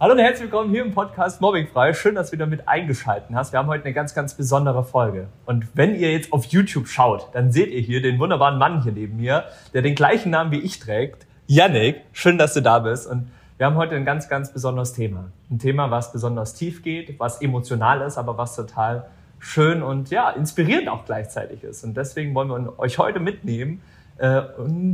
Hallo 0.00 0.12
und 0.12 0.20
herzlich 0.20 0.42
willkommen 0.42 0.70
hier 0.70 0.84
im 0.84 0.92
Podcast 0.92 1.40
Mobbingfrei. 1.40 1.92
Schön, 1.92 2.14
dass 2.14 2.28
du 2.28 2.34
wieder 2.34 2.46
mit 2.46 2.68
eingeschaltet 2.68 3.34
hast. 3.34 3.52
Wir 3.52 3.58
haben 3.58 3.66
heute 3.66 3.84
eine 3.84 3.92
ganz, 3.92 4.14
ganz 4.14 4.34
besondere 4.34 4.84
Folge. 4.84 5.26
Und 5.44 5.66
wenn 5.74 5.96
ihr 5.96 6.12
jetzt 6.12 6.32
auf 6.32 6.44
YouTube 6.44 6.86
schaut, 6.86 7.26
dann 7.32 7.50
seht 7.50 7.72
ihr 7.72 7.80
hier 7.80 8.00
den 8.00 8.20
wunderbaren 8.20 8.60
Mann 8.60 8.84
hier 8.84 8.92
neben 8.92 9.16
mir, 9.16 9.46
der 9.74 9.82
den 9.82 9.96
gleichen 9.96 10.30
Namen 10.30 10.52
wie 10.52 10.60
ich 10.60 10.78
trägt. 10.78 11.26
Yannick, 11.48 12.02
schön, 12.12 12.38
dass 12.38 12.54
du 12.54 12.62
da 12.62 12.78
bist. 12.78 13.08
Und 13.08 13.32
wir 13.56 13.66
haben 13.66 13.74
heute 13.74 13.96
ein 13.96 14.04
ganz, 14.04 14.28
ganz 14.28 14.52
besonderes 14.52 14.92
Thema. 14.92 15.32
Ein 15.50 15.58
Thema, 15.58 15.90
was 15.90 16.12
besonders 16.12 16.54
tief 16.54 16.84
geht, 16.84 17.18
was 17.18 17.42
emotional 17.42 18.00
ist, 18.02 18.18
aber 18.18 18.38
was 18.38 18.54
total 18.54 19.08
schön 19.40 19.82
und 19.82 20.10
ja, 20.10 20.30
inspirierend 20.30 20.88
auch 20.90 21.06
gleichzeitig 21.06 21.64
ist. 21.64 21.82
Und 21.82 21.96
deswegen 21.96 22.36
wollen 22.36 22.50
wir 22.50 22.78
euch 22.78 22.98
heute 22.98 23.18
mitnehmen 23.18 23.82
äh, 24.18 24.42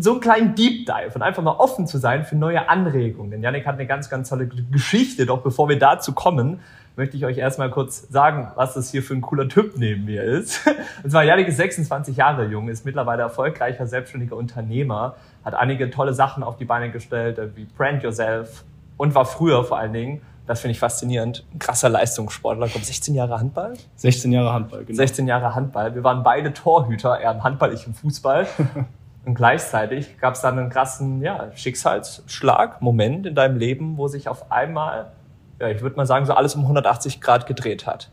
so 0.00 0.12
einen 0.12 0.20
kleinen 0.20 0.54
Deep 0.54 0.86
Dive 0.86 1.12
und 1.14 1.22
einfach 1.22 1.43
mal 1.43 1.57
offen 1.57 1.86
zu 1.86 1.98
sein 1.98 2.25
für 2.25 2.36
neue 2.36 2.68
Anregungen. 2.68 3.30
Denn 3.30 3.43
Yannick 3.43 3.66
hat 3.66 3.75
eine 3.75 3.86
ganz, 3.86 4.11
ganz 4.11 4.29
tolle 4.29 4.46
Geschichte. 4.46 5.27
Doch 5.27 5.43
bevor 5.43 5.68
wir 5.68 5.79
dazu 5.79 6.12
kommen, 6.12 6.61
möchte 6.96 7.17
ich 7.17 7.25
euch 7.25 7.39
erstmal 7.39 7.71
kurz 7.71 8.08
sagen, 8.11 8.48
was 8.54 8.75
das 8.75 8.90
hier 8.90 9.03
für 9.03 9.14
ein 9.14 9.22
cooler 9.22 9.48
Typ 9.48 9.76
neben 9.76 10.04
mir 10.04 10.22
ist. 10.22 10.61
Und 11.03 11.11
zwar 11.11 11.25
Yannick 11.25 11.48
ist 11.48 11.57
26 11.57 12.17
Jahre 12.17 12.45
jung, 12.45 12.68
ist 12.68 12.84
mittlerweile 12.84 13.22
erfolgreicher 13.22 13.86
selbstständiger 13.86 14.36
Unternehmer, 14.36 15.17
hat 15.45 15.54
einige 15.54 15.90
tolle 15.90 16.14
Sachen 16.14 16.43
auf 16.43 16.56
die 16.56 16.64
Beine 16.64 16.90
gestellt, 16.90 17.39
äh, 17.39 17.56
wie 17.56 17.64
Brand 17.64 18.03
Yourself 18.03 18.64
und 18.96 19.14
war 19.14 19.25
früher 19.25 19.64
vor 19.64 19.79
allen 19.79 19.93
Dingen 19.93 20.20
das 20.46 20.61
finde 20.61 20.72
ich 20.72 20.79
faszinierend. 20.79 21.45
Ein 21.54 21.59
krasser 21.59 21.89
Leistungssportler. 21.89 22.68
Kommt 22.68 22.84
16 22.84 23.14
Jahre 23.14 23.39
Handball? 23.39 23.72
16 23.96 24.31
Jahre 24.31 24.53
Handball, 24.53 24.84
genau. 24.84 24.96
16 24.96 25.26
Jahre 25.26 25.54
Handball. 25.54 25.95
Wir 25.95 26.04
waren 26.04 26.22
beide 26.22 26.53
Torhüter, 26.53 27.18
er 27.18 27.32
im 27.32 27.43
Handball, 27.43 27.72
ich 27.72 27.86
im 27.86 27.95
Fußball. 27.95 28.46
Und 29.24 29.34
gleichzeitig 29.34 30.18
gab 30.18 30.34
es 30.34 30.40
dann 30.42 30.58
einen 30.58 30.70
krassen 30.70 31.22
ja, 31.22 31.50
Schicksalsschlag, 31.54 32.83
Moment 32.83 33.27
in 33.27 33.34
deinem 33.34 33.56
Leben, 33.56 33.97
wo 33.97 34.06
sich 34.06 34.28
auf 34.28 34.52
einmal, 34.52 35.12
ja, 35.58 35.69
ich 35.69 35.80
würde 35.80 35.97
mal 35.97 36.06
sagen, 36.06 36.27
so 36.27 36.34
alles 36.34 36.55
um 36.55 36.62
180 36.62 37.20
Grad 37.20 37.47
gedreht 37.47 37.86
hat. 37.86 38.10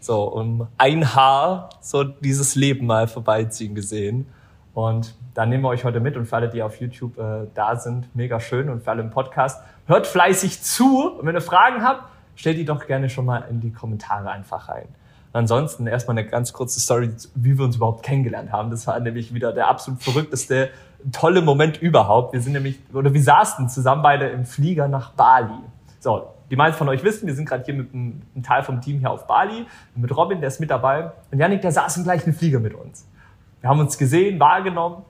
So, 0.00 0.22
um 0.24 0.68
ein 0.76 1.14
Haar 1.14 1.70
so 1.80 2.04
dieses 2.04 2.54
Leben 2.54 2.86
mal 2.86 3.08
vorbeiziehen 3.08 3.74
gesehen. 3.74 4.26
Und 4.74 5.14
da 5.34 5.46
nehmen 5.46 5.62
wir 5.64 5.68
euch 5.68 5.84
heute 5.84 6.00
mit 6.00 6.16
und 6.16 6.26
für 6.26 6.36
alle, 6.36 6.48
die 6.48 6.62
auf 6.62 6.80
YouTube 6.80 7.18
äh, 7.18 7.46
da 7.54 7.76
sind, 7.76 8.14
mega 8.14 8.38
schön 8.40 8.68
und 8.68 8.82
für 8.82 8.90
alle 8.90 9.02
im 9.02 9.10
Podcast, 9.10 9.62
hört 9.86 10.06
fleißig 10.06 10.62
zu 10.62 11.18
und 11.18 11.26
wenn 11.26 11.34
ihr 11.34 11.40
Fragen 11.40 11.82
habt, 11.82 12.04
stellt 12.36 12.58
die 12.58 12.64
doch 12.64 12.86
gerne 12.86 13.08
schon 13.10 13.24
mal 13.24 13.44
in 13.50 13.60
die 13.60 13.72
Kommentare 13.72 14.30
einfach 14.30 14.68
rein. 14.68 14.88
Ansonsten 15.32 15.86
erstmal 15.86 16.18
eine 16.18 16.26
ganz 16.26 16.52
kurze 16.52 16.80
Story, 16.80 17.10
wie 17.34 17.58
wir 17.58 17.64
uns 17.64 17.76
überhaupt 17.76 18.02
kennengelernt 18.02 18.50
haben. 18.50 18.70
Das 18.70 18.86
war 18.86 18.98
nämlich 18.98 19.34
wieder 19.34 19.52
der 19.52 19.68
absolut 19.68 20.02
verrückteste, 20.02 20.70
tolle 21.12 21.42
Moment 21.42 21.80
überhaupt. 21.80 22.32
Wir 22.32 22.40
sind 22.40 22.52
nämlich, 22.52 22.78
oder 22.92 23.12
wir 23.12 23.22
saßen 23.22 23.68
zusammen 23.68 24.02
beide 24.02 24.28
im 24.28 24.44
Flieger 24.44 24.88
nach 24.88 25.12
Bali. 25.12 25.60
So, 26.00 26.28
die 26.50 26.56
meisten 26.56 26.78
von 26.78 26.88
euch 26.88 27.04
wissen, 27.04 27.26
wir 27.26 27.34
sind 27.34 27.46
gerade 27.46 27.64
hier 27.64 27.74
mit 27.74 27.92
einem, 27.92 28.22
Teil 28.42 28.62
vom 28.62 28.80
Team 28.80 29.00
hier 29.00 29.10
auf 29.10 29.26
Bali, 29.26 29.66
mit 29.94 30.16
Robin, 30.16 30.40
der 30.40 30.48
ist 30.48 30.60
mit 30.60 30.70
dabei. 30.70 31.12
Und 31.30 31.38
Yannick, 31.38 31.60
der 31.60 31.72
saß 31.72 31.98
im 31.98 32.04
gleichen 32.04 32.32
Flieger 32.32 32.58
mit 32.58 32.74
uns. 32.74 33.06
Wir 33.60 33.68
haben 33.68 33.80
uns 33.80 33.98
gesehen, 33.98 34.40
wahrgenommen 34.40 35.04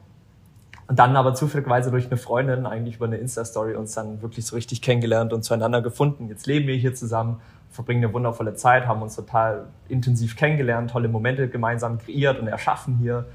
und 0.89 0.99
dann 0.99 1.17
aber 1.17 1.35
zufälligerweise 1.35 1.91
durch 1.91 2.07
eine 2.07 2.17
Freundin, 2.17 2.67
eigentlich 2.67 2.97
über 2.97 3.07
eine 3.07 3.19
Insta-Story, 3.19 3.75
uns 3.75 3.93
dann 3.95 4.23
wirklich 4.23 4.47
so 4.47 4.57
richtig 4.57 4.81
kennengelernt 4.81 5.33
und 5.33 5.45
zueinander 5.45 5.83
gefunden. 5.83 6.29
Jetzt 6.29 6.47
leben 6.47 6.67
wir 6.67 6.75
hier 6.75 6.95
zusammen 6.95 7.41
verbringen 7.71 8.05
eine 8.05 8.13
wundervolle 8.13 8.55
Zeit, 8.55 8.87
haben 8.87 9.03
uns 9.03 9.17
total 9.17 9.67
intensiv 9.89 10.37
kennengelernt, 10.37 10.91
tolle 10.91 11.09
Momente 11.09 11.49
gemeinsam 11.49 11.99
kreiert 11.99 12.41
und 12.41 12.49
erschaffen 12.49 12.99
hier. 12.99 13.27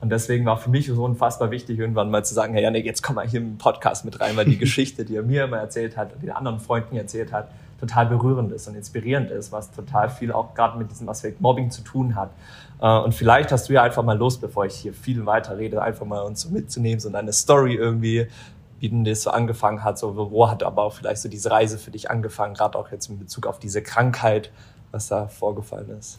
Und 0.00 0.10
deswegen 0.10 0.46
war 0.46 0.56
für 0.56 0.70
mich 0.70 0.86
so 0.86 1.04
unfassbar 1.04 1.50
wichtig, 1.50 1.78
irgendwann 1.78 2.10
mal 2.10 2.24
zu 2.24 2.32
sagen, 2.32 2.54
hey 2.54 2.62
Janik, 2.62 2.84
jetzt 2.84 3.02
komm 3.02 3.16
mal 3.16 3.26
hier 3.26 3.40
im 3.40 3.58
Podcast 3.58 4.04
mit 4.04 4.20
rein, 4.20 4.36
weil 4.36 4.44
die 4.44 4.58
Geschichte, 4.58 5.04
die 5.04 5.16
er 5.16 5.22
mir 5.22 5.44
immer 5.44 5.58
erzählt 5.58 5.96
hat 5.96 6.12
und 6.14 6.22
den 6.22 6.30
anderen 6.30 6.60
Freunden 6.60 6.96
erzählt 6.96 7.32
hat, 7.32 7.50
total 7.80 8.06
berührend 8.06 8.52
ist 8.52 8.68
und 8.68 8.74
inspirierend 8.74 9.30
ist, 9.30 9.52
was 9.52 9.70
total 9.70 10.08
viel 10.10 10.32
auch 10.32 10.54
gerade 10.54 10.78
mit 10.78 10.90
diesem 10.90 11.08
Aspekt 11.08 11.40
Mobbing 11.40 11.70
zu 11.70 11.82
tun 11.82 12.14
hat. 12.14 12.30
Äh, 12.80 12.98
und 12.98 13.14
vielleicht 13.14 13.52
hast 13.52 13.68
du 13.68 13.72
ja 13.72 13.82
einfach 13.82 14.02
mal 14.04 14.16
Lust, 14.16 14.40
bevor 14.40 14.66
ich 14.66 14.74
hier 14.74 14.92
viel 14.92 15.26
weiter 15.26 15.58
rede, 15.58 15.82
einfach 15.82 16.06
mal 16.06 16.20
uns 16.20 16.42
so 16.42 16.50
mitzunehmen, 16.50 17.00
so 17.00 17.12
eine 17.12 17.32
Story 17.32 17.74
irgendwie, 17.74 18.26
wie 18.80 18.88
denn 18.88 19.04
das 19.04 19.22
so 19.22 19.30
angefangen 19.30 19.84
hat, 19.84 19.98
so 19.98 20.16
wo 20.30 20.48
hat 20.48 20.62
aber 20.62 20.82
auch 20.82 20.94
vielleicht 20.94 21.22
so 21.22 21.28
diese 21.28 21.50
Reise 21.50 21.78
für 21.78 21.90
dich 21.90 22.10
angefangen, 22.10 22.54
gerade 22.54 22.78
auch 22.78 22.90
jetzt 22.90 23.08
in 23.08 23.18
Bezug 23.18 23.46
auf 23.46 23.58
diese 23.58 23.82
Krankheit, 23.82 24.52
was 24.90 25.08
da 25.08 25.28
vorgefallen 25.28 25.90
ist. 25.98 26.18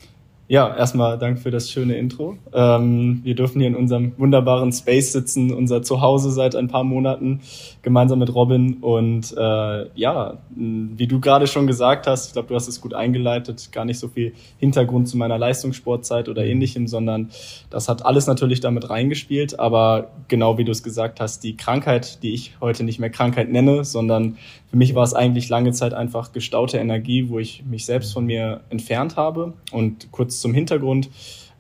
Ja, 0.52 0.76
erstmal 0.76 1.20
Dank 1.20 1.38
für 1.38 1.52
das 1.52 1.70
schöne 1.70 1.96
Intro. 1.96 2.36
Ähm, 2.54 3.20
wir 3.24 3.36
dürfen 3.36 3.60
hier 3.60 3.68
in 3.68 3.76
unserem 3.76 4.14
wunderbaren 4.18 4.72
Space 4.72 5.12
sitzen, 5.12 5.54
unser 5.54 5.84
Zuhause 5.84 6.32
seit 6.32 6.56
ein 6.56 6.68
paar 6.68 6.84
Monaten, 6.84 7.42
gemeinsam 7.84 8.18
mit 8.18 8.34
Robin. 8.34 8.78
Und 8.82 9.32
äh, 9.38 9.86
ja, 9.94 10.40
wie 10.50 11.06
du 11.06 11.20
gerade 11.20 11.46
schon 11.46 11.68
gesagt 11.68 12.08
hast, 12.08 12.26
ich 12.26 12.34
glaube, 12.34 12.48
du 12.48 12.56
hast 12.56 12.68
es 12.68 12.82
gut 12.82 12.96
eingeleitet, 12.96 13.72
gar 13.72 13.86
nicht 13.86 14.00
so 14.00 14.08
viel 14.08 14.34
Hintergrund 14.58 15.08
zu 15.08 15.18
meiner 15.18 15.38
Leistungssportzeit 15.38 16.28
oder 16.30 16.42
mhm. 16.42 16.50
ähnlichem, 16.50 16.88
sondern 16.88 17.30
das 17.70 17.88
hat 17.88 18.04
alles 18.04 18.26
natürlich 18.26 18.60
damit 18.60 18.90
reingespielt. 18.90 19.60
Aber 19.60 20.10
genau 20.30 20.58
wie 20.58 20.66
du 20.66 20.72
es 20.72 20.82
gesagt 20.82 21.20
hast, 21.20 21.44
die 21.44 21.58
Krankheit, 21.58 22.24
die 22.24 22.34
ich 22.34 22.54
heute 22.60 22.84
nicht 22.84 22.98
mehr 22.98 23.12
Krankheit 23.12 23.52
nenne, 23.52 23.86
sondern 23.86 24.38
für 24.70 24.78
mich 24.78 24.94
war 24.94 25.04
es 25.04 25.14
eigentlich 25.14 25.50
lange 25.50 25.72
Zeit 25.72 25.94
einfach 25.94 26.32
gestaute 26.32 26.78
Energie, 26.78 27.30
wo 27.30 27.40
ich 27.40 27.64
mich 27.66 27.86
selbst 27.86 28.14
von 28.14 28.26
mir 28.26 28.62
entfernt 28.70 29.18
habe. 29.18 29.54
Und 29.72 30.12
kurz 30.12 30.40
zum 30.42 30.54
Hintergrund, 30.54 31.10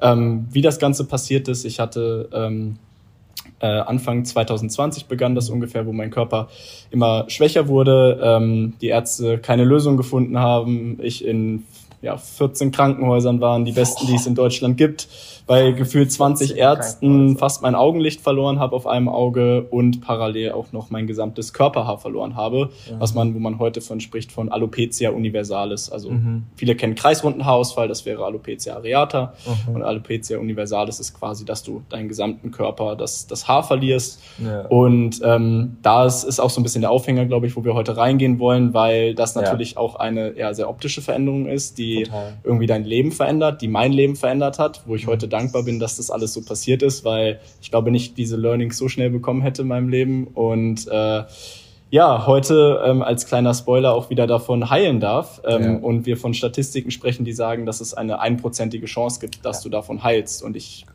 ähm, 0.02 0.48
wie 0.52 0.62
das 0.62 0.80
Ganze 0.80 1.06
passiert 1.06 1.48
ist. 1.48 1.66
Ich 1.66 1.80
hatte 1.80 2.30
ähm, 2.32 2.78
äh, 3.62 3.68
Anfang 3.68 4.26
2020 4.26 5.08
begann 5.08 5.34
das 5.34 5.50
ungefähr, 5.50 5.86
wo 5.88 5.92
mein 5.92 6.12
Körper 6.12 6.50
immer 6.92 7.26
schwächer 7.30 7.68
wurde, 7.68 8.20
ähm, 8.22 8.74
die 8.80 8.88
Ärzte 8.88 9.40
keine 9.40 9.64
Lösung 9.64 9.98
gefunden 9.98 10.38
haben, 10.38 11.00
ich 11.02 11.26
in 11.26 11.64
ja, 12.02 12.18
14 12.18 12.72
Krankenhäusern 12.72 13.42
waren, 13.42 13.66
die 13.66 13.72
besten, 13.72 14.08
die 14.08 14.16
es 14.16 14.26
in 14.26 14.36
Deutschland 14.36 14.78
gibt 14.78 15.08
bei 15.50 15.72
gefühlt 15.72 16.12
20 16.12 16.58
Ärzten 16.58 17.36
fast 17.36 17.64
mein 17.64 17.74
Augenlicht 17.74 18.22
verloren 18.22 18.60
habe 18.60 18.76
auf 18.76 18.86
einem 18.86 19.10
Auge 19.10 19.64
und 19.72 20.00
parallel 20.00 20.52
auch 20.52 20.72
noch 20.74 20.92
mein 20.92 21.08
gesamtes 21.08 21.54
Körperhaar 21.54 21.98
verloren 21.98 22.36
habe, 22.36 22.70
ja. 22.88 23.00
was 23.00 23.16
man, 23.16 23.34
wo 23.34 23.40
man 23.40 23.58
heute 23.58 23.82
von 23.82 24.00
spricht, 24.00 24.32
von 24.32 24.50
Alopecia 24.50 25.10
universalis. 25.10 25.90
Also 25.90 26.12
mhm. 26.12 26.44
viele 26.56 26.76
kennen 26.76 26.94
kreisrunden 26.94 27.46
Haarausfall, 27.46 27.88
das 27.88 28.06
wäre 28.06 28.26
Alopecia 28.26 28.76
areata 28.76 29.34
mhm. 29.68 29.78
und 29.78 29.82
Alopecia 29.82 30.38
universalis 30.38 31.00
ist 31.00 31.16
quasi, 31.16 31.46
dass 31.46 31.64
du 31.64 31.82
deinen 31.90 32.10
gesamten 32.10 32.52
Körper, 32.52 32.96
das, 32.96 33.26
das 33.26 33.48
Haar 33.48 33.64
verlierst. 33.64 34.22
Ja. 34.38 34.68
Und 34.68 35.20
ähm, 35.24 35.78
da 35.82 36.06
ist, 36.06 36.26
ist 36.26 36.40
auch 36.40 36.52
so 36.52 36.62
ein 36.62 36.64
bisschen 36.64 36.82
der 36.82 36.92
Aufhänger, 36.92 37.26
glaube 37.26 37.48
ich, 37.48 37.56
wo 37.56 37.64
wir 37.64 37.74
heute 37.74 37.98
reingehen 37.98 38.38
wollen, 38.38 38.76
weil 38.76 39.16
das 39.16 39.34
natürlich 39.34 39.72
ja. 39.72 39.78
auch 39.80 39.96
eine 39.96 40.30
eher 40.30 40.54
sehr 40.54 40.70
optische 40.70 41.02
Veränderung 41.02 41.48
ist, 41.48 41.80
die 41.80 41.89
Total. 42.04 42.38
irgendwie 42.44 42.68
dein 42.68 42.84
Leben 42.84 43.12
verändert, 43.12 43.62
die 43.62 43.68
mein 43.68 43.92
Leben 43.92 44.16
verändert 44.16 44.60
hat, 44.60 44.84
wo 44.86 44.96
ich 44.96 45.06
mhm. 45.06 45.12
heute 45.12 45.28
dankbar 45.28 45.64
bin, 45.64 45.80
dass 45.80 45.98
das 45.98 46.10
alles 46.10 46.34
so 46.34 46.42
passiert 46.42 46.82
ist, 46.82 47.06
weil 47.06 47.40
ich 47.62 47.70
glaube 47.70 47.92
nicht 47.92 48.18
diese 48.18 48.38
Learnings 48.38 48.78
so 48.78 48.88
schnell 48.88 49.10
bekommen 49.10 49.42
hätte 49.42 49.64
in 49.64 49.68
meinem 49.68 49.90
Leben. 49.90 50.28
Und 50.28 50.88
äh, 50.88 51.24
ja, 51.92 52.28
heute 52.28 52.84
ähm, 52.86 53.02
als 53.02 53.26
kleiner 53.26 53.54
Spoiler 53.54 53.94
auch 53.94 54.10
wieder 54.10 54.28
davon 54.28 54.70
heilen 54.70 55.00
darf 55.00 55.42
ähm, 55.46 55.64
ja. 55.64 55.74
und 55.78 56.06
wir 56.06 56.18
von 56.18 56.34
Statistiken 56.34 56.92
sprechen, 56.92 57.26
die 57.26 57.34
sagen, 57.34 57.66
dass 57.66 57.82
es 57.82 57.94
eine 57.94 58.20
einprozentige 58.20 58.86
Chance 58.86 59.20
gibt, 59.20 59.44
dass 59.44 59.58
ja. 59.58 59.64
du 59.64 59.70
davon 59.70 60.04
heilst. 60.04 60.44
Und 60.44 60.56
ich 60.56 60.86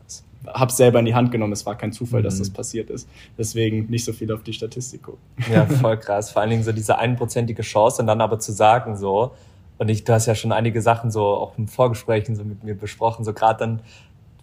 habe 0.47 0.71
selber 0.71 0.99
in 0.99 1.05
die 1.05 1.15
Hand 1.15 1.31
genommen. 1.31 1.53
Es 1.53 1.65
war 1.65 1.77
kein 1.77 1.91
Zufall, 1.91 2.21
mhm. 2.21 2.25
dass 2.25 2.39
das 2.39 2.49
passiert 2.49 2.89
ist. 2.89 3.07
Deswegen 3.37 3.87
nicht 3.89 4.05
so 4.05 4.13
viel 4.13 4.31
auf 4.31 4.43
die 4.43 4.53
Statistik 4.53 5.03
gucken. 5.03 5.19
Ja, 5.51 5.65
voll 5.81 5.97
krass. 5.97 6.31
Vor 6.31 6.41
allen 6.41 6.51
Dingen 6.51 6.63
so 6.63 6.71
diese 6.71 6.97
einprozentige 6.97 7.61
Chance 7.61 8.01
und 8.01 8.07
dann 8.07 8.21
aber 8.21 8.39
zu 8.39 8.51
sagen 8.51 8.95
so, 8.95 9.31
und 9.77 9.89
ich, 9.89 10.03
du 10.03 10.13
hast 10.13 10.25
ja 10.25 10.35
schon 10.35 10.51
einige 10.51 10.81
Sachen 10.81 11.11
so 11.11 11.23
auch 11.25 11.57
im 11.57 11.67
Vorgesprächen 11.67 12.35
so 12.35 12.43
mit 12.43 12.63
mir 12.63 12.75
besprochen, 12.75 13.25
so 13.25 13.33
gerade 13.33 13.59
dann 13.59 13.81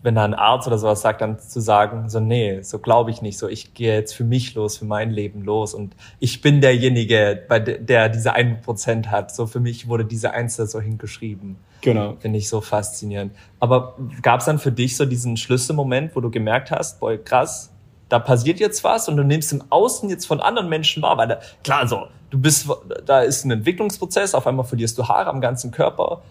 wenn 0.03 0.17
da 0.17 0.25
ein 0.25 0.35
Arzt 0.35 0.67
oder 0.67 0.79
sowas 0.79 1.01
sagt, 1.01 1.21
dann 1.21 1.39
zu 1.39 1.61
sagen, 1.61 2.09
so 2.09 2.21
nee, 2.21 2.61
so 2.63 2.79
glaube 2.79 3.11
ich 3.11 3.23
nicht, 3.23 3.39
so 3.39 3.49
ich 3.49 3.73
gehe 3.73 3.95
jetzt 3.95 4.13
für 4.15 4.25
mich 4.25 4.55
los, 4.55 4.79
für 4.79 4.85
mein 4.85 5.11
Leben 5.11 5.43
los 5.43 5.75
und 5.75 5.95
ich 6.19 6.41
bin 6.41 6.61
derjenige, 6.61 7.41
bei 7.49 7.61
der, 7.61 7.79
der 7.79 8.09
diese 8.09 8.33
einen 8.33 8.61
Prozent 8.61 9.11
hat. 9.11 9.35
So 9.35 9.47
für 9.47 9.61
mich 9.61 9.89
wurde 9.89 10.05
diese 10.05 10.33
Eins 10.33 10.57
da 10.57 10.67
so 10.67 10.81
hingeschrieben. 10.81 11.57
Genau. 11.83 12.17
Finde 12.19 12.39
ich 12.39 12.49
so 12.49 12.61
faszinierend. 12.61 13.33
Aber 13.61 13.97
gab 14.23 14.41
es 14.41 14.47
dann 14.47 14.59
für 14.59 14.73
dich 14.73 14.97
so 14.97 15.05
diesen 15.05 15.37
Schlüsselmoment, 15.37 16.15
wo 16.15 16.21
du 16.21 16.31
gemerkt 16.31 16.71
hast, 16.71 17.01
boah, 17.01 17.17
krass, 17.17 17.72
da 18.13 18.19
passiert 18.19 18.61
jetzt 18.61 18.85
was 18.85 19.09
und 19.09 19.17
du 19.17 19.25
nimmst 19.25 19.53
im 19.53 19.65
Außen 19.71 20.09
jetzt 20.11 20.27
von 20.27 20.41
anderen 20.41 20.69
Menschen 20.69 21.03
wahr, 21.03 21.17
weil 21.17 21.29
da, 21.29 21.39
klar 21.65 21.89
so, 21.89 22.09
du 22.31 22.39
bist, 22.39 22.69
da 23.07 23.21
ist 23.21 23.45
ein 23.45 23.51
Entwicklungsprozess, 23.51 24.35
auf 24.35 24.47
einmal 24.47 24.67
verlierst 24.67 24.99
du 24.99 25.09
Haare 25.09 25.31
am 25.31 25.41
ganzen 25.41 25.71
Körper 25.71 26.23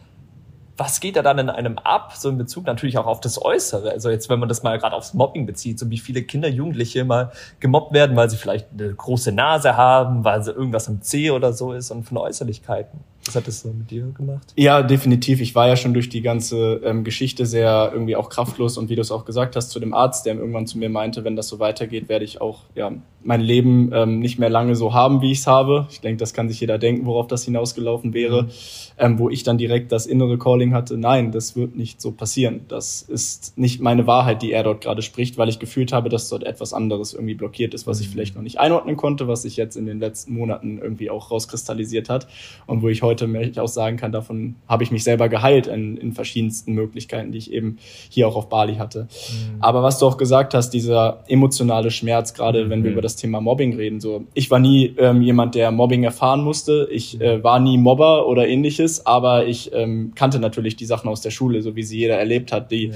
was 0.81 0.99
geht 0.99 1.15
da 1.15 1.21
dann 1.21 1.37
in 1.37 1.49
einem 1.49 1.77
ab, 1.77 2.13
so 2.15 2.29
in 2.29 2.39
Bezug 2.39 2.65
natürlich 2.65 2.97
auch 2.97 3.05
auf 3.05 3.19
das 3.19 3.39
Äußere? 3.39 3.91
Also 3.91 4.09
jetzt, 4.09 4.29
wenn 4.29 4.39
man 4.39 4.49
das 4.49 4.63
mal 4.63 4.79
gerade 4.79 4.95
aufs 4.95 5.13
Mobbing 5.13 5.45
bezieht, 5.45 5.77
so 5.77 5.87
wie 5.91 5.99
viele 5.99 6.23
Kinder, 6.23 6.47
Jugendliche 6.47 7.05
mal 7.05 7.31
gemobbt 7.59 7.93
werden, 7.93 8.15
weil 8.15 8.31
sie 8.31 8.37
vielleicht 8.37 8.67
eine 8.73 8.91
große 8.91 9.31
Nase 9.31 9.77
haben, 9.77 10.23
weil 10.23 10.43
sie 10.43 10.51
irgendwas 10.51 10.87
am 10.87 11.03
C 11.03 11.29
oder 11.29 11.53
so 11.53 11.73
ist 11.73 11.91
und 11.91 12.03
von 12.03 12.17
Äußerlichkeiten. 12.17 12.99
Was 13.25 13.35
hat 13.35 13.47
das 13.47 13.62
so 13.62 13.71
mit 13.71 13.91
dir 13.91 14.07
gemacht? 14.18 14.51
Ja, 14.56 14.81
definitiv. 14.81 15.41
Ich 15.41 15.53
war 15.53 15.68
ja 15.68 15.75
schon 15.75 15.94
durch 15.94 16.09
die 16.09 16.21
ganze 16.21 16.81
ähm, 16.83 17.03
Geschichte 17.03 17.45
sehr 17.45 17.91
irgendwie 17.94 18.15
auch 18.15 18.29
kraftlos 18.29 18.77
und 18.77 18.89
wie 18.89 18.95
du 18.95 19.01
es 19.01 19.12
auch 19.12 19.25
gesagt 19.25 19.56
hast, 19.56 19.69
zu 19.69 19.79
dem 19.79 19.94
Arzt, 19.94 20.25
der 20.25 20.35
irgendwann 20.35 20.65
zu 20.65 20.79
mir 20.79 20.89
meinte, 20.89 21.23
wenn 21.23 21.35
das 21.35 21.47
so 21.47 21.59
weitergeht, 21.59 22.09
werde 22.09 22.25
ich 22.25 22.41
auch 22.41 22.62
ja 22.73 22.91
mein 23.23 23.41
Leben 23.41 23.91
ähm, 23.94 24.19
nicht 24.19 24.39
mehr 24.39 24.50
lange 24.50 24.75
so 24.75 24.94
haben, 24.95 25.21
wie 25.21 25.31
ich 25.31 25.39
es 25.39 25.47
habe. 25.47 25.88
Ich 25.91 26.01
denke, 26.01 26.18
das 26.18 26.33
kann 26.33 26.50
sich 26.50 26.59
jeder 26.59 26.79
denken, 26.79 27.06
worauf 27.06 27.27
das 27.27 27.44
hinausgelaufen 27.45 28.13
wäre. 28.13 28.44
Mhm. 28.44 28.50
Ähm, 28.97 29.19
wo 29.19 29.29
ich 29.29 29.44
dann 29.44 29.57
direkt 29.57 29.91
das 29.91 30.06
innere 30.06 30.38
Calling 30.38 30.74
hatte, 30.74 30.97
nein, 30.97 31.31
das 31.31 31.56
wird 31.56 31.75
nicht 31.75 32.01
so 32.01 32.12
passieren. 32.12 32.62
Das 32.67 33.01
ist 33.01 33.57
nicht 33.57 33.81
meine 33.81 34.07
Wahrheit, 34.07 34.41
die 34.41 34.51
er 34.51 34.63
dort 34.63 34.81
gerade 34.81 35.01
spricht, 35.01 35.38
weil 35.38 35.50
ich 35.50 35.59
gefühlt 35.59 35.91
habe, 35.94 36.09
dass 36.09 36.29
dort 36.29 36.44
etwas 36.44 36.74
anderes 36.74 37.13
irgendwie 37.13 37.35
blockiert 37.35 37.74
ist, 37.74 37.85
was 37.85 38.00
ich 38.00 38.07
mhm. 38.07 38.12
vielleicht 38.12 38.35
noch 38.35 38.41
nicht 38.41 38.59
einordnen 38.59 38.97
konnte, 38.97 39.27
was 39.27 39.44
sich 39.44 39.57
jetzt 39.57 39.75
in 39.75 39.85
den 39.85 40.00
letzten 40.00 40.33
Monaten 40.33 40.79
irgendwie 40.79 41.09
auch 41.09 41.31
rauskristallisiert 41.31 42.09
hat 42.09 42.27
und 42.65 42.81
wo 42.81 42.89
ich 42.89 43.03
heute 43.03 43.10
auch 43.59 43.67
sagen 43.67 43.97
kann, 43.97 44.11
davon 44.11 44.55
habe 44.67 44.83
ich 44.83 44.91
mich 44.91 45.03
selber 45.03 45.29
geheilt 45.29 45.67
in, 45.67 45.97
in 45.97 46.13
verschiedensten 46.13 46.73
Möglichkeiten, 46.73 47.31
die 47.31 47.37
ich 47.37 47.51
eben 47.51 47.77
hier 48.09 48.27
auch 48.27 48.35
auf 48.35 48.49
Bali 48.49 48.75
hatte. 48.75 49.03
Mhm. 49.03 49.57
Aber 49.59 49.83
was 49.83 49.99
du 49.99 50.05
auch 50.05 50.17
gesagt 50.17 50.53
hast, 50.53 50.71
dieser 50.71 51.23
emotionale 51.27 51.91
Schmerz, 51.91 52.33
gerade 52.33 52.65
mhm. 52.65 52.69
wenn 52.69 52.83
wir 52.83 52.91
über 52.91 53.01
das 53.01 53.15
Thema 53.15 53.41
Mobbing 53.41 53.75
reden, 53.75 53.99
so 53.99 54.25
ich 54.33 54.49
war 54.51 54.59
nie 54.59 54.93
ähm, 54.97 55.21
jemand, 55.21 55.55
der 55.55 55.71
Mobbing 55.71 56.03
erfahren 56.03 56.43
musste. 56.43 56.87
Ich 56.91 57.19
äh, 57.21 57.43
war 57.43 57.59
nie 57.59 57.77
Mobber 57.77 58.27
oder 58.27 58.47
ähnliches, 58.47 59.05
aber 59.05 59.47
ich 59.47 59.71
ähm, 59.73 60.13
kannte 60.15 60.39
natürlich 60.39 60.75
die 60.75 60.85
Sachen 60.85 61.09
aus 61.09 61.21
der 61.21 61.31
Schule, 61.31 61.61
so 61.61 61.75
wie 61.75 61.83
sie 61.83 61.97
jeder 61.97 62.17
erlebt 62.17 62.51
hat, 62.51 62.71
die 62.71 62.87
ja 62.87 62.95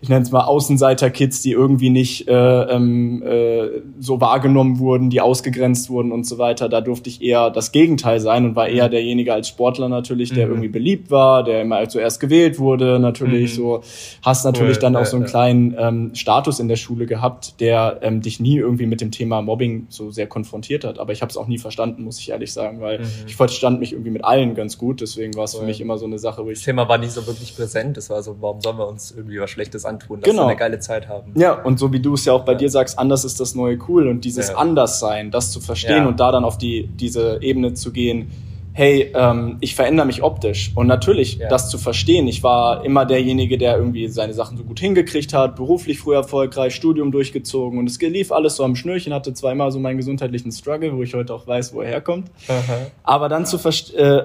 ich 0.00 0.08
nenne 0.08 0.22
es 0.22 0.30
mal 0.30 0.44
Außenseiter-Kids, 0.44 1.42
die 1.42 1.52
irgendwie 1.52 1.90
nicht 1.90 2.28
äh, 2.28 2.32
ähm, 2.34 3.22
äh, 3.22 3.68
so 3.98 4.20
wahrgenommen 4.20 4.78
wurden, 4.78 5.10
die 5.10 5.20
ausgegrenzt 5.20 5.90
wurden 5.90 6.12
und 6.12 6.26
so 6.26 6.38
weiter. 6.38 6.68
Da 6.68 6.80
durfte 6.80 7.08
ich 7.08 7.22
eher 7.22 7.50
das 7.50 7.72
Gegenteil 7.72 8.20
sein 8.20 8.44
und 8.44 8.56
war 8.56 8.68
eher 8.68 8.86
mhm. 8.86 8.92
derjenige 8.92 9.32
als 9.32 9.48
Sportler 9.48 9.88
natürlich, 9.88 10.32
der 10.32 10.46
mhm. 10.46 10.52
irgendwie 10.52 10.68
beliebt 10.68 11.10
war, 11.10 11.42
der 11.42 11.62
immer 11.62 11.88
zuerst 11.88 12.20
gewählt 12.20 12.58
wurde. 12.58 12.98
Natürlich 12.98 13.52
mhm. 13.52 13.56
so 13.56 13.82
hast 14.22 14.44
natürlich 14.44 14.76
cool. 14.76 14.80
dann 14.80 14.96
auch 14.96 15.06
so 15.06 15.16
einen 15.16 15.26
kleinen 15.26 15.74
ähm, 15.78 16.14
Status 16.14 16.60
in 16.60 16.68
der 16.68 16.76
Schule 16.76 17.06
gehabt, 17.06 17.60
der 17.60 18.00
ähm, 18.02 18.20
dich 18.20 18.40
nie 18.40 18.58
irgendwie 18.58 18.86
mit 18.86 19.00
dem 19.00 19.10
Thema 19.10 19.42
Mobbing 19.42 19.86
so 19.88 20.10
sehr 20.10 20.26
konfrontiert 20.26 20.84
hat. 20.84 20.98
Aber 20.98 21.12
ich 21.12 21.22
habe 21.22 21.30
es 21.30 21.36
auch 21.36 21.46
nie 21.46 21.58
verstanden, 21.58 22.04
muss 22.04 22.18
ich 22.18 22.30
ehrlich 22.30 22.52
sagen, 22.52 22.80
weil 22.80 23.00
mhm. 23.00 23.06
ich 23.26 23.36
verstand 23.36 23.80
mich 23.80 23.92
irgendwie 23.92 24.10
mit 24.10 24.24
allen 24.24 24.54
ganz 24.54 24.78
gut. 24.78 25.00
Deswegen 25.00 25.34
war 25.34 25.44
es 25.44 25.54
cool. 25.54 25.60
für 25.60 25.66
mich 25.66 25.80
immer 25.80 25.98
so 25.98 26.06
eine 26.06 26.18
Sache, 26.18 26.44
wo 26.44 26.50
ich 26.50 26.58
das 26.58 26.64
Thema 26.64 26.88
war 26.88 26.98
nie 26.98 27.08
so 27.08 27.26
wirklich 27.26 27.56
präsent. 27.56 27.96
Das 27.96 28.10
war 28.10 28.22
so, 28.22 28.36
warum 28.40 28.60
sollen 28.60 28.78
wir 28.78 28.88
uns 28.88 29.12
irgendwie 29.12 29.40
was 29.40 29.50
Schlechtes 29.50 29.84
antun, 29.94 30.20
dass 30.20 30.30
genau. 30.30 30.42
wir 30.42 30.48
eine 30.48 30.56
geile 30.56 30.78
Zeit 30.78 31.08
haben. 31.08 31.32
Ja, 31.34 31.52
und 31.52 31.78
so 31.78 31.92
wie 31.92 32.00
du 32.00 32.14
es 32.14 32.24
ja 32.24 32.32
auch 32.32 32.44
bei 32.44 32.52
ja. 32.52 32.58
dir 32.58 32.70
sagst, 32.70 32.98
anders 32.98 33.24
ist 33.24 33.40
das 33.40 33.54
neue 33.54 33.78
cool 33.88 34.08
und 34.08 34.24
dieses 34.24 34.48
ja. 34.48 34.56
Anderssein, 34.56 35.30
das 35.30 35.50
zu 35.50 35.60
verstehen 35.60 36.04
ja. 36.04 36.08
und 36.08 36.20
da 36.20 36.32
dann 36.32 36.44
auf 36.44 36.58
die, 36.58 36.88
diese 36.88 37.38
Ebene 37.42 37.74
zu 37.74 37.92
gehen, 37.92 38.30
hey, 38.74 39.12
ähm, 39.14 39.56
ich 39.60 39.76
verändere 39.76 40.04
mich 40.04 40.22
optisch. 40.22 40.72
Und 40.74 40.88
natürlich, 40.88 41.36
ja. 41.36 41.48
das 41.48 41.70
zu 41.70 41.78
verstehen. 41.78 42.26
Ich 42.26 42.42
war 42.42 42.84
immer 42.84 43.06
derjenige, 43.06 43.56
der 43.56 43.76
irgendwie 43.76 44.08
seine 44.08 44.34
Sachen 44.34 44.56
so 44.58 44.64
gut 44.64 44.80
hingekriegt 44.80 45.32
hat, 45.32 45.54
beruflich 45.54 46.00
früher 46.00 46.16
erfolgreich, 46.16 46.74
Studium 46.74 47.12
durchgezogen 47.12 47.78
und 47.78 47.88
es 47.88 48.00
lief 48.00 48.32
alles 48.32 48.56
so 48.56 48.64
am 48.64 48.74
Schnürchen, 48.74 49.14
hatte 49.14 49.32
zweimal 49.32 49.70
so 49.70 49.78
meinen 49.78 49.96
gesundheitlichen 49.96 50.50
Struggle, 50.50 50.96
wo 50.96 51.02
ich 51.04 51.14
heute 51.14 51.32
auch 51.32 51.46
weiß, 51.46 51.72
wo 51.72 51.82
er 51.82 51.88
herkommt. 51.88 52.30
Aha. 52.48 52.88
Aber 53.04 53.28
dann 53.28 53.46
zu 53.46 53.58
äh, 53.96 54.24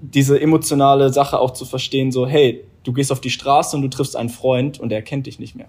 diese 0.00 0.40
emotionale 0.40 1.12
Sache 1.12 1.38
auch 1.40 1.50
zu 1.50 1.64
verstehen, 1.64 2.12
so, 2.12 2.26
hey, 2.26 2.64
du 2.84 2.92
gehst 2.92 3.12
auf 3.12 3.20
die 3.20 3.30
Straße 3.30 3.76
und 3.76 3.82
du 3.82 3.88
triffst 3.88 4.16
einen 4.16 4.28
Freund 4.28 4.80
und 4.80 4.92
er 4.92 5.02
kennt 5.02 5.26
dich 5.26 5.38
nicht 5.38 5.54
mehr. 5.54 5.66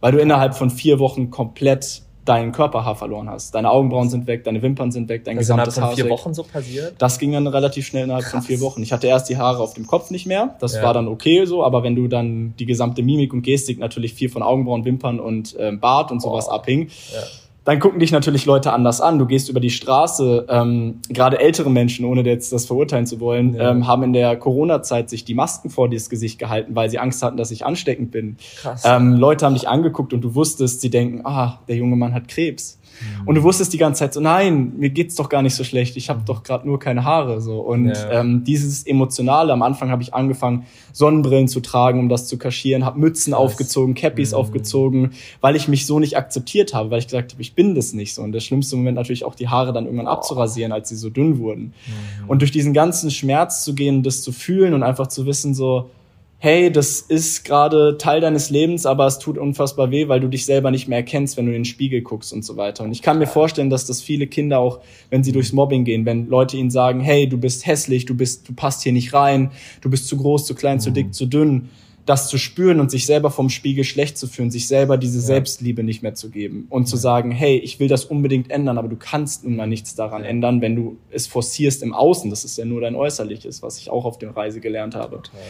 Weil 0.00 0.12
du 0.12 0.18
innerhalb 0.18 0.54
von 0.54 0.70
vier 0.70 0.98
Wochen 0.98 1.30
komplett 1.30 2.02
dein 2.24 2.52
Körperhaar 2.52 2.94
verloren 2.94 3.30
hast. 3.30 3.54
Deine 3.54 3.70
Augenbrauen 3.70 4.10
sind 4.10 4.26
weg, 4.26 4.44
deine 4.44 4.60
Wimpern 4.60 4.92
sind 4.92 5.08
weg, 5.08 5.24
dein 5.24 5.36
das 5.36 5.42
gesamtes 5.46 5.80
Haar. 5.80 5.90
Das 5.90 5.98
vier 5.98 6.10
Wochen 6.10 6.34
so 6.34 6.42
passiert? 6.42 6.94
Das 6.98 7.18
ging 7.18 7.32
dann 7.32 7.46
relativ 7.46 7.86
schnell 7.86 8.04
innerhalb 8.04 8.24
Krass. 8.24 8.32
von 8.32 8.42
vier 8.42 8.60
Wochen. 8.60 8.82
Ich 8.82 8.92
hatte 8.92 9.06
erst 9.06 9.30
die 9.30 9.38
Haare 9.38 9.62
auf 9.62 9.72
dem 9.72 9.86
Kopf 9.86 10.10
nicht 10.10 10.26
mehr. 10.26 10.56
Das 10.60 10.74
ja. 10.74 10.82
war 10.82 10.92
dann 10.92 11.08
okay 11.08 11.46
so, 11.46 11.64
aber 11.64 11.82
wenn 11.82 11.96
du 11.96 12.06
dann 12.06 12.54
die 12.58 12.66
gesamte 12.66 13.02
Mimik 13.02 13.32
und 13.32 13.42
Gestik 13.42 13.78
natürlich 13.78 14.12
viel 14.12 14.28
von 14.28 14.42
Augenbrauen, 14.42 14.84
Wimpern 14.84 15.20
und 15.20 15.56
ähm, 15.58 15.80
Bart 15.80 16.12
und 16.12 16.20
sowas 16.20 16.48
oh. 16.48 16.52
abhing, 16.52 16.90
ja 17.14 17.22
dann 17.68 17.80
gucken 17.80 18.00
dich 18.00 18.12
natürlich 18.12 18.46
Leute 18.46 18.72
anders 18.72 19.02
an. 19.02 19.18
Du 19.18 19.26
gehst 19.26 19.50
über 19.50 19.60
die 19.60 19.68
Straße. 19.68 20.46
Ähm, 20.48 21.00
gerade 21.10 21.38
ältere 21.38 21.70
Menschen, 21.70 22.06
ohne 22.06 22.22
jetzt 22.22 22.50
das 22.50 22.64
verurteilen 22.64 23.04
zu 23.04 23.20
wollen, 23.20 23.56
ja. 23.56 23.70
ähm, 23.70 23.86
haben 23.86 24.04
in 24.04 24.14
der 24.14 24.38
Corona-Zeit 24.38 25.10
sich 25.10 25.26
die 25.26 25.34
Masken 25.34 25.68
vor 25.68 25.90
das 25.90 26.08
Gesicht 26.08 26.38
gehalten, 26.38 26.74
weil 26.74 26.88
sie 26.88 26.98
Angst 26.98 27.22
hatten, 27.22 27.36
dass 27.36 27.50
ich 27.50 27.66
ansteckend 27.66 28.10
bin. 28.10 28.38
Krass. 28.56 28.84
Ähm, 28.86 29.12
Leute 29.12 29.44
haben 29.44 29.52
dich 29.52 29.68
angeguckt 29.68 30.14
und 30.14 30.22
du 30.22 30.34
wusstest, 30.34 30.80
sie 30.80 30.88
denken, 30.88 31.20
ah, 31.26 31.58
der 31.68 31.76
junge 31.76 31.96
Mann 31.96 32.14
hat 32.14 32.28
Krebs. 32.28 32.78
Und 33.26 33.34
du 33.34 33.42
wusstest 33.42 33.72
die 33.72 33.78
ganze 33.78 34.00
Zeit 34.00 34.14
so, 34.14 34.20
nein, 34.20 34.72
mir 34.76 34.90
geht's 34.90 35.14
doch 35.14 35.28
gar 35.28 35.42
nicht 35.42 35.54
so 35.54 35.64
schlecht, 35.64 35.96
ich 35.96 36.08
habe 36.10 36.22
doch 36.24 36.42
gerade 36.42 36.66
nur 36.66 36.78
keine 36.78 37.04
Haare 37.04 37.40
so. 37.40 37.60
Und 37.60 37.88
ja. 37.88 38.20
ähm, 38.20 38.44
dieses 38.44 38.86
emotionale, 38.86 39.52
am 39.52 39.62
Anfang 39.62 39.90
habe 39.90 40.02
ich 40.02 40.14
angefangen, 40.14 40.66
Sonnenbrillen 40.92 41.48
zu 41.48 41.60
tragen, 41.60 42.00
um 42.00 42.08
das 42.08 42.26
zu 42.26 42.38
kaschieren, 42.38 42.84
habe 42.84 42.98
Mützen 42.98 43.32
das. 43.32 43.40
aufgezogen, 43.40 43.94
Cappies 43.94 44.32
mhm. 44.32 44.38
aufgezogen, 44.38 45.10
weil 45.40 45.56
ich 45.56 45.68
mich 45.68 45.86
so 45.86 45.98
nicht 45.98 46.16
akzeptiert 46.16 46.74
habe, 46.74 46.90
weil 46.90 46.98
ich 46.98 47.06
gesagt 47.06 47.32
habe, 47.32 47.42
ich 47.42 47.54
bin 47.54 47.74
das 47.74 47.92
nicht 47.92 48.14
so. 48.14 48.22
Und 48.22 48.32
der 48.32 48.40
schlimmste 48.40 48.76
Moment 48.76 48.96
natürlich 48.96 49.24
auch 49.24 49.34
die 49.34 49.48
Haare 49.48 49.72
dann 49.72 49.84
irgendwann 49.84 50.06
oh. 50.06 50.10
abzurasieren, 50.10 50.72
als 50.72 50.88
sie 50.88 50.96
so 50.96 51.10
dünn 51.10 51.38
wurden. 51.38 51.74
Mhm. 51.86 52.28
Und 52.28 52.40
durch 52.40 52.50
diesen 52.50 52.72
ganzen 52.72 53.10
Schmerz 53.10 53.64
zu 53.64 53.74
gehen, 53.74 54.02
das 54.02 54.22
zu 54.22 54.32
fühlen 54.32 54.74
und 54.74 54.82
einfach 54.82 55.06
zu 55.08 55.26
wissen 55.26 55.54
so, 55.54 55.90
hey, 56.40 56.70
das 56.70 57.00
ist 57.00 57.44
gerade 57.44 57.98
Teil 57.98 58.20
deines 58.20 58.48
Lebens, 58.48 58.86
aber 58.86 59.06
es 59.06 59.18
tut 59.18 59.38
unfassbar 59.38 59.90
weh, 59.90 60.06
weil 60.06 60.20
du 60.20 60.28
dich 60.28 60.46
selber 60.46 60.70
nicht 60.70 60.86
mehr 60.86 60.98
erkennst, 60.98 61.36
wenn 61.36 61.46
du 61.46 61.50
in 61.50 61.58
den 61.58 61.64
Spiegel 61.64 62.00
guckst 62.00 62.32
und 62.32 62.44
so 62.44 62.56
weiter. 62.56 62.84
Und 62.84 62.92
ich 62.92 63.02
kann 63.02 63.18
mir 63.18 63.26
vorstellen, 63.26 63.70
dass 63.70 63.86
das 63.86 64.00
viele 64.00 64.28
Kinder 64.28 64.60
auch, 64.60 64.78
wenn 65.10 65.24
sie 65.24 65.32
durchs 65.32 65.52
Mobbing 65.52 65.84
gehen, 65.84 66.06
wenn 66.06 66.28
Leute 66.28 66.56
ihnen 66.56 66.70
sagen, 66.70 67.00
hey, 67.00 67.28
du 67.28 67.38
bist 67.38 67.66
hässlich, 67.66 68.04
du 68.04 68.16
bist, 68.16 68.48
du 68.48 68.52
passt 68.52 68.84
hier 68.84 68.92
nicht 68.92 69.12
rein, 69.14 69.50
du 69.80 69.90
bist 69.90 70.06
zu 70.06 70.16
groß, 70.16 70.46
zu 70.46 70.54
klein, 70.54 70.76
mhm. 70.76 70.80
zu 70.80 70.90
dick, 70.92 71.12
zu 71.12 71.26
dünn, 71.26 71.70
das 72.06 72.28
zu 72.28 72.38
spüren 72.38 72.78
und 72.78 72.92
sich 72.92 73.04
selber 73.04 73.32
vom 73.32 73.50
Spiegel 73.50 73.82
schlecht 73.82 74.16
zu 74.16 74.28
fühlen, 74.28 74.52
sich 74.52 74.68
selber 74.68 74.96
diese 74.96 75.18
ja. 75.18 75.24
Selbstliebe 75.24 75.82
nicht 75.82 76.04
mehr 76.04 76.14
zu 76.14 76.30
geben 76.30 76.66
und 76.70 76.82
ja. 76.82 76.86
zu 76.86 76.96
sagen, 76.96 77.32
hey, 77.32 77.58
ich 77.58 77.80
will 77.80 77.88
das 77.88 78.04
unbedingt 78.04 78.48
ändern, 78.52 78.78
aber 78.78 78.88
du 78.88 78.96
kannst 78.96 79.42
nun 79.42 79.56
mal 79.56 79.66
nichts 79.66 79.96
daran 79.96 80.22
ja. 80.22 80.28
ändern, 80.28 80.60
wenn 80.60 80.76
du 80.76 80.98
es 81.10 81.26
forcierst 81.26 81.82
im 81.82 81.92
Außen. 81.92 82.30
Das 82.30 82.44
ist 82.44 82.56
ja 82.56 82.64
nur 82.64 82.80
dein 82.80 82.94
Äußerliches, 82.94 83.60
was 83.60 83.78
ich 83.78 83.90
auch 83.90 84.04
auf 84.04 84.18
der 84.18 84.36
Reise 84.36 84.60
gelernt 84.60 84.94
habe. 84.94 85.16
Total 85.16 85.42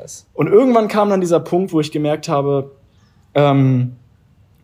krass. 0.00 0.26
Und 0.34 0.48
irgendwann 0.48 0.88
kam 0.88 1.10
dann 1.10 1.20
dieser 1.20 1.40
Punkt, 1.40 1.72
wo 1.72 1.80
ich 1.80 1.92
gemerkt 1.92 2.28
habe, 2.28 2.72
ähm, 3.34 3.96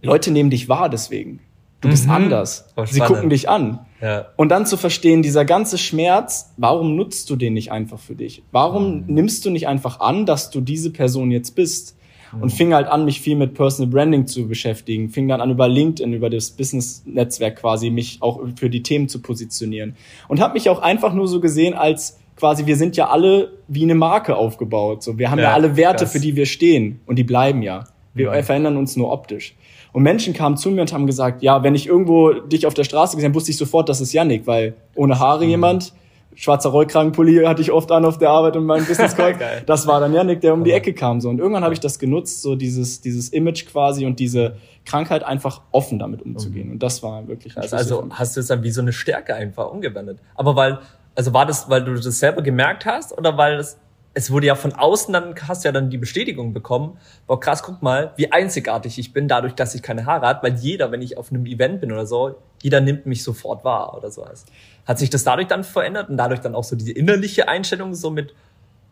Leute 0.03 0.31
nehmen 0.31 0.51
dich 0.51 0.69
wahr 0.69 0.89
deswegen. 0.89 1.41
Du 1.81 1.89
bist 1.91 2.07
mhm. 2.07 2.13
anders. 2.13 2.73
Oh, 2.77 2.85
Sie 2.85 3.01
gucken 3.01 3.29
dich 3.29 3.49
an. 3.49 3.81
Ja. 4.01 4.27
Und 4.37 4.49
dann 4.49 4.67
zu 4.67 4.77
verstehen, 4.77 5.23
dieser 5.23 5.45
ganze 5.45 5.79
Schmerz, 5.79 6.53
warum 6.57 6.97
nutzt 6.97 7.29
du 7.31 7.37
den 7.37 7.53
nicht 7.53 7.71
einfach 7.71 7.99
für 7.99 8.15
dich? 8.15 8.43
Warum 8.51 9.01
mhm. 9.01 9.05
nimmst 9.07 9.45
du 9.45 9.51
nicht 9.51 9.69
einfach 9.69 10.01
an, 10.01 10.27
dass 10.27 10.51
du 10.51 10.61
diese 10.61 10.91
Person 10.91 11.31
jetzt 11.31 11.55
bist? 11.55 11.97
Mhm. 12.33 12.43
Und 12.43 12.51
fing 12.51 12.75
halt 12.75 12.89
an, 12.89 13.05
mich 13.05 13.21
viel 13.21 13.37
mit 13.37 13.55
Personal 13.55 13.91
Branding 13.91 14.27
zu 14.27 14.49
beschäftigen. 14.49 15.11
Fing 15.11 15.29
dann 15.29 15.41
an, 15.41 15.51
über 15.51 15.69
LinkedIn, 15.69 16.13
über 16.13 16.31
das 16.31 16.51
Business-Netzwerk 16.51 17.57
quasi, 17.57 17.91
mich 17.91 18.19
auch 18.21 18.41
für 18.57 18.71
die 18.71 18.83
Themen 18.83 19.09
zu 19.09 19.21
positionieren. 19.21 19.97
Und 20.29 20.41
habe 20.41 20.55
mich 20.55 20.69
auch 20.71 20.81
einfach 20.81 21.13
nur 21.13 21.29
so 21.29 21.41
gesehen 21.41 21.75
als 21.75 22.19
quasi, 22.37 22.67
wir 22.67 22.77
sind 22.77 22.97
ja 22.97 23.09
alle 23.09 23.53
wie 23.67 23.83
eine 23.83 23.95
Marke 23.95 24.37
aufgebaut. 24.37 25.03
So, 25.03 25.19
wir 25.19 25.31
haben 25.31 25.39
ja, 25.39 25.47
ja 25.47 25.55
alle 25.55 25.77
Werte, 25.77 26.05
krass. 26.05 26.13
für 26.13 26.21
die 26.21 26.37
wir 26.37 26.47
stehen 26.47 27.01
und 27.07 27.17
die 27.17 27.25
bleiben 27.25 27.63
ja. 27.63 27.85
Wir 28.15 28.31
mhm. 28.31 28.43
verändern 28.45 28.77
uns 28.77 28.97
nur 28.97 29.13
optisch. 29.13 29.57
Und 29.93 30.03
Menschen 30.03 30.35
kamen 30.35 30.57
zu 30.57 30.71
mir 30.71 30.83
und 30.83 30.93
haben 30.93 31.07
gesagt, 31.07 31.43
ja, 31.43 31.63
wenn 31.63 31.75
ich 31.75 31.87
irgendwo 31.87 32.33
dich 32.33 32.67
auf 32.67 32.75
der 32.75 32.85
Straße 32.85 33.17
gesehen 33.17 33.31
habe, 33.31 33.35
wusste 33.35 33.51
ich 33.51 33.57
sofort, 33.57 33.89
das 33.89 34.01
ist 34.01 34.13
Yannick, 34.13 34.47
weil 34.47 34.75
ohne 34.95 35.19
Haare 35.19 35.45
mhm. 35.45 35.51
jemand, 35.51 35.93
schwarzer 36.35 36.69
Rollkragenpulli 36.69 37.45
hatte 37.45 37.63
ich 37.63 37.73
oft 37.73 37.91
an 37.91 38.05
auf 38.05 38.19
der 38.19 38.29
Arbeit 38.31 38.57
und 38.57 38.67
meinem 38.67 38.85
Business 38.89 39.17
Call. 39.17 39.35
das 39.65 39.87
war 39.87 40.01
dann 40.01 40.13
Yannick, 40.13 40.43
der 40.43 40.53
um 40.53 40.65
die 40.65 40.73
Ecke 40.73 40.93
kam 40.93 41.21
so 41.21 41.31
und 41.31 41.39
irgendwann 41.39 41.65
habe 41.65 41.73
ich 41.73 41.81
das 41.81 41.99
genutzt, 41.99 42.43
so 42.43 42.57
dieses 42.57 43.01
dieses 43.01 43.31
Image 43.31 43.67
quasi 43.67 44.05
und 44.05 44.21
diese 44.21 44.57
Krankheit 44.85 45.25
einfach 45.25 45.63
offen 45.73 45.99
damit 45.99 46.21
umzugehen 46.21 46.67
mhm. 46.67 46.73
und 46.75 46.83
das 46.83 47.03
war 47.03 47.27
wirklich 47.27 47.57
ein 47.57 47.63
also, 47.63 47.77
also 47.77 48.07
hast 48.11 48.37
du 48.37 48.41
es 48.41 48.49
dann 48.49 48.63
wie 48.63 48.71
so 48.71 48.83
eine 48.83 48.93
Stärke 48.93 49.35
einfach 49.35 49.71
umgewendet. 49.71 50.19
Aber 50.35 50.57
weil 50.57 50.79
also 51.17 51.33
war 51.33 51.47
das, 51.47 51.69
weil 51.69 51.83
du 51.83 51.95
das 51.95 52.19
selber 52.19 52.43
gemerkt 52.43 52.87
hast 52.87 53.17
oder 53.17 53.37
weil 53.37 53.59
es, 53.59 53.79
es 54.15 54.31
wurde 54.31 54.47
ja 54.47 54.55
von 54.55 54.73
außen, 54.73 55.13
dann 55.13 55.35
hast 55.49 55.65
du 55.65 55.69
ja 55.69 55.73
dann 55.73 55.91
die 55.91 55.99
Bestätigung 55.99 56.53
bekommen, 56.53 56.99
boah 57.27 57.41
krass, 57.41 57.63
guck 57.63 57.83
mal, 57.83 58.13
wie 58.17 58.31
einzigartig 58.33 58.99
ich 58.99 59.13
bin, 59.13 59.29
dadurch, 59.29 59.55
dass 59.55 59.75
ich 59.75 59.83
keine 59.83 60.07
Haare 60.07 60.27
habe, 60.27 60.43
weil 60.43 60.55
jeder, 60.59 60.93
wenn 60.93 61.03
ich 61.03 61.19
auf 61.19 61.31
einem 61.31 61.47
Event 61.47 61.81
bin 61.81 61.93
oder 61.93 62.07
so, 62.07 62.37
jeder 62.63 62.81
nimmt 62.81 63.07
mich 63.07 63.23
sofort 63.23 63.65
wahr 63.65 63.97
oder 63.97 64.11
sowas. 64.11 64.47
Hat 64.87 64.99
sich 64.99 65.11
das 65.11 65.25
dadurch 65.25 65.49
dann 65.49 65.65
verändert 65.65 66.09
und 66.09 66.17
dadurch 66.17 66.41
dann 66.41 66.55
auch 66.55 66.65
so 66.65 66.77
diese 66.77 66.93
innerliche 66.93 67.49
Einstellung 67.49 67.95
so 67.95 68.11
mit, 68.11 68.35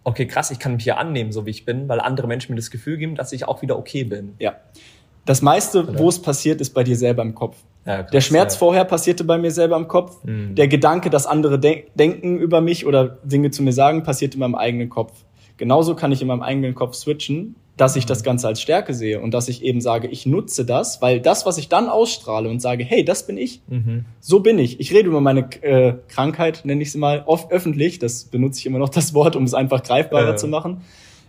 okay, 0.02 0.26
krass, 0.26 0.50
ich 0.50 0.58
kann 0.58 0.74
mich 0.74 0.84
hier 0.84 0.98
annehmen, 0.98 1.32
so 1.32 1.46
wie 1.46 1.50
ich 1.50 1.64
bin, 1.64 1.88
weil 1.88 2.00
andere 2.00 2.26
Menschen 2.26 2.52
mir 2.52 2.60
das 2.60 2.70
Gefühl 2.70 2.96
geben, 2.96 3.14
dass 3.14 3.32
ich 3.32 3.46
auch 3.46 3.62
wieder 3.62 3.78
okay 3.78 4.04
bin. 4.04 4.34
Ja. 4.38 4.56
Das 5.24 5.40
meiste, 5.40 5.98
wo 5.98 6.08
es 6.10 6.20
passiert, 6.20 6.60
ist 6.60 6.74
bei 6.74 6.84
dir 6.84 6.96
selber 6.96 7.22
im 7.22 7.34
Kopf. 7.34 7.56
Ja, 7.86 8.02
krass, 8.02 8.10
der 8.10 8.20
Schmerz 8.20 8.54
ja. 8.54 8.58
vorher 8.58 8.84
passierte 8.84 9.24
bei 9.24 9.38
mir 9.38 9.50
selber 9.50 9.76
im 9.76 9.88
Kopf. 9.88 10.24
Mhm. 10.24 10.54
Der 10.54 10.68
Gedanke, 10.68 11.10
dass 11.10 11.26
andere 11.26 11.58
de 11.58 11.84
denken 11.94 12.38
über 12.38 12.60
mich 12.60 12.86
oder 12.86 13.18
Dinge 13.24 13.50
zu 13.50 13.62
mir 13.62 13.72
sagen, 13.72 14.02
passiert 14.02 14.34
in 14.34 14.40
meinem 14.40 14.54
eigenen 14.54 14.88
Kopf. 14.88 15.12
Genauso 15.56 15.94
kann 15.94 16.10
ich 16.10 16.20
in 16.20 16.28
meinem 16.28 16.42
eigenen 16.42 16.74
Kopf 16.74 16.94
switchen, 16.94 17.54
dass 17.76 17.96
ich 17.96 18.06
das 18.06 18.22
Ganze 18.22 18.46
als 18.46 18.60
Stärke 18.60 18.94
sehe 18.94 19.20
und 19.20 19.34
dass 19.34 19.48
ich 19.48 19.62
eben 19.62 19.80
sage, 19.80 20.08
ich 20.08 20.26
nutze 20.26 20.64
das, 20.64 21.02
weil 21.02 21.20
das, 21.20 21.44
was 21.44 21.58
ich 21.58 21.68
dann 21.68 21.88
ausstrahle 21.88 22.48
und 22.48 22.60
sage, 22.60 22.84
hey, 22.84 23.04
das 23.04 23.26
bin 23.26 23.36
ich, 23.36 23.62
mhm. 23.68 24.04
so 24.20 24.40
bin 24.40 24.58
ich. 24.58 24.80
Ich 24.80 24.92
rede 24.92 25.08
über 25.08 25.20
meine 25.20 25.48
äh, 25.62 25.94
Krankheit, 26.08 26.62
nenne 26.64 26.82
ich 26.82 26.92
sie 26.92 26.98
mal, 26.98 27.24
oft 27.26 27.50
öffentlich, 27.50 27.98
das 27.98 28.24
benutze 28.24 28.60
ich 28.60 28.66
immer 28.66 28.78
noch 28.78 28.88
das 28.88 29.14
Wort, 29.14 29.36
um 29.36 29.44
es 29.44 29.54
einfach 29.54 29.82
greifbarer 29.82 30.34
äh. 30.34 30.36
zu 30.36 30.48
machen. 30.48 30.82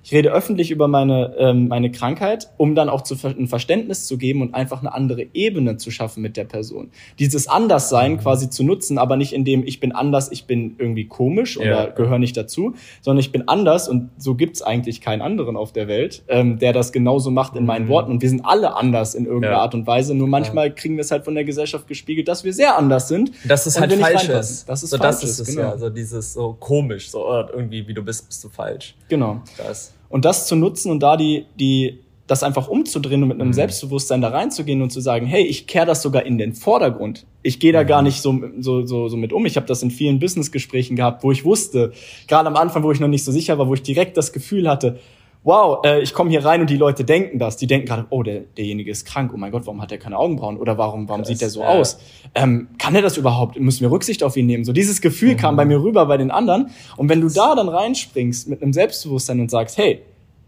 Ich 0.06 0.14
rede 0.14 0.32
öffentlich 0.32 0.70
über 0.70 0.88
meine, 0.88 1.34
ähm, 1.40 1.68
meine 1.68 1.90
Krankheit, 1.90 2.52
um 2.58 2.76
dann 2.76 2.90
auch 2.90 3.02
zu, 3.02 3.16
ein 3.24 3.48
Verständnis 3.48 4.06
zu 4.06 4.20
geben 4.20 4.44
und 4.44 4.54
einfach 4.54 4.82
eine 4.82 4.94
andere 4.94 5.26
Ebene 5.34 5.78
zu 5.78 5.90
schaffen 5.90 6.22
mit 6.22 6.38
der 6.38 6.44
Person. 6.44 6.92
Dieses 7.18 7.48
Anderssein 7.48 8.12
mhm. 8.12 8.18
quasi 8.20 8.52
zu 8.52 8.64
nutzen, 8.64 9.00
aber 9.00 9.16
nicht 9.16 9.34
in 9.34 9.46
dem, 9.46 9.66
ich 9.66 9.80
bin 9.80 9.94
anders, 9.94 10.32
ich 10.32 10.46
bin 10.46 10.76
irgendwie 10.78 11.08
komisch 11.08 11.58
oder 11.58 11.86
ja. 11.86 11.88
gehöre 11.88 12.20
nicht 12.20 12.38
dazu, 12.38 12.76
sondern 13.02 13.20
ich 13.20 13.32
bin 13.32 13.48
anders 13.48 13.90
und 13.90 14.12
so 14.20 14.36
gibt's 14.36 14.62
eigentlich 14.62 15.02
keinen 15.02 15.24
anderen 15.24 15.58
auf 15.58 15.74
der 15.74 15.88
Welt, 15.88 16.22
ähm, 16.28 16.60
der 16.60 16.72
das 16.72 16.92
genauso 16.92 17.32
macht 17.32 17.56
in 17.56 17.66
meinen 17.66 17.86
mhm. 17.86 17.90
Worten. 17.90 18.12
Und 18.12 18.22
wir 18.22 18.30
sind 18.30 18.46
alle 18.46 18.76
anders 18.76 19.16
in 19.16 19.26
irgendeiner 19.26 19.56
ja. 19.56 19.62
Art 19.62 19.74
und 19.74 19.88
Weise. 19.88 20.14
Nur 20.14 20.28
manchmal 20.28 20.68
ja. 20.68 20.74
kriegen 20.74 20.98
wir 20.98 21.02
es 21.02 21.10
halt 21.10 21.26
von 21.26 21.34
der 21.34 21.46
Gesellschaft 21.46 21.88
gespiegelt, 21.88 22.28
dass 22.28 22.44
wir 22.44 22.54
sehr 22.54 22.78
anders 22.78 23.08
sind. 23.08 23.32
Das 23.44 23.66
ist 23.66 23.80
halt 23.80 23.92
falsch. 23.94 24.28
Das 24.28 24.84
ist 24.84 24.92
so, 24.92 24.98
falsch. 25.00 25.22
Das 25.22 25.24
ist 25.24 25.40
es, 25.40 25.48
genau. 25.48 25.62
ja. 25.62 25.78
So 25.80 25.90
dieses 25.90 26.34
so 26.34 26.56
komisch, 26.60 27.10
so 27.10 27.26
irgendwie, 27.52 27.88
wie 27.88 27.94
du 27.96 28.04
bist, 28.04 28.28
bist 28.28 28.44
du 28.44 28.50
falsch. 28.50 28.94
Genau. 29.10 29.42
Das. 29.58 29.95
Und 30.10 30.26
das 30.26 30.48
zu 30.48 30.56
nutzen 30.56 30.92
und 30.92 31.02
da 31.02 31.18
die, 31.18 31.46
die, 31.60 32.00
das 32.28 32.44
einfach 32.44 32.68
umzudrehen 32.68 33.22
und 33.22 33.30
mit 33.30 33.40
einem 33.40 33.50
mhm. 33.50 33.54
Selbstbewusstsein 33.54 34.22
da 34.22 34.30
reinzugehen 34.30 34.82
und 34.82 34.92
zu 34.92 35.00
sagen, 35.00 35.26
hey, 35.26 35.44
ich 35.44 35.68
kehre 35.68 35.86
das 35.86 36.02
sogar 36.02 36.26
in 36.26 36.38
den 36.38 36.54
Vordergrund. 36.54 37.26
Ich 37.44 37.60
gehe 37.60 37.74
da 37.74 37.84
mhm. 37.84 37.88
gar 37.88 38.02
nicht 38.02 38.22
so, 38.22 38.40
so, 38.60 38.86
so, 38.86 39.08
so 39.08 39.18
mit 39.18 39.34
um. 39.34 39.46
Ich 39.46 39.58
habe 39.58 39.68
das 39.68 39.84
in 39.84 39.92
vielen 39.92 40.20
Businessgesprächen 40.20 40.96
gehabt, 40.96 41.24
wo 41.24 41.32
ich 41.32 41.46
wusste, 41.46 41.92
gerade 42.28 42.48
am 42.48 42.56
Anfang, 42.56 42.84
wo 42.84 42.92
ich 42.92 43.00
noch 43.00 43.08
nicht 43.08 43.24
so 43.24 43.32
sicher 43.32 43.58
war, 43.58 43.68
wo 43.68 43.74
ich 43.74 43.84
direkt 43.84 44.18
das 44.18 44.34
Gefühl 44.34 44.70
hatte, 44.70 45.00
wow, 45.46 45.86
äh, 45.86 46.02
ich 46.02 46.14
komme 46.14 46.32
hier 46.32 46.44
rein 46.44 46.60
und 46.60 46.70
die 46.70 46.76
Leute 46.76 47.06
denken 47.06 47.40
das. 47.40 47.56
Die 47.56 47.68
denken 47.68 47.88
gerade, 47.88 48.08
oh, 48.10 48.24
der, 48.24 48.42
derjenige 48.42 48.92
ist 48.92 49.06
krank. 49.06 49.32
Oh 49.34 49.38
mein 49.38 49.52
Gott, 49.52 49.66
warum 49.66 49.82
hat 49.82 49.92
er 49.92 50.00
keine 50.00 50.18
Augenbrauen? 50.18 50.58
Oder 50.58 50.78
warum, 50.78 51.08
warum 51.08 51.22
Krass, 51.22 51.30
sieht 51.30 51.42
der 51.42 51.52
so 51.52 51.62
ja. 51.62 51.68
aus? 51.68 52.00
Ähm, 52.34 52.68
kann 52.80 52.96
er 52.96 53.04
das 53.04 53.16
überhaupt? 53.16 53.58
Müssen 53.60 53.82
wir 53.82 53.92
Rücksicht 53.92 54.24
auf 54.24 54.36
ihn 54.36 54.48
nehmen? 54.48 54.66
So 54.66 54.74
dieses 54.74 55.02
Gefühl 55.02 55.34
mhm. 55.34 55.38
kam 55.38 55.56
bei 55.56 55.64
mir 55.64 55.82
rüber 55.82 56.08
bei 56.08 56.18
den 56.18 56.32
anderen. 56.32 56.72
Und 56.98 57.10
wenn 57.10 57.22
du 57.22 57.30
da 57.30 57.56
dann 57.56 57.70
reinspringst 57.70 58.50
mit 58.50 58.64
einem 58.64 58.74
Selbstbewusstsein 58.74 59.40
und 59.40 59.52
sagst, 59.52 59.78
hey, 59.78 60.02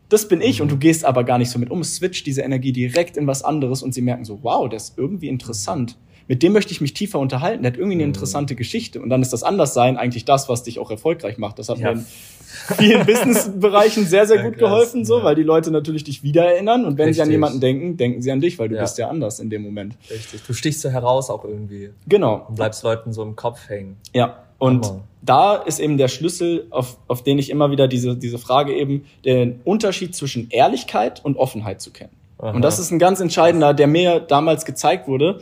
das 0.10 0.28
bin 0.28 0.42
ich 0.42 0.62
und 0.64 0.72
du 0.72 0.76
mhm. 0.76 0.80
gehst 0.80 1.06
aber 1.06 1.24
gar 1.24 1.38
nicht 1.38 1.52
so 1.52 1.60
mit 1.60 1.70
um, 1.70 1.84
switch 1.84 2.24
diese 2.24 2.42
Energie 2.42 2.72
direkt 2.72 3.18
in 3.18 3.28
was 3.28 3.44
anderes 3.44 3.84
und 3.84 3.94
sie 3.94 4.02
merken 4.02 4.26
so, 4.26 4.40
wow, 4.42 4.68
der 4.68 4.78
ist 4.78 4.98
irgendwie 4.98 5.28
interessant. 5.28 5.96
Mit 6.28 6.44
dem 6.44 6.54
möchte 6.54 6.72
ich 6.72 6.82
mich 6.82 6.94
tiefer 6.94 7.20
unterhalten, 7.20 7.64
der 7.64 7.72
hat 7.72 7.78
irgendwie 7.78 7.96
eine 7.96 8.04
mhm. 8.04 8.10
interessante 8.10 8.56
Geschichte. 8.56 9.00
Und 9.00 9.10
dann 9.10 9.22
ist 9.22 9.32
das 9.32 9.44
Anderssein 9.44 9.96
eigentlich 9.96 10.26
das, 10.26 10.50
was 10.50 10.64
dich 10.64 10.80
auch 10.80 10.90
erfolgreich 10.90 11.38
macht. 11.38 11.60
Das 11.60 11.70
hat 11.70 11.78
ja. 11.78 11.94
mir 11.94 12.00
in 12.00 12.06
vielen 12.78 13.06
Businessbereichen 13.06 14.06
sehr, 14.06 14.26
sehr 14.26 14.44
gut 14.44 14.58
geholfen, 14.60 15.06
so, 15.06 15.24
weil 15.24 15.36
die 15.36 15.44
Leute 15.44 15.72
natürlich 15.72 16.04
dich 16.04 16.24
wiedererinnern 16.24 16.86
und 16.86 16.98
wenn 16.98 17.08
Richtig. 17.08 17.16
sie 17.16 17.22
an 17.22 17.32
jemanden 17.32 17.60
denken, 17.60 17.98
denken 17.98 18.22
sie 18.22 18.32
an 18.32 18.42
dich, 18.42 18.58
weil 18.60 18.70
du 18.70 18.76
ja. 18.76 18.82
bist 18.82 18.98
ja 18.98 19.10
anders 19.10 19.40
in 19.40 19.50
dem 19.50 19.64
Moment. 19.64 19.96
Richtig. 20.10 20.42
Du 20.46 20.54
stichst 20.54 20.82
so 20.82 20.90
heraus 20.90 21.30
auch 21.30 21.44
irgendwie. 21.44 21.92
Genau. 22.08 22.46
Und 22.48 22.56
bleibst 22.56 22.84
Leuten 22.84 23.14
so 23.14 23.24
im 23.24 23.36
Kopf 23.36 23.70
hängen. 23.70 23.98
Ja. 24.14 24.44
Und 24.60 24.86
Hammer. 24.86 25.04
da 25.22 25.56
ist 25.56 25.80
eben 25.80 25.98
der 25.98 26.08
Schlüssel, 26.08 26.68
auf, 26.72 26.98
auf 27.08 27.24
den 27.24 27.38
ich 27.38 27.50
immer 27.50 27.70
wieder 27.70 27.88
diese, 27.88 28.16
diese 28.16 28.40
Frage 28.40 28.74
eben, 28.74 29.06
den 29.24 29.62
Unterschied 29.64 30.16
zwischen 30.16 30.50
Ehrlichkeit 30.50 31.24
und 31.24 31.38
Offenheit 31.38 31.82
zu 31.82 31.92
kennen. 31.92 32.12
Aha. 32.40 32.52
Und 32.52 32.62
das 32.62 32.80
ist 32.80 32.92
ein 32.92 33.00
ganz 33.00 33.20
entscheidender, 33.20 33.74
der 33.74 33.88
mir 33.88 34.20
damals 34.20 34.66
gezeigt 34.66 35.08
wurde. 35.08 35.42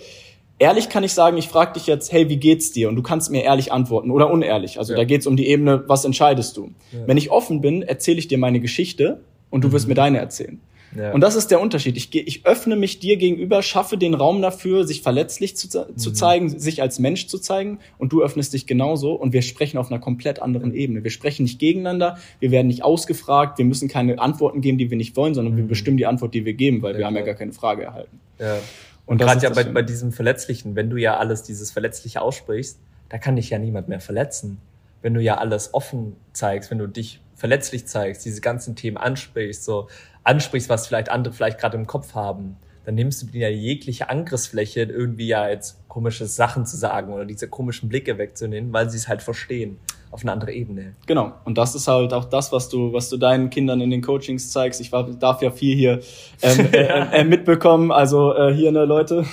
Ehrlich 0.57 0.87
kann 0.87 1.03
ich 1.03 1.13
sagen, 1.13 1.37
ich 1.37 1.49
frage 1.49 1.73
dich 1.73 1.85
jetzt, 1.85 2.11
hey, 2.13 2.29
wie 2.29 2.37
geht's 2.37 2.71
dir? 2.71 2.87
Und 2.87 2.95
du 2.95 3.03
kannst 3.03 3.29
mir 3.29 3.43
ehrlich 3.43 3.73
antworten 3.73 4.09
oder 4.09 4.31
unehrlich. 4.31 4.79
Also 4.79 4.93
ja. 4.93 4.99
da 4.99 5.03
geht's 5.03 5.27
um 5.27 5.35
die 5.35 5.47
Ebene, 5.47 5.83
was 5.87 6.05
entscheidest 6.05 6.55
du? 6.55 6.71
Ja. 6.91 6.99
Wenn 7.07 7.17
ich 7.17 7.29
offen 7.29 7.59
bin, 7.59 7.81
erzähle 7.81 8.19
ich 8.19 8.27
dir 8.29 8.37
meine 8.37 8.61
Geschichte 8.61 9.21
und 9.49 9.63
du 9.63 9.71
wirst 9.73 9.85
mhm. 9.85 9.89
mir 9.89 9.95
deine 9.95 10.19
erzählen. 10.19 10.61
Ja. 10.95 11.11
Und 11.11 11.21
das 11.21 11.35
ist 11.35 11.51
der 11.51 11.59
Unterschied. 11.59 11.97
Ich, 11.97 12.13
ich 12.15 12.45
öffne 12.45 12.75
mich 12.75 12.99
dir 12.99 13.17
gegenüber, 13.17 13.61
schaffe 13.61 13.97
den 13.97 14.13
Raum 14.13 14.41
dafür, 14.41 14.85
sich 14.85 15.01
verletzlich 15.01 15.57
zu, 15.57 15.67
zu 15.67 16.09
mhm. 16.09 16.15
zeigen, 16.15 16.49
sich 16.49 16.81
als 16.81 16.99
Mensch 16.99 17.27
zu 17.27 17.37
zeigen 17.37 17.79
und 17.97 18.13
du 18.13 18.23
öffnest 18.23 18.53
dich 18.53 18.65
genauso 18.65 19.13
und 19.13 19.33
wir 19.33 19.41
sprechen 19.41 19.77
auf 19.77 19.91
einer 19.91 19.99
komplett 19.99 20.41
anderen 20.41 20.73
Ebene. 20.73 21.03
Wir 21.03 21.11
sprechen 21.11 21.43
nicht 21.43 21.59
gegeneinander, 21.59 22.17
wir 22.39 22.51
werden 22.51 22.67
nicht 22.67 22.83
ausgefragt, 22.83 23.57
wir 23.57 23.65
müssen 23.65 23.89
keine 23.89 24.19
Antworten 24.19 24.61
geben, 24.61 24.77
die 24.77 24.89
wir 24.89 24.97
nicht 24.97 25.15
wollen, 25.17 25.33
sondern 25.33 25.55
mhm. 25.55 25.57
wir 25.57 25.67
bestimmen 25.67 25.97
die 25.97 26.05
Antwort, 26.05 26.33
die 26.33 26.45
wir 26.45 26.53
geben, 26.53 26.81
weil 26.81 26.93
ja, 26.93 26.99
wir 26.99 27.05
haben 27.07 27.15
ja 27.15 27.23
gar 27.23 27.35
keine 27.35 27.53
Frage 27.53 27.83
erhalten. 27.83 28.19
Ja. 28.39 28.57
Und, 29.05 29.19
gerade 29.19 29.41
ja 29.41 29.49
bei, 29.51 29.63
bei 29.63 29.81
diesem 29.81 30.11
Verletzlichen, 30.11 30.75
wenn 30.75 30.89
du 30.89 30.97
ja 30.97 31.17
alles 31.17 31.43
dieses 31.43 31.71
Verletzliche 31.71 32.21
aussprichst, 32.21 32.79
da 33.09 33.17
kann 33.17 33.35
dich 33.35 33.49
ja 33.49 33.59
niemand 33.59 33.87
mehr 33.87 33.99
verletzen. 33.99 34.59
Wenn 35.01 35.13
du 35.13 35.21
ja 35.21 35.37
alles 35.37 35.73
offen 35.73 36.15
zeigst, 36.33 36.71
wenn 36.71 36.79
du 36.79 36.87
dich 36.87 37.21
verletzlich 37.35 37.85
zeigst, 37.85 38.25
diese 38.25 38.41
ganzen 38.41 38.75
Themen 38.75 38.97
ansprichst, 38.97 39.63
so 39.63 39.87
ansprichst, 40.23 40.69
was 40.69 40.87
vielleicht 40.87 41.09
andere 41.09 41.33
vielleicht 41.33 41.59
gerade 41.59 41.77
im 41.77 41.85
Kopf 41.85 42.15
haben, 42.15 42.57
dann 42.85 42.95
nimmst 42.95 43.21
du 43.21 43.27
dir 43.27 43.49
ja 43.49 43.55
jegliche 43.55 44.09
Angriffsfläche, 44.09 44.81
irgendwie 44.81 45.27
ja 45.27 45.47
jetzt 45.47 45.87
komische 45.87 46.25
Sachen 46.25 46.65
zu 46.65 46.77
sagen 46.77 47.13
oder 47.13 47.25
diese 47.25 47.47
komischen 47.47 47.89
Blicke 47.89 48.17
wegzunehmen, 48.17 48.73
weil 48.73 48.89
sie 48.89 48.97
es 48.97 49.07
halt 49.07 49.21
verstehen 49.21 49.77
auf 50.15 50.21
eine 50.21 50.31
andere 50.31 50.53
Ebene. 50.53 50.95
Genau. 51.07 51.33
Und 51.43 51.57
das 51.57 51.75
ist 51.75 51.89
halt 51.89 52.13
auch 52.13 52.23
das, 52.23 52.53
was 52.53 52.69
du, 52.69 52.93
was 52.93 53.09
du 53.09 53.17
deinen 53.17 53.49
Kindern 53.49 53.81
in 53.81 53.89
den 53.89 54.01
Coachings 54.01 54.49
zeigst. 54.49 54.79
Ich 54.79 54.93
war, 54.93 55.03
darf 55.03 55.41
ja 55.41 55.51
viel 55.51 55.75
hier 55.75 55.99
ähm, 56.41 56.69
äh, 56.71 57.19
äh, 57.19 57.23
mitbekommen. 57.25 57.91
Also 57.91 58.33
äh, 58.33 58.53
hier, 58.53 58.71
ne, 58.71 58.85
Leute. 58.85 59.25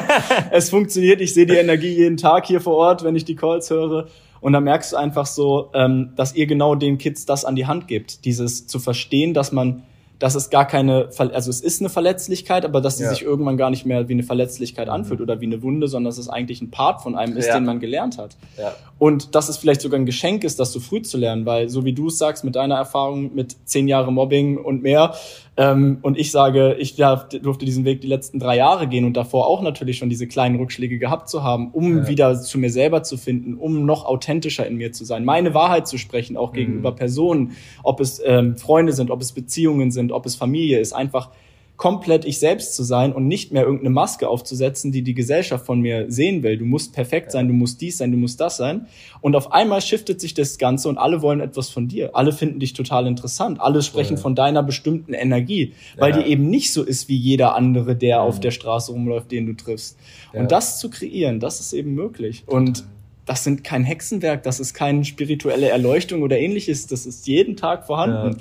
es 0.50 0.70
funktioniert. 0.70 1.20
Ich 1.20 1.34
sehe 1.34 1.46
die 1.46 1.54
Energie 1.54 1.94
jeden 1.94 2.16
Tag 2.16 2.46
hier 2.46 2.60
vor 2.60 2.74
Ort, 2.74 3.04
wenn 3.04 3.14
ich 3.14 3.24
die 3.24 3.36
Calls 3.36 3.70
höre. 3.70 4.08
Und 4.40 4.54
da 4.54 4.60
merkst 4.60 4.92
du 4.92 4.96
einfach 4.96 5.26
so, 5.26 5.70
ähm, 5.72 6.14
dass 6.16 6.34
ihr 6.34 6.46
genau 6.46 6.74
den 6.74 6.98
Kids 6.98 7.26
das 7.26 7.44
an 7.44 7.54
die 7.54 7.66
Hand 7.66 7.86
gibt. 7.86 8.24
Dieses 8.24 8.66
zu 8.66 8.80
verstehen, 8.80 9.34
dass 9.34 9.52
man 9.52 9.84
dass 10.18 10.34
es 10.34 10.50
gar 10.50 10.66
keine, 10.66 11.10
also 11.18 11.50
es 11.50 11.60
ist 11.60 11.80
eine 11.80 11.88
Verletzlichkeit, 11.88 12.64
aber 12.64 12.80
dass 12.80 12.98
sie 12.98 13.04
ja. 13.04 13.10
sich 13.10 13.22
irgendwann 13.22 13.56
gar 13.56 13.70
nicht 13.70 13.84
mehr 13.84 14.08
wie 14.08 14.12
eine 14.12 14.22
Verletzlichkeit 14.22 14.86
mhm. 14.86 14.94
anfühlt 14.94 15.20
oder 15.20 15.40
wie 15.40 15.46
eine 15.46 15.62
Wunde, 15.62 15.88
sondern 15.88 16.10
dass 16.10 16.18
es 16.18 16.28
eigentlich 16.28 16.62
ein 16.62 16.70
Part 16.70 17.02
von 17.02 17.16
einem 17.16 17.36
ist, 17.36 17.46
ja. 17.46 17.54
den 17.54 17.64
man 17.64 17.80
gelernt 17.80 18.18
hat. 18.18 18.36
Ja. 18.56 18.74
Und 18.98 19.34
dass 19.34 19.48
es 19.48 19.56
vielleicht 19.56 19.80
sogar 19.80 19.98
ein 19.98 20.06
Geschenk 20.06 20.44
ist, 20.44 20.60
das 20.60 20.72
so 20.72 20.80
früh 20.80 21.02
zu 21.02 21.18
lernen, 21.18 21.46
weil 21.46 21.68
so 21.68 21.84
wie 21.84 21.92
du 21.92 22.08
es 22.08 22.18
sagst, 22.18 22.44
mit 22.44 22.54
deiner 22.54 22.76
Erfahrung 22.76 23.34
mit 23.34 23.56
zehn 23.64 23.88
Jahre 23.88 24.12
Mobbing 24.12 24.56
und 24.56 24.82
mehr, 24.82 25.14
ähm, 25.56 25.98
und 26.02 26.18
ich 26.18 26.32
sage, 26.32 26.74
ich 26.78 26.96
darf, 26.96 27.28
durfte 27.28 27.64
diesen 27.64 27.84
Weg 27.84 28.00
die 28.00 28.08
letzten 28.08 28.40
drei 28.40 28.56
Jahre 28.56 28.88
gehen 28.88 29.04
und 29.04 29.16
davor 29.16 29.46
auch 29.46 29.62
natürlich 29.62 29.98
schon 29.98 30.08
diese 30.08 30.26
kleinen 30.26 30.56
Rückschläge 30.56 30.98
gehabt 30.98 31.28
zu 31.28 31.44
haben, 31.44 31.70
um 31.70 31.98
ja. 31.98 32.08
wieder 32.08 32.40
zu 32.40 32.58
mir 32.58 32.70
selber 32.70 33.04
zu 33.04 33.16
finden, 33.16 33.54
um 33.54 33.86
noch 33.86 34.04
authentischer 34.04 34.66
in 34.66 34.76
mir 34.76 34.92
zu 34.92 35.04
sein, 35.04 35.24
meine 35.24 35.54
Wahrheit 35.54 35.86
zu 35.86 35.96
sprechen, 35.96 36.36
auch 36.36 36.52
mhm. 36.52 36.56
gegenüber 36.56 36.92
Personen, 36.92 37.52
ob 37.84 38.00
es 38.00 38.20
ähm, 38.24 38.56
Freunde 38.56 38.92
sind, 38.92 39.10
ob 39.10 39.20
es 39.20 39.32
Beziehungen 39.32 39.92
sind, 39.92 40.10
ob 40.10 40.26
es 40.26 40.34
Familie 40.34 40.80
ist, 40.80 40.92
einfach 40.92 41.30
komplett 41.76 42.24
ich 42.24 42.38
selbst 42.38 42.74
zu 42.76 42.84
sein 42.84 43.12
und 43.12 43.26
nicht 43.26 43.52
mehr 43.52 43.64
irgendeine 43.64 43.90
Maske 43.90 44.28
aufzusetzen, 44.28 44.92
die 44.92 45.02
die 45.02 45.14
Gesellschaft 45.14 45.66
von 45.66 45.80
mir 45.80 46.10
sehen 46.10 46.42
will. 46.44 46.56
Du 46.56 46.64
musst 46.64 46.92
perfekt 46.92 47.32
sein, 47.32 47.48
du 47.48 47.54
musst 47.54 47.80
dies 47.80 47.98
sein, 47.98 48.12
du 48.12 48.16
musst 48.16 48.40
das 48.40 48.56
sein. 48.56 48.86
Und 49.20 49.34
auf 49.34 49.52
einmal 49.52 49.80
shiftet 49.80 50.20
sich 50.20 50.34
das 50.34 50.58
Ganze 50.58 50.88
und 50.88 50.98
alle 50.98 51.20
wollen 51.20 51.40
etwas 51.40 51.70
von 51.70 51.88
dir. 51.88 52.14
Alle 52.14 52.32
finden 52.32 52.60
dich 52.60 52.74
total 52.74 53.08
interessant. 53.08 53.60
Alle 53.60 53.82
sprechen 53.82 54.16
ja. 54.16 54.22
von 54.22 54.36
deiner 54.36 54.62
bestimmten 54.62 55.14
Energie, 55.14 55.74
weil 55.98 56.12
ja. 56.12 56.22
die 56.22 56.30
eben 56.30 56.48
nicht 56.48 56.72
so 56.72 56.84
ist 56.84 57.08
wie 57.08 57.16
jeder 57.16 57.56
andere, 57.56 57.96
der 57.96 58.20
mhm. 58.20 58.28
auf 58.28 58.40
der 58.40 58.52
Straße 58.52 58.92
rumläuft, 58.92 59.32
den 59.32 59.46
du 59.46 59.54
triffst. 59.54 59.98
Ja. 60.32 60.40
Und 60.40 60.52
das 60.52 60.78
zu 60.78 60.90
kreieren, 60.90 61.40
das 61.40 61.58
ist 61.58 61.72
eben 61.72 61.94
möglich. 61.94 62.44
Und 62.46 62.84
das 63.26 63.42
sind 63.42 63.64
kein 63.64 63.84
Hexenwerk, 63.84 64.42
das 64.42 64.60
ist 64.60 64.74
keine 64.74 65.04
spirituelle 65.04 65.70
Erleuchtung 65.70 66.22
oder 66.22 66.38
ähnliches, 66.38 66.86
das 66.86 67.06
ist 67.06 67.26
jeden 67.26 67.56
Tag 67.56 67.86
vorhanden. 67.86 68.36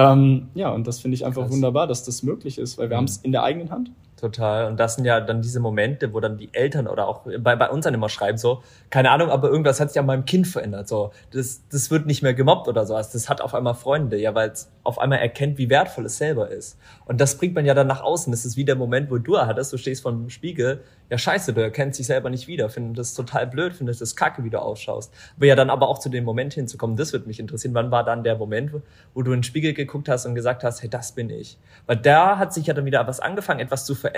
Ähm, 0.00 0.48
ja, 0.54 0.70
und 0.70 0.86
das 0.86 1.00
finde 1.00 1.14
ich 1.16 1.26
einfach 1.26 1.42
Krass. 1.42 1.52
wunderbar, 1.52 1.86
dass 1.86 2.04
das 2.04 2.22
möglich 2.22 2.58
ist, 2.58 2.78
weil 2.78 2.88
wir 2.88 2.96
mhm. 2.96 2.98
haben 2.98 3.04
es 3.04 3.18
in 3.18 3.32
der 3.32 3.42
eigenen 3.42 3.70
Hand. 3.70 3.90
Total. 4.20 4.66
Und 4.66 4.78
das 4.78 4.96
sind 4.96 5.06
ja 5.06 5.18
dann 5.18 5.40
diese 5.40 5.60
Momente, 5.60 6.12
wo 6.12 6.20
dann 6.20 6.36
die 6.36 6.50
Eltern 6.52 6.86
oder 6.86 7.08
auch 7.08 7.22
bei, 7.38 7.56
bei 7.56 7.70
uns 7.70 7.84
dann 7.84 7.94
immer 7.94 8.10
schreiben, 8.10 8.36
so, 8.36 8.62
keine 8.90 9.10
Ahnung, 9.10 9.30
aber 9.30 9.48
irgendwas 9.48 9.80
hat 9.80 9.90
sich 9.90 9.98
an 9.98 10.04
meinem 10.04 10.26
Kind 10.26 10.46
verändert. 10.46 10.88
So, 10.88 11.12
das, 11.32 11.62
das 11.70 11.90
wird 11.90 12.04
nicht 12.04 12.22
mehr 12.22 12.34
gemobbt 12.34 12.68
oder 12.68 12.84
sowas. 12.84 13.10
Das 13.12 13.30
hat 13.30 13.40
auf 13.40 13.54
einmal 13.54 13.72
Freunde, 13.72 14.18
ja, 14.18 14.34
weil 14.34 14.50
es 14.50 14.70
auf 14.84 14.98
einmal 14.98 15.20
erkennt, 15.20 15.56
wie 15.56 15.70
wertvoll 15.70 16.04
es 16.04 16.18
selber 16.18 16.50
ist. 16.50 16.76
Und 17.06 17.18
das 17.18 17.38
bringt 17.38 17.54
man 17.54 17.64
ja 17.64 17.72
dann 17.72 17.86
nach 17.86 18.02
außen. 18.02 18.30
Das 18.30 18.44
ist 18.44 18.58
wie 18.58 18.66
der 18.66 18.76
Moment, 18.76 19.10
wo 19.10 19.16
du 19.16 19.38
hattest, 19.38 19.72
du 19.72 19.78
stehst 19.78 20.02
vor 20.02 20.12
dem 20.12 20.28
Spiegel, 20.28 20.82
ja 21.10 21.18
scheiße, 21.18 21.52
du 21.52 21.62
erkennst 21.62 21.98
dich 21.98 22.06
selber 22.06 22.30
nicht 22.30 22.46
wieder, 22.46 22.68
findest 22.68 22.98
das 22.98 23.14
total 23.14 23.46
blöd, 23.46 23.72
findest 23.72 24.00
das 24.00 24.14
kacke, 24.14 24.44
wie 24.44 24.50
du 24.50 24.60
ausschaust. 24.60 25.12
Aber 25.36 25.46
ja 25.46 25.56
dann 25.56 25.70
aber 25.70 25.88
auch 25.88 25.98
zu 25.98 26.08
dem 26.08 26.24
Moment 26.24 26.54
hinzukommen, 26.54 26.96
das 26.96 27.12
wird 27.12 27.26
mich 27.26 27.40
interessieren. 27.40 27.74
Wann 27.74 27.90
war 27.90 28.04
dann 28.04 28.22
der 28.22 28.36
Moment, 28.36 28.72
wo 29.14 29.22
du 29.22 29.32
in 29.32 29.38
den 29.38 29.42
Spiegel 29.42 29.72
geguckt 29.72 30.08
hast 30.08 30.26
und 30.26 30.34
gesagt 30.34 30.62
hast, 30.62 30.82
hey, 30.82 30.88
das 30.88 31.12
bin 31.12 31.30
ich? 31.30 31.58
Weil 31.86 31.96
da 31.96 32.38
hat 32.38 32.54
sich 32.54 32.66
ja 32.66 32.74
dann 32.74 32.84
wieder 32.84 33.06
was 33.06 33.18
angefangen, 33.18 33.60
etwas 33.60 33.84
zu 33.84 33.94
verändern, 33.94 34.09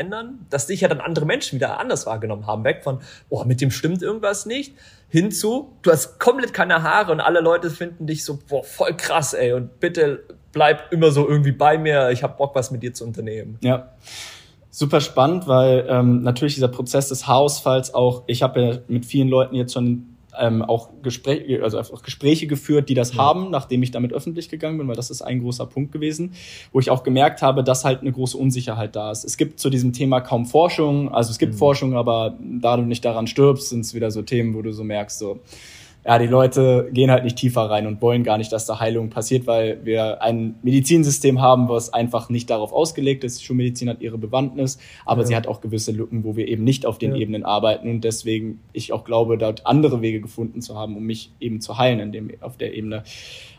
dass 0.50 0.66
dich 0.66 0.80
ja 0.80 0.88
dann 0.88 1.00
andere 1.00 1.26
Menschen 1.26 1.56
wieder 1.56 1.78
anders 1.78 2.06
wahrgenommen 2.06 2.46
haben. 2.46 2.64
Weg 2.64 2.82
von, 2.82 3.00
oh, 3.28 3.44
mit 3.44 3.60
dem 3.60 3.70
stimmt 3.70 4.02
irgendwas 4.02 4.46
nicht, 4.46 4.74
hinzu, 5.08 5.76
du 5.82 5.90
hast 5.90 6.18
komplett 6.18 6.54
keine 6.54 6.82
Haare 6.82 7.12
und 7.12 7.20
alle 7.20 7.40
Leute 7.40 7.70
finden 7.70 8.06
dich 8.06 8.24
so, 8.24 8.38
boah, 8.48 8.64
voll 8.64 8.96
krass, 8.96 9.34
ey, 9.34 9.52
und 9.52 9.80
bitte 9.80 10.24
bleib 10.52 10.92
immer 10.92 11.10
so 11.10 11.28
irgendwie 11.28 11.52
bei 11.52 11.78
mir, 11.78 12.10
ich 12.10 12.22
hab 12.22 12.38
Bock, 12.38 12.54
was 12.54 12.70
mit 12.70 12.82
dir 12.82 12.92
zu 12.92 13.04
unternehmen. 13.04 13.58
Ja 13.62 13.92
super 14.72 15.02
spannend, 15.02 15.46
weil 15.46 15.86
ähm, 15.88 16.22
natürlich 16.22 16.54
dieser 16.54 16.68
Prozess 16.68 17.08
des 17.10 17.28
Haarausfalls 17.28 17.94
auch, 17.94 18.24
ich 18.26 18.42
habe 18.42 18.60
ja 18.60 18.78
mit 18.88 19.06
vielen 19.06 19.28
Leuten 19.28 19.54
jetzt 19.54 19.74
schon 19.74 20.11
ähm, 20.38 20.62
auch 20.62 20.90
Gespräche, 21.02 21.62
also 21.62 21.78
einfach 21.78 22.02
Gespräche 22.02 22.46
geführt, 22.46 22.88
die 22.88 22.94
das 22.94 23.14
ja. 23.14 23.18
haben, 23.18 23.50
nachdem 23.50 23.82
ich 23.82 23.90
damit 23.90 24.12
öffentlich 24.12 24.48
gegangen 24.48 24.78
bin, 24.78 24.88
weil 24.88 24.96
das 24.96 25.10
ist 25.10 25.22
ein 25.22 25.40
großer 25.40 25.66
Punkt 25.66 25.92
gewesen, 25.92 26.34
wo 26.72 26.80
ich 26.80 26.90
auch 26.90 27.02
gemerkt 27.02 27.42
habe, 27.42 27.62
dass 27.62 27.84
halt 27.84 28.00
eine 28.00 28.12
große 28.12 28.36
Unsicherheit 28.36 28.96
da 28.96 29.10
ist. 29.10 29.24
Es 29.24 29.36
gibt 29.36 29.60
zu 29.60 29.70
diesem 29.70 29.92
Thema 29.92 30.20
kaum 30.20 30.46
Forschung, 30.46 31.12
also 31.12 31.30
es 31.30 31.38
gibt 31.38 31.54
mhm. 31.54 31.58
Forschung, 31.58 31.94
aber 31.94 32.38
da 32.40 32.76
du 32.76 32.82
nicht 32.82 33.04
daran 33.04 33.26
stirbst, 33.26 33.68
sind 33.68 33.80
es 33.80 33.94
wieder 33.94 34.10
so 34.10 34.22
Themen, 34.22 34.54
wo 34.54 34.62
du 34.62 34.72
so 34.72 34.84
merkst, 34.84 35.18
so, 35.18 35.40
ja, 36.04 36.18
die 36.18 36.26
Leute 36.26 36.88
gehen 36.92 37.12
halt 37.12 37.22
nicht 37.22 37.36
tiefer 37.36 37.70
rein 37.70 37.86
und 37.86 38.02
wollen 38.02 38.24
gar 38.24 38.36
nicht, 38.36 38.50
dass 38.52 38.66
da 38.66 38.80
Heilung 38.80 39.08
passiert, 39.08 39.46
weil 39.46 39.84
wir 39.84 40.20
ein 40.20 40.56
Medizinsystem 40.62 41.40
haben, 41.40 41.68
was 41.68 41.92
einfach 41.92 42.28
nicht 42.28 42.50
darauf 42.50 42.72
ausgelegt 42.72 43.22
ist. 43.22 43.44
Schulmedizin 43.44 43.88
hat 43.88 44.00
ihre 44.00 44.18
Bewandtnis, 44.18 44.78
aber 45.06 45.20
ja. 45.22 45.26
sie 45.28 45.36
hat 45.36 45.46
auch 45.46 45.60
gewisse 45.60 45.92
Lücken, 45.92 46.24
wo 46.24 46.34
wir 46.34 46.48
eben 46.48 46.64
nicht 46.64 46.86
auf 46.86 46.98
den 46.98 47.12
ja. 47.12 47.18
Ebenen 47.18 47.44
arbeiten 47.44 47.88
und 47.88 48.02
deswegen 48.02 48.58
ich 48.72 48.92
auch 48.92 49.04
glaube, 49.04 49.38
dort 49.38 49.64
andere 49.64 50.02
Wege 50.02 50.20
gefunden 50.20 50.60
zu 50.60 50.76
haben, 50.76 50.96
um 50.96 51.04
mich 51.04 51.30
eben 51.38 51.60
zu 51.60 51.78
heilen 51.78 52.00
in 52.00 52.10
dem, 52.10 52.30
auf 52.40 52.56
der 52.56 52.74
Ebene. 52.74 53.04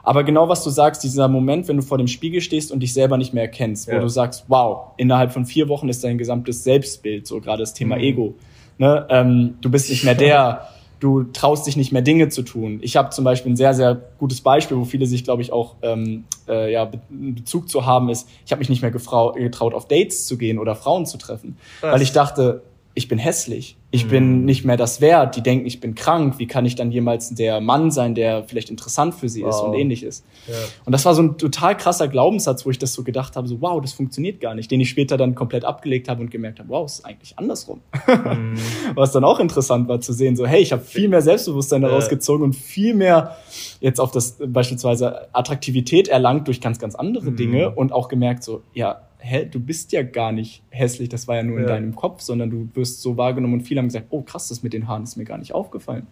Aber 0.04 0.26
genau 0.26 0.50
was 0.50 0.66
du 0.66 0.70
sagst, 0.70 1.02
dieser 1.06 1.30
Moment, 1.30 1.70
wenn 1.70 1.78
du 1.78 1.84
vor 1.84 1.98
dem 1.98 2.08
Spiegel 2.08 2.42
stehst 2.42 2.74
und 2.74 2.82
dich 2.82 2.92
selber 2.92 3.18
nicht 3.18 3.34
mehr 3.34 3.44
erkennst, 3.44 3.88
ja. 3.88 3.96
wo 3.96 4.02
du 4.02 4.10
sagst, 4.10 4.46
wow, 4.50 4.92
innerhalb 4.98 5.32
von 5.32 5.46
vier 5.46 5.70
Wochen 5.70 5.88
ist 5.88 6.04
dein 6.04 6.18
gesamtes 6.18 6.66
Selbstbild, 6.66 7.26
so 7.26 7.40
gerade 7.40 7.64
das 7.64 7.74
Thema 7.74 7.96
mhm. 7.96 8.04
Ego. 8.04 8.36
Ne? 8.78 9.08
Ähm, 9.10 9.56
du 9.62 9.72
bist 9.72 9.90
nicht 9.90 10.04
mehr 10.04 10.16
der 10.16 10.68
du 11.04 11.24
traust 11.24 11.68
dich 11.68 11.76
nicht 11.76 11.92
mehr 11.92 12.02
Dinge 12.02 12.30
zu 12.30 12.44
tun. 12.44 12.80
Ich 12.82 12.96
habe 12.96 13.10
zum 13.10 13.26
Beispiel 13.26 13.52
ein 13.52 13.58
sehr, 13.58 13.74
sehr 13.74 13.96
gutes 14.20 14.40
Beispiel, 14.40 14.78
wo 14.78 14.86
viele 14.86 15.06
sich, 15.06 15.26
glaube 15.26 15.42
ich, 15.42 15.52
auch 15.52 15.76
ähm, 15.82 16.24
äh, 16.48 16.72
ja, 16.72 16.90
Bezug 17.10 17.68
zu 17.68 17.86
haben, 17.86 18.08
ist, 18.08 18.30
ich 18.46 18.52
habe 18.52 18.60
mich 18.60 18.70
nicht 18.70 18.82
mehr 18.82 18.92
getraut, 18.92 19.74
auf 19.74 19.88
Dates 19.88 20.26
zu 20.26 20.38
gehen 20.38 20.60
oder 20.60 20.76
Frauen 20.76 21.06
zu 21.06 21.18
treffen, 21.18 21.58
Was? 21.82 21.94
weil 21.94 22.02
ich 22.02 22.14
dachte, 22.14 22.64
ich 22.96 23.08
bin 23.08 23.18
hässlich, 23.18 23.76
ich 23.90 24.06
mhm. 24.06 24.10
bin 24.10 24.46
nicht 24.46 24.66
mehr 24.66 24.78
das 24.78 25.02
wert, 25.02 25.36
die 25.36 25.42
denken, 25.42 25.66
ich 25.66 25.80
bin 25.80 25.96
krank, 25.96 26.36
wie 26.38 26.46
kann 26.46 26.66
ich 26.66 26.76
dann 26.76 26.92
jemals 26.92 27.30
der 27.30 27.60
Mann 27.60 27.90
sein, 27.90 28.14
der 28.14 28.44
vielleicht 28.44 28.70
interessant 28.70 29.16
für 29.16 29.30
sie 29.30 29.42
wow. 29.42 29.50
ist 29.50 29.62
und 29.62 29.74
ähnliches. 29.74 30.24
Ja. 30.48 30.54
Und 30.86 30.92
das 30.92 31.04
war 31.04 31.16
so 31.16 31.24
ein 31.24 31.38
total 31.38 31.76
krasser 31.76 32.08
Glaubenssatz, 32.08 32.66
wo 32.66 32.70
ich 32.70 32.78
das 32.78 32.94
so 32.94 33.04
gedacht 33.04 33.36
habe, 33.36 33.48
so 33.48 33.62
wow, 33.62 33.82
das 33.82 33.94
funktioniert 33.94 34.40
gar 34.42 34.54
nicht, 34.54 34.70
den 34.70 34.80
ich 34.80 34.90
später 34.90 35.18
dann 35.18 35.34
komplett 35.34 35.66
abgelegt 35.66 36.08
habe 36.08 36.22
und 36.22 36.30
gemerkt 36.30 36.60
habe, 36.60 36.70
wow, 36.70 36.86
es 36.86 37.00
ist 37.00 37.06
eigentlich 37.06 37.38
andersrum. 37.38 37.82
Mhm. 38.08 38.56
Was 38.96 39.12
dann 39.12 39.24
auch 39.24 39.40
interessant 39.40 39.88
war 39.88 40.00
zu 40.00 40.14
sehen, 40.14 40.36
so 40.36 40.46
hey, 40.46 40.62
ich 40.62 40.72
habe 40.72 40.84
viel 40.84 41.10
mehr 41.10 41.24
Selbstbewusstsein 41.24 41.82
daraus 41.82 42.10
gezogen 42.10 42.44
und 42.44 42.56
viel 42.56 42.94
mehr 42.94 43.38
jetzt 43.80 44.00
auf 44.00 44.12
das 44.12 44.38
beispielsweise 44.46 45.34
Attraktivität 45.34 46.08
erlangt 46.08 46.48
durch 46.48 46.62
ganz, 46.62 46.78
ganz 46.78 46.94
andere 46.94 47.32
mhm. 47.32 47.36
Dinge 47.38 47.72
und 47.72 47.92
auch 47.92 48.08
gemerkt, 48.08 48.44
so 48.44 48.62
ja, 48.74 49.02
hä, 49.24 49.46
du 49.50 49.60
bist 49.60 49.94
ja 49.94 50.04
gar 50.04 50.32
nicht 50.32 50.62
hässlich, 50.70 51.10
das 51.10 51.28
war 51.28 51.38
ja 51.38 51.44
nur 51.44 51.56
ja. 51.56 51.62
in 51.62 51.68
deinem 51.68 51.96
Kopf, 51.96 52.22
sondern 52.22 52.50
du 52.50 52.70
wirst 52.74 53.02
so 53.02 53.16
wahrgenommen 53.18 53.56
und 53.56 53.62
viele 53.62 53.80
haben 53.80 53.88
gesagt, 53.88 54.08
oh 54.10 54.22
krass, 54.22 54.50
das 54.50 54.64
mit 54.64 54.74
den 54.74 54.88
Haaren 54.88 55.04
ist 55.04 55.16
mir 55.16 55.24
gar 55.24 55.38
nicht 55.38 55.54
aufgefallen. 55.54 56.08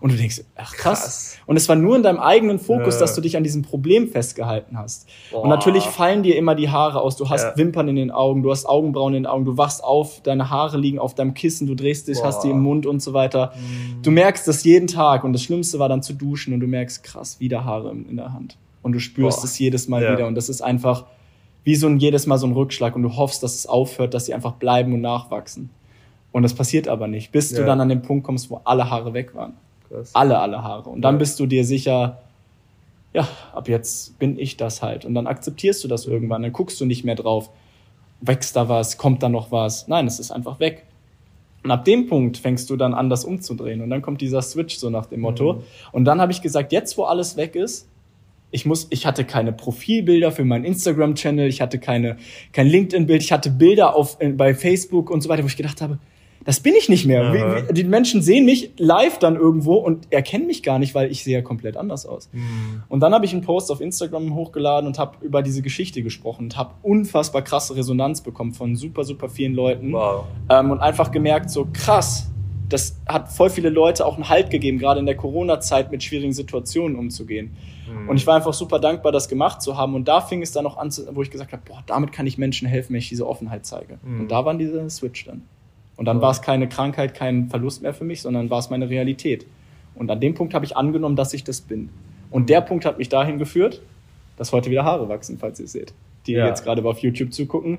Und 0.00 0.12
du 0.12 0.16
denkst, 0.16 0.42
ach 0.56 0.72
krass. 0.72 1.00
krass. 1.00 1.38
Und 1.46 1.56
es 1.56 1.68
war 1.68 1.76
nur 1.76 1.94
in 1.94 2.02
deinem 2.02 2.20
eigenen 2.20 2.58
Fokus, 2.58 2.94
ja. 2.94 3.00
dass 3.00 3.14
du 3.14 3.20
dich 3.20 3.36
an 3.36 3.42
diesem 3.42 3.60
Problem 3.60 4.08
festgehalten 4.08 4.78
hast. 4.78 5.06
Boah. 5.30 5.42
Und 5.42 5.50
natürlich 5.50 5.84
fallen 5.84 6.22
dir 6.22 6.36
immer 6.36 6.54
die 6.54 6.70
Haare 6.70 7.02
aus. 7.02 7.16
Du 7.16 7.28
hast 7.28 7.42
ja. 7.42 7.56
Wimpern 7.56 7.86
in 7.88 7.96
den 7.96 8.10
Augen, 8.10 8.42
du 8.42 8.50
hast 8.50 8.64
Augenbrauen 8.64 9.14
in 9.14 9.24
den 9.24 9.26
Augen, 9.30 9.44
du 9.44 9.58
wachst 9.58 9.84
auf, 9.84 10.22
deine 10.22 10.48
Haare 10.48 10.78
liegen 10.78 10.98
auf 10.98 11.14
deinem 11.14 11.34
Kissen, 11.34 11.66
du 11.66 11.74
drehst 11.74 12.08
dich, 12.08 12.18
Boah. 12.18 12.28
hast 12.28 12.44
die 12.44 12.48
im 12.48 12.60
Mund 12.62 12.86
und 12.86 13.02
so 13.02 13.12
weiter. 13.12 13.52
Mhm. 13.54 14.02
Du 14.02 14.10
merkst 14.10 14.48
das 14.48 14.64
jeden 14.64 14.86
Tag. 14.86 15.22
Und 15.22 15.34
das 15.34 15.42
Schlimmste 15.42 15.78
war 15.78 15.90
dann 15.90 16.02
zu 16.02 16.14
duschen 16.14 16.54
und 16.54 16.60
du 16.60 16.66
merkst, 16.66 17.04
krass, 17.04 17.38
wieder 17.38 17.66
Haare 17.66 17.90
in 17.90 18.16
der 18.16 18.32
Hand. 18.32 18.56
Und 18.80 18.92
du 18.92 19.00
spürst 19.00 19.40
Boah. 19.40 19.44
es 19.44 19.58
jedes 19.58 19.86
Mal 19.86 20.02
ja. 20.02 20.12
wieder. 20.12 20.26
Und 20.26 20.34
das 20.34 20.48
ist 20.48 20.62
einfach, 20.62 21.04
wie 21.64 21.74
so 21.74 21.86
ein 21.86 21.98
jedes 21.98 22.26
Mal 22.26 22.38
so 22.38 22.46
ein 22.46 22.52
Rückschlag 22.52 22.96
und 22.96 23.02
du 23.02 23.16
hoffst, 23.16 23.42
dass 23.42 23.54
es 23.54 23.66
aufhört, 23.66 24.14
dass 24.14 24.26
sie 24.26 24.34
einfach 24.34 24.54
bleiben 24.54 24.94
und 24.94 25.00
nachwachsen. 25.00 25.70
Und 26.32 26.42
das 26.42 26.54
passiert 26.54 26.88
aber 26.88 27.08
nicht, 27.08 27.32
bis 27.32 27.50
ja. 27.50 27.58
du 27.58 27.66
dann 27.66 27.80
an 27.80 27.88
den 27.88 28.02
Punkt 28.02 28.24
kommst, 28.24 28.50
wo 28.50 28.60
alle 28.64 28.88
Haare 28.88 29.14
weg 29.14 29.34
waren. 29.34 29.54
Krass. 29.88 30.14
Alle, 30.14 30.38
alle 30.38 30.62
Haare. 30.62 30.88
Und 30.88 31.02
dann 31.02 31.16
ja. 31.16 31.18
bist 31.18 31.40
du 31.40 31.46
dir 31.46 31.64
sicher, 31.64 32.20
ja, 33.12 33.26
ab 33.52 33.68
jetzt 33.68 34.18
bin 34.18 34.38
ich 34.38 34.56
das 34.56 34.82
halt. 34.82 35.04
Und 35.04 35.14
dann 35.14 35.26
akzeptierst 35.26 35.82
du 35.82 35.88
das 35.88 36.06
irgendwann, 36.06 36.42
dann 36.42 36.52
guckst 36.52 36.80
du 36.80 36.86
nicht 36.86 37.04
mehr 37.04 37.16
drauf, 37.16 37.50
wächst 38.20 38.54
da 38.54 38.68
was, 38.68 38.98
kommt 38.98 39.22
da 39.22 39.28
noch 39.28 39.50
was. 39.50 39.88
Nein, 39.88 40.06
es 40.06 40.20
ist 40.20 40.30
einfach 40.30 40.60
weg. 40.60 40.84
Und 41.62 41.70
ab 41.70 41.84
dem 41.84 42.06
Punkt 42.06 42.38
fängst 42.38 42.70
du 42.70 42.76
dann 42.76 42.94
an, 42.94 43.10
das 43.10 43.24
umzudrehen. 43.24 43.82
Und 43.82 43.90
dann 43.90 44.00
kommt 44.00 44.20
dieser 44.20 44.40
Switch 44.40 44.78
so 44.78 44.88
nach 44.88 45.06
dem 45.06 45.20
Motto. 45.20 45.54
Mhm. 45.54 45.62
Und 45.92 46.04
dann 46.04 46.20
habe 46.20 46.32
ich 46.32 46.40
gesagt, 46.40 46.72
jetzt 46.72 46.96
wo 46.96 47.04
alles 47.04 47.36
weg 47.36 47.54
ist, 47.54 47.86
ich 48.50 48.66
muss, 48.66 48.86
ich 48.90 49.06
hatte 49.06 49.24
keine 49.24 49.52
Profilbilder 49.52 50.32
für 50.32 50.44
meinen 50.44 50.64
Instagram-Channel, 50.64 51.48
ich 51.48 51.60
hatte 51.60 51.78
keine, 51.78 52.16
kein 52.52 52.66
LinkedIn-Bild, 52.66 53.22
ich 53.22 53.32
hatte 53.32 53.50
Bilder 53.50 53.94
auf, 53.94 54.16
äh, 54.20 54.30
bei 54.30 54.54
Facebook 54.54 55.10
und 55.10 55.20
so 55.20 55.28
weiter, 55.28 55.42
wo 55.42 55.46
ich 55.46 55.56
gedacht 55.56 55.80
habe, 55.80 55.98
das 56.44 56.60
bin 56.60 56.74
ich 56.74 56.88
nicht 56.88 57.04
mehr. 57.04 57.34
Ja. 57.34 57.72
Die 57.72 57.84
Menschen 57.84 58.22
sehen 58.22 58.46
mich 58.46 58.70
live 58.78 59.18
dann 59.18 59.36
irgendwo 59.36 59.74
und 59.74 60.10
erkennen 60.10 60.46
mich 60.46 60.62
gar 60.62 60.78
nicht, 60.78 60.94
weil 60.94 61.10
ich 61.10 61.22
sehe 61.22 61.34
ja 61.34 61.42
komplett 61.42 61.76
anders 61.76 62.06
aus. 62.06 62.30
Mhm. 62.32 62.82
Und 62.88 63.00
dann 63.00 63.12
habe 63.12 63.26
ich 63.26 63.32
einen 63.32 63.42
Post 63.42 63.70
auf 63.70 63.80
Instagram 63.80 64.34
hochgeladen 64.34 64.86
und 64.86 64.98
habe 64.98 65.24
über 65.24 65.42
diese 65.42 65.60
Geschichte 65.60 66.02
gesprochen 66.02 66.44
und 66.44 66.56
habe 66.56 66.74
unfassbar 66.82 67.42
krasse 67.42 67.76
Resonanz 67.76 68.22
bekommen 68.22 68.54
von 68.54 68.74
super, 68.74 69.04
super 69.04 69.28
vielen 69.28 69.54
Leuten. 69.54 69.92
Wow. 69.92 70.24
Ähm, 70.48 70.70
und 70.70 70.80
einfach 70.80 71.12
gemerkt, 71.12 71.50
so 71.50 71.68
krass, 71.74 72.30
das 72.72 72.98
hat 73.06 73.30
voll 73.30 73.50
viele 73.50 73.68
Leute 73.68 74.06
auch 74.06 74.14
einen 74.14 74.28
Halt 74.28 74.50
gegeben, 74.50 74.78
gerade 74.78 75.00
in 75.00 75.06
der 75.06 75.16
Corona-Zeit 75.16 75.90
mit 75.90 76.02
schwierigen 76.02 76.32
Situationen 76.32 76.98
umzugehen. 76.98 77.56
Mhm. 77.90 78.08
Und 78.08 78.16
ich 78.16 78.26
war 78.26 78.36
einfach 78.36 78.54
super 78.54 78.78
dankbar, 78.78 79.12
das 79.12 79.28
gemacht 79.28 79.60
zu 79.60 79.76
haben. 79.76 79.94
Und 79.94 80.08
da 80.08 80.20
fing 80.20 80.42
es 80.42 80.52
dann 80.52 80.64
noch 80.64 80.76
an, 80.76 80.90
wo 81.12 81.22
ich 81.22 81.30
gesagt 81.30 81.52
habe, 81.52 81.62
boah, 81.66 81.82
damit 81.86 82.12
kann 82.12 82.26
ich 82.26 82.38
Menschen 82.38 82.68
helfen, 82.68 82.92
wenn 82.92 83.00
ich 83.00 83.08
diese 83.08 83.26
Offenheit 83.26 83.66
zeige. 83.66 83.98
Mhm. 84.02 84.20
Und 84.20 84.30
da 84.30 84.44
waren 84.44 84.58
diese 84.58 84.88
Switch 84.88 85.24
dann. 85.24 85.42
Und 85.96 86.06
dann 86.06 86.18
oh. 86.18 86.22
war 86.22 86.30
es 86.30 86.40
keine 86.42 86.68
Krankheit, 86.68 87.14
kein 87.14 87.48
Verlust 87.48 87.82
mehr 87.82 87.92
für 87.92 88.04
mich, 88.04 88.22
sondern 88.22 88.48
war 88.48 88.58
es 88.58 88.70
meine 88.70 88.88
Realität. 88.88 89.46
Und 89.94 90.10
an 90.10 90.20
dem 90.20 90.34
Punkt 90.34 90.54
habe 90.54 90.64
ich 90.64 90.76
angenommen, 90.76 91.16
dass 91.16 91.34
ich 91.34 91.44
das 91.44 91.60
bin. 91.60 91.90
Und 92.30 92.48
der 92.48 92.60
Punkt 92.60 92.84
hat 92.84 92.98
mich 92.98 93.08
dahin 93.08 93.38
geführt, 93.38 93.82
dass 94.36 94.52
heute 94.52 94.70
wieder 94.70 94.84
Haare 94.84 95.08
wachsen, 95.08 95.38
falls 95.38 95.58
ihr 95.58 95.66
es 95.66 95.72
seht. 95.72 95.92
Die 96.26 96.32
ja. 96.32 96.46
jetzt 96.46 96.64
gerade 96.64 96.82
auf 96.84 97.00
YouTube 97.00 97.32
zugucken. 97.32 97.78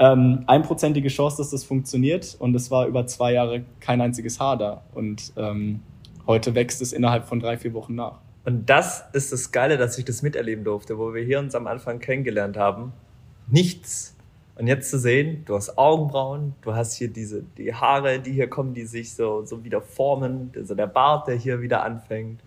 Ähm, 0.00 0.44
einprozentige 0.46 1.08
Chance, 1.08 1.38
dass 1.38 1.50
das 1.50 1.64
funktioniert. 1.64 2.36
Und 2.38 2.54
es 2.54 2.70
war 2.70 2.86
über 2.86 3.06
zwei 3.06 3.32
Jahre 3.32 3.64
kein 3.80 4.00
einziges 4.00 4.38
Haar 4.38 4.56
da. 4.56 4.82
Und 4.94 5.32
ähm, 5.36 5.80
heute 6.26 6.54
wächst 6.54 6.80
es 6.82 6.92
innerhalb 6.92 7.26
von 7.26 7.40
drei, 7.40 7.56
vier 7.56 7.74
Wochen 7.74 7.94
nach. 7.94 8.20
Und 8.44 8.70
das 8.70 9.04
ist 9.12 9.32
das 9.32 9.52
Geile, 9.52 9.76
dass 9.76 9.98
ich 9.98 10.04
das 10.04 10.22
miterleben 10.22 10.64
durfte, 10.64 10.98
wo 10.98 11.12
wir 11.12 11.22
hier 11.22 11.38
uns 11.38 11.54
am 11.54 11.66
Anfang 11.66 11.98
kennengelernt 11.98 12.56
haben. 12.56 12.92
Nichts. 13.46 14.14
Und 14.56 14.66
jetzt 14.66 14.90
zu 14.90 14.98
sehen, 14.98 15.44
du 15.44 15.54
hast 15.54 15.78
Augenbrauen, 15.78 16.54
du 16.62 16.74
hast 16.74 16.94
hier 16.94 17.08
diese, 17.08 17.44
die 17.56 17.74
Haare, 17.74 18.18
die 18.18 18.32
hier 18.32 18.48
kommen, 18.48 18.74
die 18.74 18.86
sich 18.86 19.14
so, 19.14 19.44
so 19.44 19.62
wieder 19.64 19.80
formen, 19.80 20.50
also 20.56 20.74
der 20.74 20.88
Bart, 20.88 21.28
der 21.28 21.36
hier 21.36 21.60
wieder 21.60 21.84
anfängt. 21.84 22.40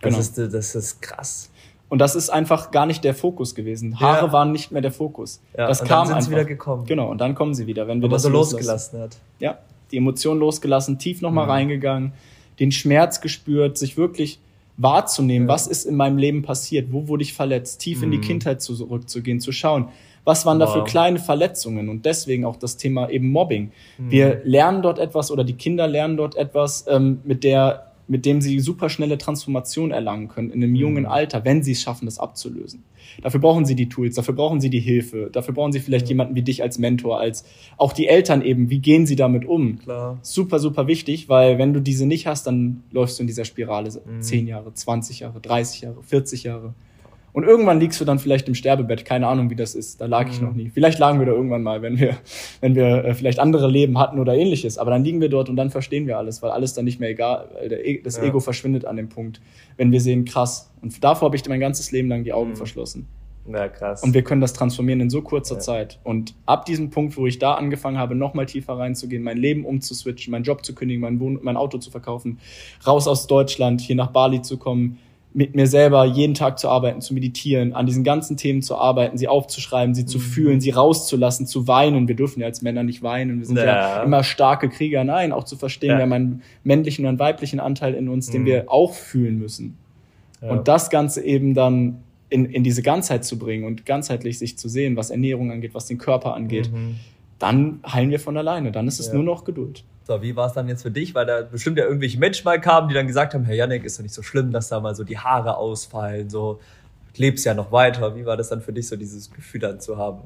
Das, 0.00 0.34
genau. 0.34 0.46
ist, 0.46 0.54
das 0.54 0.74
ist 0.74 1.02
krass. 1.02 1.49
Und 1.90 1.98
das 1.98 2.14
ist 2.14 2.30
einfach 2.30 2.70
gar 2.70 2.86
nicht 2.86 3.02
der 3.02 3.14
Fokus 3.14 3.54
gewesen. 3.54 3.98
Haare 3.98 4.26
ja. 4.26 4.32
waren 4.32 4.52
nicht 4.52 4.70
mehr 4.70 4.80
der 4.80 4.92
Fokus. 4.92 5.42
Ja, 5.58 5.66
das 5.66 5.80
und 5.80 5.88
kam 5.88 5.98
dann 5.98 6.06
sind 6.06 6.14
einfach. 6.14 6.26
sie 6.26 6.30
wieder 6.30 6.44
gekommen. 6.44 6.86
Genau, 6.86 7.10
und 7.10 7.20
dann 7.20 7.34
kommen 7.34 7.52
sie 7.52 7.66
wieder, 7.66 7.88
wenn 7.88 8.00
wir 8.00 8.08
das 8.08 8.22
so 8.22 8.28
losgelassen 8.28 9.00
hat. 9.00 9.16
Ja, 9.40 9.58
die 9.90 9.96
Emotion 9.96 10.38
losgelassen, 10.38 11.00
tief 11.00 11.20
nochmal 11.20 11.46
mhm. 11.46 11.50
reingegangen, 11.50 12.12
den 12.60 12.70
Schmerz 12.70 13.20
gespürt, 13.20 13.76
sich 13.76 13.96
wirklich 13.96 14.38
wahrzunehmen, 14.76 15.48
ja. 15.48 15.54
was 15.54 15.66
ist 15.66 15.84
in 15.84 15.96
meinem 15.96 16.16
Leben 16.16 16.42
passiert, 16.42 16.92
wo 16.92 17.08
wurde 17.08 17.24
ich 17.24 17.34
verletzt, 17.34 17.80
tief 17.80 17.98
mhm. 17.98 18.04
in 18.04 18.10
die 18.12 18.16
mhm. 18.18 18.22
Kindheit 18.22 18.62
zurückzugehen, 18.62 19.40
zu 19.40 19.50
schauen, 19.50 19.88
was 20.24 20.46
waren 20.46 20.60
wow. 20.60 20.68
da 20.68 20.72
für 20.72 20.84
kleine 20.84 21.18
Verletzungen 21.18 21.88
und 21.88 22.06
deswegen 22.06 22.44
auch 22.44 22.56
das 22.56 22.76
Thema 22.76 23.10
eben 23.10 23.30
Mobbing. 23.30 23.72
Mhm. 23.98 24.10
Wir 24.10 24.40
lernen 24.44 24.80
dort 24.82 25.00
etwas 25.00 25.32
oder 25.32 25.42
die 25.42 25.54
Kinder 25.54 25.88
lernen 25.88 26.16
dort 26.16 26.36
etwas, 26.36 26.86
ähm, 26.88 27.20
mit 27.24 27.42
der 27.42 27.89
mit 28.10 28.26
dem 28.26 28.40
sie 28.40 28.58
super 28.58 28.90
schnelle 28.90 29.18
Transformation 29.18 29.92
erlangen 29.92 30.26
können 30.26 30.50
in 30.50 30.64
einem 30.64 30.74
jungen 30.74 31.04
mhm. 31.04 31.10
Alter, 31.10 31.44
wenn 31.44 31.62
sie 31.62 31.72
es 31.72 31.80
schaffen, 31.80 32.06
das 32.06 32.18
abzulösen. 32.18 32.82
Dafür 33.22 33.38
brauchen 33.38 33.64
sie 33.64 33.76
die 33.76 33.88
Tools, 33.88 34.16
dafür 34.16 34.34
brauchen 34.34 34.60
sie 34.60 34.68
die 34.68 34.80
Hilfe, 34.80 35.30
dafür 35.32 35.54
brauchen 35.54 35.70
sie 35.70 35.78
vielleicht 35.78 36.06
ja. 36.06 36.10
jemanden 36.10 36.34
wie 36.34 36.42
dich 36.42 36.60
als 36.60 36.78
Mentor, 36.78 37.20
als 37.20 37.44
auch 37.76 37.92
die 37.92 38.08
Eltern 38.08 38.42
eben. 38.42 38.68
Wie 38.68 38.80
gehen 38.80 39.06
sie 39.06 39.14
damit 39.14 39.44
um? 39.44 39.78
Klar. 39.78 40.18
Super, 40.22 40.58
super 40.58 40.88
wichtig, 40.88 41.28
weil 41.28 41.58
wenn 41.58 41.72
du 41.72 41.80
diese 41.80 42.04
nicht 42.04 42.26
hast, 42.26 42.48
dann 42.48 42.82
läufst 42.90 43.18
du 43.18 43.22
in 43.22 43.26
dieser 43.28 43.44
Spirale 43.44 43.90
mhm. 44.04 44.20
10 44.20 44.48
Jahre, 44.48 44.74
20 44.74 45.20
Jahre, 45.20 45.40
30 45.40 45.82
Jahre, 45.82 46.02
40 46.02 46.42
Jahre. 46.42 46.74
Und 47.32 47.44
irgendwann 47.44 47.78
liegst 47.80 48.00
du 48.00 48.04
dann 48.04 48.18
vielleicht 48.18 48.48
im 48.48 48.54
Sterbebett, 48.54 49.04
keine 49.04 49.28
Ahnung, 49.28 49.50
wie 49.50 49.56
das 49.56 49.74
ist. 49.74 50.00
Da 50.00 50.06
lag 50.06 50.26
mhm. 50.26 50.30
ich 50.32 50.40
noch 50.40 50.52
nie. 50.52 50.70
Vielleicht 50.70 50.98
lagen 50.98 51.18
wir 51.18 51.26
da 51.26 51.32
irgendwann 51.32 51.62
mal, 51.62 51.82
wenn 51.82 51.98
wir, 51.98 52.16
wenn 52.60 52.74
wir 52.74 53.04
äh, 53.04 53.14
vielleicht 53.14 53.38
andere 53.38 53.68
Leben 53.68 53.98
hatten 53.98 54.18
oder 54.18 54.34
ähnliches. 54.34 54.78
Aber 54.78 54.90
dann 54.90 55.04
liegen 55.04 55.20
wir 55.20 55.28
dort 55.28 55.48
und 55.48 55.56
dann 55.56 55.70
verstehen 55.70 56.06
wir 56.06 56.18
alles, 56.18 56.42
weil 56.42 56.50
alles 56.50 56.74
dann 56.74 56.84
nicht 56.84 57.00
mehr 57.00 57.10
egal, 57.10 57.48
weil 57.54 57.72
e 57.72 58.02
das 58.02 58.16
ja. 58.16 58.24
Ego 58.24 58.40
verschwindet 58.40 58.84
an 58.84 58.96
dem 58.96 59.08
Punkt, 59.08 59.40
wenn 59.76 59.92
wir 59.92 60.00
sehen, 60.00 60.24
krass. 60.24 60.72
Und 60.82 61.02
davor 61.04 61.26
habe 61.26 61.36
ich 61.36 61.48
mein 61.48 61.60
ganzes 61.60 61.92
Leben 61.92 62.08
lang 62.08 62.24
die 62.24 62.32
Augen 62.32 62.50
mhm. 62.50 62.56
verschlossen. 62.56 63.06
Ja, 63.48 63.68
krass. 63.68 64.02
Und 64.02 64.14
wir 64.14 64.22
können 64.22 64.40
das 64.40 64.52
transformieren 64.52 65.00
in 65.00 65.10
so 65.10 65.22
kurzer 65.22 65.56
ja. 65.56 65.60
Zeit. 65.60 65.98
Und 66.04 66.34
ab 66.46 66.66
diesem 66.66 66.90
Punkt, 66.90 67.16
wo 67.16 67.26
ich 67.26 67.38
da 67.38 67.54
angefangen 67.54 67.98
habe, 67.98 68.14
nochmal 68.14 68.46
tiefer 68.46 68.78
reinzugehen, 68.78 69.22
mein 69.22 69.38
Leben 69.38 69.64
umzuswitchen, 69.64 70.30
meinen 70.30 70.44
Job 70.44 70.64
zu 70.64 70.74
kündigen, 70.74 71.00
mein, 71.00 71.20
Wohn 71.20 71.38
mein 71.42 71.56
Auto 71.56 71.78
zu 71.78 71.90
verkaufen, 71.90 72.38
raus 72.86 73.08
aus 73.08 73.26
Deutschland, 73.26 73.80
hier 73.80 73.96
nach 73.96 74.10
Bali 74.10 74.42
zu 74.42 74.58
kommen, 74.58 74.98
mit 75.32 75.54
mir 75.54 75.66
selber 75.66 76.04
jeden 76.04 76.34
Tag 76.34 76.58
zu 76.58 76.68
arbeiten, 76.68 77.00
zu 77.00 77.14
meditieren, 77.14 77.72
an 77.72 77.86
diesen 77.86 78.02
ganzen 78.02 78.36
Themen 78.36 78.62
zu 78.62 78.76
arbeiten, 78.76 79.16
sie 79.16 79.28
aufzuschreiben, 79.28 79.94
sie 79.94 80.04
zu 80.04 80.18
mhm. 80.18 80.22
fühlen, 80.22 80.60
sie 80.60 80.70
rauszulassen, 80.70 81.46
zu 81.46 81.68
weinen. 81.68 82.08
Wir 82.08 82.16
dürfen 82.16 82.40
ja 82.40 82.46
als 82.46 82.62
Männer 82.62 82.82
nicht 82.82 83.02
weinen. 83.02 83.38
Wir 83.38 83.46
sind 83.46 83.56
ja, 83.56 83.64
ja 83.64 84.02
immer 84.02 84.24
starke 84.24 84.68
Krieger. 84.68 85.04
Nein, 85.04 85.32
auch 85.32 85.44
zu 85.44 85.56
verstehen, 85.56 85.90
ja. 85.90 85.96
wir 85.98 86.02
haben 86.02 86.12
einen 86.12 86.42
männlichen 86.64 87.04
und 87.04 87.10
einen 87.10 87.18
weiblichen 87.20 87.60
Anteil 87.60 87.94
in 87.94 88.08
uns, 88.08 88.30
den 88.30 88.42
mhm. 88.42 88.46
wir 88.46 88.72
auch 88.72 88.94
fühlen 88.94 89.38
müssen. 89.38 89.76
Ja. 90.42 90.50
Und 90.50 90.66
das 90.66 90.90
Ganze 90.90 91.22
eben 91.22 91.54
dann 91.54 91.98
in, 92.28 92.46
in 92.46 92.64
diese 92.64 92.82
Ganzheit 92.82 93.24
zu 93.24 93.38
bringen 93.38 93.64
und 93.64 93.86
ganzheitlich 93.86 94.38
sich 94.38 94.58
zu 94.58 94.68
sehen, 94.68 94.96
was 94.96 95.10
Ernährung 95.10 95.52
angeht, 95.52 95.74
was 95.74 95.86
den 95.86 95.98
Körper 95.98 96.34
angeht, 96.34 96.72
mhm. 96.72 96.96
dann 97.38 97.80
heilen 97.86 98.10
wir 98.10 98.20
von 98.20 98.36
alleine. 98.36 98.72
Dann 98.72 98.88
ist 98.88 98.98
es 98.98 99.12
nur 99.12 99.22
noch 99.22 99.44
Geduld. 99.44 99.84
So, 100.10 100.22
wie 100.22 100.34
war 100.34 100.48
es 100.48 100.54
dann 100.54 100.66
jetzt 100.66 100.82
für 100.82 100.90
dich? 100.90 101.14
Weil 101.14 101.24
da 101.24 101.42
bestimmt 101.42 101.78
ja 101.78 101.84
irgendwelche 101.84 102.18
Menschen 102.18 102.44
mal 102.44 102.60
kamen, 102.60 102.88
die 102.88 102.94
dann 102.94 103.06
gesagt 103.06 103.32
haben, 103.32 103.44
Herr 103.44 103.54
Janek, 103.54 103.84
ist 103.84 103.96
doch 103.96 104.02
nicht 104.02 104.12
so 104.12 104.24
schlimm, 104.24 104.50
dass 104.50 104.68
da 104.68 104.80
mal 104.80 104.92
so 104.96 105.04
die 105.04 105.16
Haare 105.16 105.56
ausfallen, 105.56 106.28
so, 106.28 106.58
lebst 107.16 107.44
ja 107.44 107.54
noch 107.54 107.70
weiter. 107.70 108.16
Wie 108.16 108.26
war 108.26 108.36
das 108.36 108.48
dann 108.48 108.60
für 108.60 108.72
dich, 108.72 108.88
so 108.88 108.96
dieses 108.96 109.30
Gefühl 109.30 109.60
dann 109.60 109.78
zu 109.78 109.98
haben? 109.98 110.22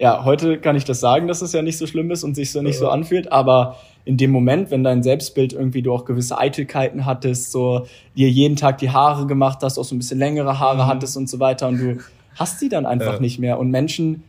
Ja, 0.00 0.24
heute 0.24 0.58
kann 0.58 0.74
ich 0.74 0.84
das 0.84 0.98
sagen, 0.98 1.28
dass 1.28 1.40
es 1.40 1.52
ja 1.52 1.62
nicht 1.62 1.78
so 1.78 1.86
schlimm 1.86 2.10
ist 2.10 2.24
und 2.24 2.34
sich 2.34 2.50
so 2.50 2.62
nicht 2.62 2.78
so 2.78 2.88
anfühlt, 2.88 3.30
aber 3.30 3.76
in 4.04 4.16
dem 4.16 4.32
Moment, 4.32 4.72
wenn 4.72 4.82
dein 4.82 5.04
Selbstbild 5.04 5.52
irgendwie 5.52 5.82
du 5.82 5.92
auch 5.92 6.04
gewisse 6.04 6.36
Eitelkeiten 6.36 7.06
hattest, 7.06 7.52
so 7.52 7.86
dir 8.16 8.28
jeden 8.28 8.56
Tag 8.56 8.78
die 8.78 8.90
Haare 8.90 9.28
gemacht 9.28 9.60
hast, 9.62 9.78
auch 9.78 9.84
so 9.84 9.94
ein 9.94 9.98
bisschen 9.98 10.18
längere 10.18 10.58
Haare 10.58 10.82
mhm. 10.82 10.86
hattest 10.88 11.16
und 11.16 11.30
so 11.30 11.38
weiter 11.38 11.68
und 11.68 11.78
du 11.78 11.98
hast 12.34 12.60
die 12.60 12.68
dann 12.68 12.86
einfach 12.86 13.14
ja. 13.14 13.20
nicht 13.20 13.38
mehr 13.38 13.60
und 13.60 13.70
Menschen 13.70 14.24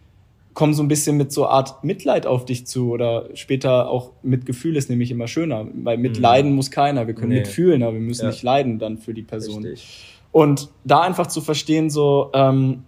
kommen 0.54 0.74
so 0.74 0.84
ein 0.84 0.88
bisschen 0.88 1.18
mit 1.18 1.32
so 1.32 1.48
Art 1.48 1.84
Mitleid 1.84 2.26
auf 2.26 2.46
dich 2.46 2.68
zu 2.68 2.92
oder 2.92 3.30
später 3.34 3.90
auch 3.90 4.12
Mitgefühl 4.22 4.76
ist 4.76 4.90
nämlich 4.90 5.12
immer 5.12 5.28
schöner, 5.28 5.68
weil 5.74 5.98
mitleiden 5.98 6.52
mhm. 6.52 6.58
muss 6.58 6.72
keiner. 6.72 7.08
Wir 7.08 7.16
können 7.16 7.30
nee. 7.30 7.40
mitfühlen, 7.40 7.84
aber 7.84 7.94
wir 7.94 8.02
müssen 8.02 8.26
ja. 8.26 8.32
nicht 8.32 8.44
leiden 8.44 8.80
dann 8.80 8.98
für 8.98 9.14
die 9.14 9.24
Person. 9.24 9.64
Richtig. 9.64 10.06
Und 10.32 10.70
da 10.84 11.02
einfach 11.02 11.28
zu 11.28 11.42
verstehen, 11.42 11.90
so, 11.90 12.32
ähm, 12.34 12.84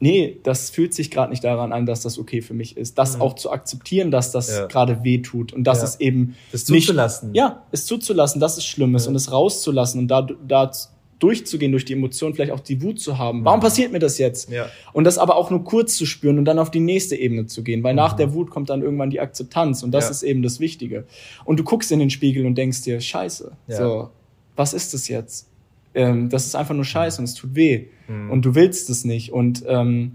nee, 0.00 0.38
das 0.42 0.70
fühlt 0.70 0.94
sich 0.94 1.10
gerade 1.10 1.30
nicht 1.30 1.44
daran 1.44 1.72
an, 1.72 1.86
dass 1.86 2.02
das 2.02 2.18
okay 2.18 2.42
für 2.42 2.54
mich 2.54 2.76
ist. 2.76 2.98
Das 2.98 3.16
mhm. 3.16 3.22
auch 3.22 3.34
zu 3.34 3.50
akzeptieren, 3.50 4.10
dass 4.10 4.32
das 4.32 4.50
ja. 4.50 4.66
gerade 4.66 5.04
weh 5.04 5.18
tut 5.18 5.52
und 5.52 5.64
dass 5.64 5.78
ja. 5.78 5.84
es 5.84 6.00
eben 6.00 6.36
das 6.52 6.64
zuzulassen. 6.64 7.30
Nicht, 7.30 7.38
ja, 7.38 7.62
es 7.70 7.86
zuzulassen, 7.86 8.40
dass 8.40 8.58
es 8.58 8.64
schlimm 8.64 8.94
ist 8.94 9.04
ja. 9.04 9.10
und 9.10 9.16
es 9.16 9.32
rauszulassen 9.32 10.00
und 10.02 10.08
da, 10.08 10.22
da 10.22 10.70
durchzugehen 11.18 11.72
durch 11.72 11.84
die 11.84 11.94
Emotionen, 11.94 12.34
vielleicht 12.34 12.52
auch 12.52 12.60
die 12.60 12.80
Wut 12.82 13.00
zu 13.00 13.18
haben. 13.18 13.44
Warum 13.44 13.58
mhm. 13.58 13.62
passiert 13.62 13.92
mir 13.92 13.98
das 13.98 14.18
jetzt? 14.18 14.50
Ja. 14.50 14.68
Und 14.92 15.04
das 15.04 15.18
aber 15.18 15.36
auch 15.36 15.50
nur 15.50 15.64
kurz 15.64 15.96
zu 15.96 16.06
spüren 16.06 16.38
und 16.38 16.44
dann 16.44 16.58
auf 16.58 16.70
die 16.70 16.80
nächste 16.80 17.16
Ebene 17.16 17.46
zu 17.46 17.62
gehen, 17.62 17.82
weil 17.82 17.92
mhm. 17.92 17.98
nach 17.98 18.12
der 18.12 18.32
Wut 18.34 18.50
kommt 18.50 18.70
dann 18.70 18.82
irgendwann 18.82 19.10
die 19.10 19.20
Akzeptanz 19.20 19.82
und 19.82 19.90
das 19.90 20.04
ja. 20.04 20.10
ist 20.10 20.22
eben 20.22 20.42
das 20.42 20.60
Wichtige. 20.60 21.04
Und 21.44 21.58
du 21.58 21.64
guckst 21.64 21.90
in 21.90 21.98
den 21.98 22.10
Spiegel 22.10 22.46
und 22.46 22.56
denkst 22.56 22.82
dir, 22.82 23.00
scheiße, 23.00 23.52
ja. 23.66 23.76
so, 23.76 24.10
was 24.54 24.74
ist 24.74 24.94
das 24.94 25.08
jetzt? 25.08 25.48
Ähm, 25.94 26.28
das 26.28 26.46
ist 26.46 26.54
einfach 26.54 26.74
nur 26.74 26.84
scheiße 26.84 27.20
und 27.20 27.24
es 27.24 27.34
tut 27.34 27.54
weh 27.54 27.86
mhm. 28.06 28.30
und 28.30 28.44
du 28.44 28.54
willst 28.54 28.88
es 28.88 29.04
nicht 29.04 29.32
und 29.32 29.64
ähm, 29.66 30.12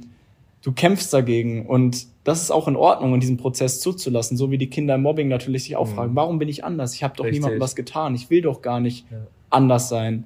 du 0.62 0.72
kämpfst 0.72 1.13
dagegen 1.13 1.66
und 1.66 2.08
das 2.24 2.42
ist 2.42 2.52
auch 2.52 2.70
in 2.70 2.78
Ordnung, 2.78 3.13
in 3.13 3.20
diesem 3.20 3.36
Prozess 3.36 3.82
zuzulassen, 3.82 4.38
so 4.38 4.50
wie 4.52 4.58
die 4.58 4.70
Kinder 4.70 4.96
im 4.96 5.02
Mobbing 5.02 5.28
natürlich 5.28 5.63
sich 5.63 5.76
auch 5.76 5.89
mhm. 5.89 5.96
fragen, 5.96 6.16
warum 6.16 6.39
bin 6.39 6.48
ich 6.48 6.63
anders? 6.63 6.94
Ich 6.94 7.04
habe 7.04 7.16
doch 7.18 7.26
Richtig. 7.26 7.42
niemandem 7.42 7.60
was 7.60 7.76
getan, 7.76 8.16
ich 8.16 8.30
will 8.30 8.42
doch 8.42 8.62
gar 8.62 8.80
nicht 8.80 9.06
anders 9.50 9.89
sein 9.89 10.24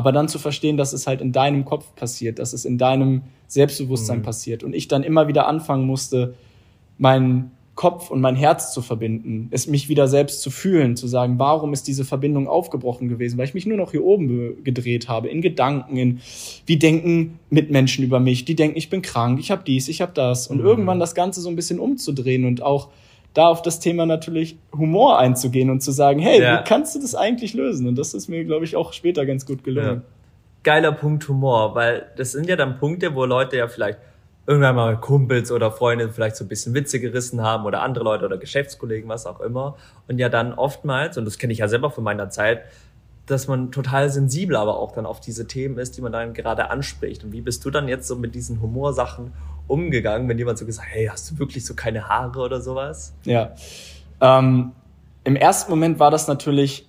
aber 0.00 0.12
dann 0.12 0.28
zu 0.28 0.38
verstehen, 0.38 0.78
dass 0.78 0.94
es 0.94 1.06
halt 1.06 1.20
in 1.20 1.30
deinem 1.30 1.66
Kopf 1.66 1.94
passiert, 1.94 2.38
dass 2.38 2.54
es 2.54 2.64
in 2.64 2.78
deinem 2.78 3.20
Selbstbewusstsein 3.48 4.20
mhm. 4.20 4.22
passiert 4.22 4.64
und 4.64 4.74
ich 4.74 4.88
dann 4.88 5.02
immer 5.02 5.28
wieder 5.28 5.46
anfangen 5.46 5.84
musste, 5.84 6.32
meinen 6.96 7.50
Kopf 7.74 8.10
und 8.10 8.22
mein 8.22 8.34
Herz 8.34 8.72
zu 8.72 8.80
verbinden, 8.80 9.48
es 9.50 9.66
mich 9.66 9.90
wieder 9.90 10.08
selbst 10.08 10.40
zu 10.40 10.50
fühlen, 10.50 10.96
zu 10.96 11.06
sagen, 11.06 11.38
warum 11.38 11.74
ist 11.74 11.86
diese 11.86 12.06
Verbindung 12.06 12.48
aufgebrochen 12.48 13.10
gewesen, 13.10 13.36
weil 13.36 13.44
ich 13.44 13.52
mich 13.52 13.66
nur 13.66 13.76
noch 13.76 13.90
hier 13.90 14.02
oben 14.02 14.64
gedreht 14.64 15.10
habe, 15.10 15.28
in 15.28 15.42
Gedanken, 15.42 15.98
in 15.98 16.20
wie 16.64 16.78
denken 16.78 17.38
Mitmenschen 17.50 18.02
über 18.02 18.20
mich, 18.20 18.46
die 18.46 18.54
denken, 18.54 18.78
ich 18.78 18.88
bin 18.88 19.02
krank, 19.02 19.38
ich 19.38 19.50
habe 19.50 19.64
dies, 19.66 19.88
ich 19.88 20.00
habe 20.00 20.12
das 20.14 20.46
und 20.46 20.60
mhm. 20.60 20.64
irgendwann 20.64 20.98
das 20.98 21.14
Ganze 21.14 21.42
so 21.42 21.50
ein 21.50 21.56
bisschen 21.56 21.78
umzudrehen 21.78 22.46
und 22.46 22.62
auch 22.62 22.88
da 23.34 23.46
auf 23.46 23.62
das 23.62 23.80
Thema 23.80 24.06
natürlich 24.06 24.58
Humor 24.76 25.18
einzugehen 25.18 25.70
und 25.70 25.80
zu 25.82 25.92
sagen, 25.92 26.18
hey, 26.18 26.42
ja. 26.42 26.60
wie 26.60 26.64
kannst 26.64 26.94
du 26.94 27.00
das 27.00 27.14
eigentlich 27.14 27.54
lösen? 27.54 27.86
Und 27.86 27.96
das 27.96 28.14
ist 28.14 28.28
mir, 28.28 28.44
glaube 28.44 28.64
ich, 28.64 28.76
auch 28.76 28.92
später 28.92 29.24
ganz 29.26 29.46
gut 29.46 29.62
gelungen. 29.62 30.02
Ja. 30.02 30.02
Geiler 30.62 30.92
Punkt 30.92 31.26
Humor, 31.28 31.74
weil 31.74 32.06
das 32.16 32.32
sind 32.32 32.48
ja 32.48 32.56
dann 32.56 32.78
Punkte, 32.78 33.14
wo 33.14 33.24
Leute 33.24 33.56
ja 33.56 33.68
vielleicht 33.68 33.98
irgendwann 34.46 34.74
mal 34.74 34.96
Kumpels 34.98 35.52
oder 35.52 35.70
Freunde 35.70 36.08
vielleicht 36.08 36.36
so 36.36 36.44
ein 36.44 36.48
bisschen 36.48 36.74
Witze 36.74 36.98
gerissen 36.98 37.40
haben 37.40 37.64
oder 37.66 37.82
andere 37.82 38.04
Leute 38.04 38.24
oder 38.24 38.36
Geschäftskollegen, 38.36 39.08
was 39.08 39.26
auch 39.26 39.40
immer. 39.40 39.76
Und 40.08 40.18
ja 40.18 40.28
dann 40.28 40.52
oftmals, 40.54 41.16
und 41.16 41.24
das 41.24 41.38
kenne 41.38 41.52
ich 41.52 41.60
ja 41.60 41.68
selber 41.68 41.90
von 41.90 42.02
meiner 42.02 42.30
Zeit, 42.30 42.62
dass 43.30 43.48
man 43.48 43.70
total 43.70 44.10
sensibel 44.10 44.56
aber 44.56 44.78
auch 44.78 44.92
dann 44.92 45.06
auf 45.06 45.20
diese 45.20 45.46
Themen 45.46 45.78
ist, 45.78 45.96
die 45.96 46.02
man 46.02 46.12
dann 46.12 46.34
gerade 46.34 46.70
anspricht. 46.70 47.24
Und 47.24 47.32
wie 47.32 47.40
bist 47.40 47.64
du 47.64 47.70
dann 47.70 47.88
jetzt 47.88 48.08
so 48.08 48.16
mit 48.16 48.34
diesen 48.34 48.60
Humorsachen 48.60 49.32
umgegangen, 49.68 50.28
wenn 50.28 50.38
jemand 50.38 50.58
so 50.58 50.66
gesagt 50.66 50.88
hey, 50.90 51.06
hast 51.06 51.30
du 51.30 51.38
wirklich 51.38 51.64
so 51.64 51.74
keine 51.74 52.08
Haare 52.08 52.40
oder 52.40 52.60
sowas? 52.60 53.14
Ja. 53.24 53.52
Ähm, 54.20 54.72
Im 55.24 55.36
ersten 55.36 55.70
Moment 55.70 55.98
war 55.98 56.10
das 56.10 56.26
natürlich 56.26 56.86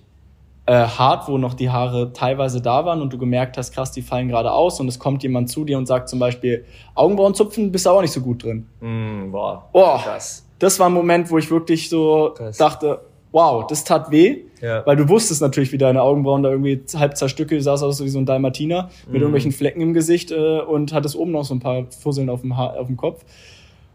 äh, 0.66 0.72
hart, 0.74 1.28
wo 1.28 1.38
noch 1.38 1.54
die 1.54 1.70
Haare 1.70 2.12
teilweise 2.12 2.60
da 2.60 2.84
waren 2.84 3.02
und 3.02 3.12
du 3.12 3.18
gemerkt 3.18 3.56
hast, 3.56 3.72
krass, 3.72 3.92
die 3.92 4.02
fallen 4.02 4.28
gerade 4.28 4.52
aus 4.52 4.80
und 4.80 4.88
es 4.88 4.98
kommt 4.98 5.22
jemand 5.22 5.50
zu 5.50 5.64
dir 5.64 5.78
und 5.78 5.86
sagt 5.86 6.08
zum 6.08 6.18
Beispiel, 6.18 6.64
Augenbrauen 6.94 7.34
zupfen, 7.34 7.72
bist 7.72 7.86
du 7.86 7.90
auch 7.90 8.00
nicht 8.00 8.12
so 8.12 8.20
gut 8.20 8.44
drin. 8.44 8.68
Mm, 8.80 9.30
boah, 9.32 9.68
boah 9.72 10.00
krass. 10.02 10.46
Das 10.58 10.78
war 10.78 10.88
ein 10.88 10.92
Moment, 10.92 11.30
wo 11.30 11.38
ich 11.38 11.50
wirklich 11.50 11.88
so 11.88 12.32
krass. 12.36 12.56
dachte, 12.56 13.00
wow, 13.32 13.66
das 13.66 13.82
tat 13.82 14.10
weh, 14.12 14.44
ja. 14.62 14.86
weil 14.86 14.96
du 14.96 15.08
wusstest 15.08 15.42
natürlich, 15.42 15.72
wie 15.72 15.78
deine 15.78 16.00
Augenbrauen 16.00 16.42
da 16.42 16.50
irgendwie 16.50 16.80
halb 16.94 17.16
zerstückelt, 17.16 17.62
sahst 17.62 17.82
aus 17.82 18.02
wie 18.02 18.08
so 18.08 18.18
ein 18.18 18.26
Dalmatiner 18.26 18.88
mit 19.04 19.08
mhm. 19.08 19.14
irgendwelchen 19.16 19.52
Flecken 19.52 19.80
im 19.80 19.92
Gesicht 19.92 20.30
äh, 20.30 20.60
und 20.60 20.92
hattest 20.92 21.16
oben 21.16 21.32
noch 21.32 21.44
so 21.44 21.54
ein 21.54 21.60
paar 21.60 21.86
Fusseln 21.90 22.30
auf 22.30 22.40
dem, 22.40 22.52
auf 22.52 22.86
dem 22.86 22.96
Kopf. 22.96 23.24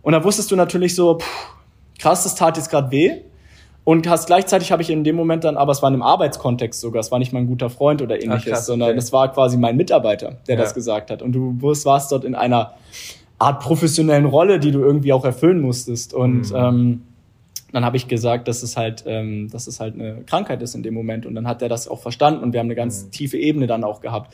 Und 0.02 0.12
da 0.12 0.24
wusstest 0.24 0.52
du 0.52 0.56
natürlich 0.56 0.94
so, 0.94 1.18
pff, 1.18 1.56
krass, 2.00 2.24
das 2.24 2.36
tat 2.36 2.58
jetzt 2.58 2.70
gerade 2.70 2.92
weh. 2.92 3.22
Und 3.84 4.06
hast 4.10 4.28
gleichzeitig 4.28 4.74
habe 4.74 4.82
ich 4.82 4.90
in 4.90 5.06
dem 5.06 5.16
Moment 5.16 5.46
dann, 5.46 5.56
aber 5.56 5.72
es 5.72 5.82
war 5.82 5.88
in 5.88 5.94
einem 5.94 6.02
Arbeitskontext 6.02 6.82
sogar, 6.82 7.00
es 7.00 7.10
war 7.10 7.20
nicht 7.20 7.32
mein 7.32 7.48
guter 7.48 7.70
Freund 7.70 8.02
oder 8.02 8.22
ähnliches, 8.22 8.48
Ach, 8.48 8.56
krass, 8.56 8.66
sondern 8.66 8.90
okay. 8.90 8.98
es 8.98 9.14
war 9.14 9.32
quasi 9.32 9.56
mein 9.56 9.78
Mitarbeiter, 9.78 10.40
der 10.46 10.56
ja. 10.56 10.62
das 10.62 10.74
gesagt 10.74 11.10
hat. 11.10 11.22
Und 11.22 11.32
du 11.32 11.56
warst 11.62 12.12
dort 12.12 12.26
in 12.26 12.36
einer 12.36 12.74
Art 13.40 13.62
professionellen 13.62 14.26
Rolle, 14.26 14.60
die 14.60 14.72
du 14.72 14.80
irgendwie 14.80 15.14
auch 15.14 15.24
erfüllen 15.24 15.62
musstest. 15.62 16.14
Und 16.14 16.52
mhm. 16.52 16.56
ähm, 16.56 17.02
dann 17.78 17.86
habe 17.86 17.96
ich 17.96 18.08
gesagt, 18.08 18.48
dass 18.48 18.64
es 18.64 18.76
halt, 18.76 19.04
ähm, 19.06 19.50
dass 19.52 19.68
es 19.68 19.80
halt 19.80 19.94
eine 19.94 20.24
Krankheit 20.26 20.64
ist 20.64 20.74
in 20.74 20.82
dem 20.82 20.96
Moment. 20.96 21.28
Und 21.28 21.36
dann 21.36 21.48
hat 21.48 21.62
er 21.62 21.70
das 21.70 21.88
auch 21.88 22.02
verstanden 22.02 22.44
und 22.44 22.52
wir 22.52 22.60
haben 22.60 22.66
eine 22.66 22.76
ganz 22.76 23.06
mhm. 23.06 23.12
tiefe 23.12 23.38
Ebene 23.38 23.68
dann 23.68 23.84
auch 23.84 24.02
gehabt. 24.02 24.34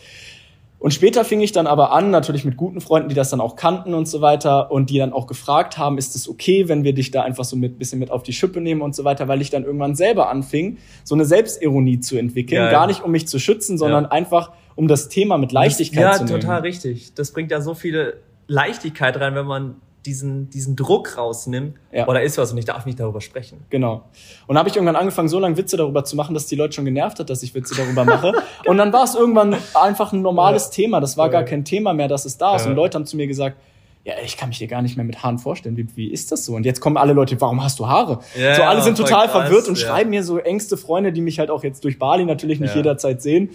Und 0.79 0.93
später 0.93 1.25
fing 1.25 1.41
ich 1.41 1.51
dann 1.51 1.67
aber 1.67 1.91
an, 1.91 2.09
natürlich 2.09 2.45
mit 2.45 2.55
guten 2.55 2.79
Freunden, 2.79 3.09
die 3.09 3.15
das 3.15 3.29
dann 3.29 3.41
auch 3.41 3.57
kannten 3.57 3.93
und 3.93 4.07
so 4.07 4.21
weiter 4.21 4.71
und 4.71 4.89
die 4.89 4.97
dann 4.97 5.11
auch 5.11 5.27
gefragt 5.27 5.77
haben, 5.77 5.97
ist 5.97 6.15
es 6.15 6.29
okay, 6.29 6.69
wenn 6.69 6.85
wir 6.85 6.93
dich 6.93 7.11
da 7.11 7.23
einfach 7.23 7.43
so 7.43 7.57
mit 7.57 7.77
bisschen 7.77 7.99
mit 7.99 8.11
auf 8.11 8.23
die 8.23 8.31
Schippe 8.31 8.61
nehmen 8.61 8.81
und 8.81 8.95
so 8.95 9.03
weiter, 9.03 9.27
weil 9.27 9.41
ich 9.41 9.49
dann 9.49 9.65
irgendwann 9.65 9.95
selber 9.95 10.29
anfing, 10.29 10.77
so 11.03 11.15
eine 11.15 11.25
Selbstironie 11.25 11.99
zu 11.99 12.17
entwickeln, 12.17 12.59
ja, 12.59 12.65
ja. 12.65 12.71
gar 12.71 12.87
nicht 12.87 13.03
um 13.03 13.11
mich 13.11 13.27
zu 13.27 13.39
schützen, 13.39 13.77
sondern 13.77 14.05
ja. 14.05 14.11
einfach 14.11 14.53
um 14.75 14.87
das 14.87 15.09
Thema 15.09 15.37
mit 15.37 15.51
Leichtigkeit 15.51 16.15
zu 16.15 16.23
nehmen. 16.23 16.35
Ja, 16.35 16.41
total 16.41 16.61
richtig. 16.61 17.13
Das 17.13 17.31
bringt 17.33 17.51
ja 17.51 17.59
so 17.59 17.73
viele 17.73 18.21
Leichtigkeit 18.47 19.19
rein, 19.19 19.35
wenn 19.35 19.45
man 19.45 19.75
diesen, 20.05 20.49
diesen 20.49 20.75
Druck 20.75 21.17
rausnimmt, 21.17 21.77
ja. 21.91 22.07
oder 22.07 22.21
ist 22.21 22.37
was 22.37 22.51
und 22.51 22.57
ich 22.57 22.65
darf 22.65 22.85
nicht 22.85 22.99
darüber 22.99 23.21
sprechen. 23.21 23.65
Genau. 23.69 24.03
Und 24.47 24.57
habe 24.57 24.69
ich 24.69 24.75
irgendwann 24.75 24.95
angefangen, 24.95 25.29
so 25.29 25.39
lange 25.39 25.57
Witze 25.57 25.77
darüber 25.77 26.03
zu 26.03 26.15
machen, 26.15 26.33
dass 26.33 26.45
die 26.45 26.55
Leute 26.55 26.73
schon 26.73 26.85
genervt 26.85 27.19
hat, 27.19 27.29
dass 27.29 27.43
ich 27.43 27.55
Witze 27.55 27.75
darüber 27.75 28.03
mache. 28.05 28.33
und 28.65 28.77
dann 28.77 28.91
war 28.91 29.03
es 29.03 29.15
irgendwann 29.15 29.55
einfach 29.73 30.13
ein 30.13 30.21
normales 30.21 30.65
ja. 30.65 30.71
Thema. 30.71 30.99
Das 30.99 31.17
war 31.17 31.27
ja. 31.27 31.31
gar 31.31 31.43
kein 31.43 31.65
Thema 31.65 31.93
mehr, 31.93 32.07
dass 32.07 32.25
es 32.25 32.37
da 32.37 32.55
ist. 32.55 32.67
Und 32.67 32.75
Leute 32.75 32.95
haben 32.95 33.05
zu 33.05 33.17
mir 33.17 33.27
gesagt, 33.27 33.57
ja, 34.05 34.15
ich 34.23 34.35
kann 34.35 34.49
mich 34.49 34.57
dir 34.57 34.67
gar 34.67 34.81
nicht 34.81 34.97
mehr 34.97 35.05
mit 35.05 35.23
Haaren 35.23 35.39
vorstellen. 35.39 35.77
Wie, 35.77 35.87
wie 35.95 36.11
ist 36.11 36.31
das 36.31 36.43
so? 36.43 36.55
Und 36.55 36.65
jetzt 36.65 36.81
kommen 36.81 36.97
alle 36.97 37.13
Leute, 37.13 37.39
warum 37.39 37.63
hast 37.63 37.79
du 37.79 37.87
Haare? 37.87 38.19
Ja, 38.37 38.55
so 38.55 38.63
alle 38.63 38.81
sind 38.81 38.97
total 38.97 39.29
krass, 39.29 39.47
verwirrt 39.47 39.69
und 39.69 39.77
schreiben 39.77 40.09
mir 40.09 40.23
so 40.23 40.37
engste 40.39 40.75
Freunde, 40.75 41.13
die 41.13 41.21
mich 41.21 41.39
halt 41.39 41.49
auch 41.49 41.63
jetzt 41.63 41.85
durch 41.85 41.99
Bali 41.99 42.25
natürlich 42.25 42.59
nicht 42.59 42.75
jederzeit 42.75 43.21
sehen 43.21 43.51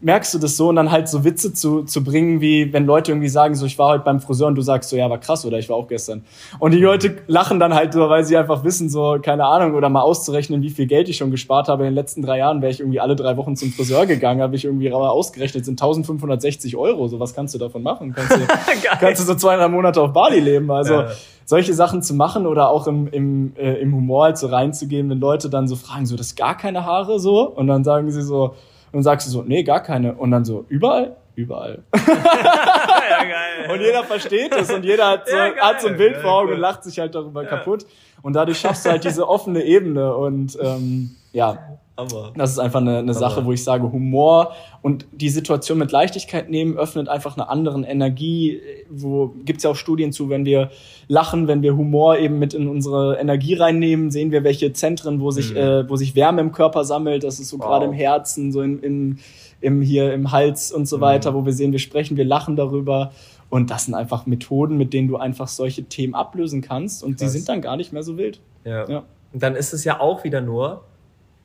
merkst 0.00 0.32
du 0.32 0.38
das 0.38 0.56
so 0.56 0.68
und 0.68 0.76
dann 0.76 0.92
halt 0.92 1.08
so 1.08 1.24
Witze 1.24 1.52
zu, 1.52 1.82
zu 1.82 2.04
bringen, 2.04 2.40
wie 2.40 2.72
wenn 2.72 2.86
Leute 2.86 3.10
irgendwie 3.10 3.28
sagen, 3.28 3.56
so 3.56 3.66
ich 3.66 3.78
war 3.78 3.88
heute 3.88 4.04
beim 4.04 4.20
Friseur 4.20 4.46
und 4.46 4.54
du 4.54 4.62
sagst 4.62 4.90
so, 4.90 4.96
ja, 4.96 5.10
war 5.10 5.18
krass 5.18 5.44
oder 5.44 5.58
ich 5.58 5.68
war 5.68 5.76
auch 5.76 5.88
gestern. 5.88 6.24
Und 6.60 6.70
die 6.72 6.78
Leute 6.78 7.16
lachen 7.26 7.58
dann 7.58 7.74
halt 7.74 7.92
so, 7.92 8.08
weil 8.08 8.24
sie 8.24 8.36
einfach 8.36 8.62
wissen, 8.62 8.88
so, 8.88 9.18
keine 9.20 9.44
Ahnung, 9.44 9.74
oder 9.74 9.88
mal 9.88 10.02
auszurechnen, 10.02 10.62
wie 10.62 10.70
viel 10.70 10.86
Geld 10.86 11.08
ich 11.08 11.16
schon 11.16 11.32
gespart 11.32 11.68
habe. 11.68 11.82
In 11.82 11.90
den 11.90 11.94
letzten 11.96 12.22
drei 12.22 12.38
Jahren 12.38 12.62
wäre 12.62 12.70
ich 12.70 12.78
irgendwie 12.78 13.00
alle 13.00 13.16
drei 13.16 13.36
Wochen 13.36 13.56
zum 13.56 13.72
Friseur 13.72 14.06
gegangen, 14.06 14.40
habe 14.40 14.54
ich 14.54 14.64
irgendwie 14.64 14.92
ausgerechnet, 14.92 15.64
sind 15.64 15.80
1560 15.80 16.76
Euro. 16.76 17.08
So, 17.08 17.18
was 17.18 17.34
kannst 17.34 17.54
du 17.54 17.58
davon 17.58 17.82
machen? 17.82 18.14
Kannst 18.14 18.36
du, 18.36 18.40
kannst 19.00 19.20
du 19.20 19.26
so 19.26 19.34
zwei, 19.34 19.56
drei 19.56 19.68
Monate 19.68 20.00
auf 20.00 20.12
Bali 20.12 20.38
leben? 20.38 20.70
Also, 20.70 20.94
ja. 20.94 21.08
solche 21.44 21.74
Sachen 21.74 22.02
zu 22.02 22.14
machen 22.14 22.46
oder 22.46 22.68
auch 22.68 22.86
im, 22.86 23.08
im, 23.08 23.52
äh, 23.56 23.74
im 23.80 23.92
Humor 23.94 24.24
halt 24.24 24.38
so 24.38 24.46
reinzugehen, 24.46 25.10
wenn 25.10 25.18
Leute 25.18 25.50
dann 25.50 25.66
so 25.66 25.74
fragen, 25.74 26.06
so, 26.06 26.16
das 26.16 26.28
ist 26.28 26.36
gar 26.36 26.56
keine 26.56 26.84
Haare 26.84 27.18
so? 27.18 27.48
Und 27.48 27.66
dann 27.66 27.82
sagen 27.82 28.12
sie 28.12 28.22
so, 28.22 28.54
und 28.92 29.02
sagst 29.02 29.26
du 29.26 29.30
so, 29.30 29.42
nee, 29.42 29.62
gar 29.62 29.82
keine. 29.82 30.14
Und 30.14 30.30
dann 30.30 30.44
so, 30.44 30.64
überall? 30.68 31.16
Überall. 31.34 31.84
ja, 31.96 33.24
geil. 33.24 33.70
Und 33.72 33.80
jeder 33.80 34.02
versteht 34.04 34.54
es 34.54 34.72
und 34.72 34.84
jeder 34.84 35.08
hat 35.08 35.28
so, 35.28 35.36
ja, 35.36 35.54
hat 35.56 35.80
so 35.80 35.88
ein 35.88 35.96
Bild 35.96 36.16
vor 36.16 36.32
Augen 36.32 36.54
und 36.54 36.58
lacht 36.58 36.82
sich 36.82 36.98
halt 36.98 37.14
darüber 37.14 37.44
ja. 37.44 37.48
kaputt. 37.48 37.86
Und 38.22 38.32
dadurch 38.32 38.58
schaffst 38.58 38.84
du 38.84 38.90
halt 38.90 39.04
diese 39.04 39.28
offene 39.28 39.62
Ebene 39.62 40.16
und 40.16 40.58
ähm, 40.60 41.14
ja, 41.32 41.78
Aber. 41.98 42.32
Das 42.36 42.52
ist 42.52 42.60
einfach 42.60 42.80
eine, 42.80 42.98
eine 42.98 43.12
Sache, 43.12 43.44
wo 43.44 43.50
ich 43.50 43.64
sage, 43.64 43.90
Humor 43.90 44.52
und 44.82 45.08
die 45.10 45.28
Situation 45.28 45.78
mit 45.78 45.90
Leichtigkeit 45.90 46.48
nehmen 46.48 46.78
öffnet 46.78 47.08
einfach 47.08 47.36
eine 47.36 47.48
andere 47.48 47.80
Energie. 47.84 48.60
Wo 48.88 49.34
gibt's 49.44 49.64
ja 49.64 49.70
auch 49.70 49.74
Studien 49.76 50.12
zu, 50.12 50.28
wenn 50.28 50.44
wir 50.44 50.70
lachen, 51.08 51.48
wenn 51.48 51.60
wir 51.60 51.76
Humor 51.76 52.16
eben 52.16 52.38
mit 52.38 52.54
in 52.54 52.68
unsere 52.68 53.18
Energie 53.18 53.54
reinnehmen, 53.54 54.12
sehen 54.12 54.30
wir, 54.30 54.44
welche 54.44 54.72
Zentren, 54.72 55.20
wo 55.20 55.32
sich, 55.32 55.50
mhm. 55.50 55.56
äh, 55.56 55.90
wo 55.90 55.96
sich 55.96 56.14
Wärme 56.14 56.40
im 56.40 56.52
Körper 56.52 56.84
sammelt. 56.84 57.24
Das 57.24 57.40
ist 57.40 57.48
so 57.48 57.58
wow. 57.58 57.66
gerade 57.66 57.86
im 57.86 57.92
Herzen, 57.92 58.52
so 58.52 58.62
in, 58.62 58.78
in, 58.78 59.18
im 59.60 59.82
hier 59.82 60.14
im 60.14 60.30
Hals 60.30 60.70
und 60.70 60.86
so 60.86 60.98
mhm. 60.98 61.00
weiter, 61.00 61.34
wo 61.34 61.44
wir 61.44 61.52
sehen, 61.52 61.72
wir 61.72 61.80
sprechen, 61.80 62.16
wir 62.16 62.24
lachen 62.24 62.54
darüber. 62.54 63.10
Und 63.50 63.70
das 63.72 63.86
sind 63.86 63.94
einfach 63.94 64.24
Methoden, 64.24 64.76
mit 64.76 64.92
denen 64.92 65.08
du 65.08 65.16
einfach 65.16 65.48
solche 65.48 65.82
Themen 65.82 66.14
ablösen 66.14 66.60
kannst 66.60 67.02
und 67.02 67.18
Krass. 67.18 67.32
die 67.32 67.38
sind 67.38 67.48
dann 67.48 67.60
gar 67.60 67.76
nicht 67.76 67.92
mehr 67.92 68.04
so 68.04 68.16
wild. 68.16 68.40
Ja. 68.64 68.88
ja. 68.88 69.02
Und 69.32 69.42
dann 69.42 69.56
ist 69.56 69.72
es 69.72 69.82
ja 69.82 69.98
auch 69.98 70.22
wieder 70.22 70.40
nur 70.40 70.84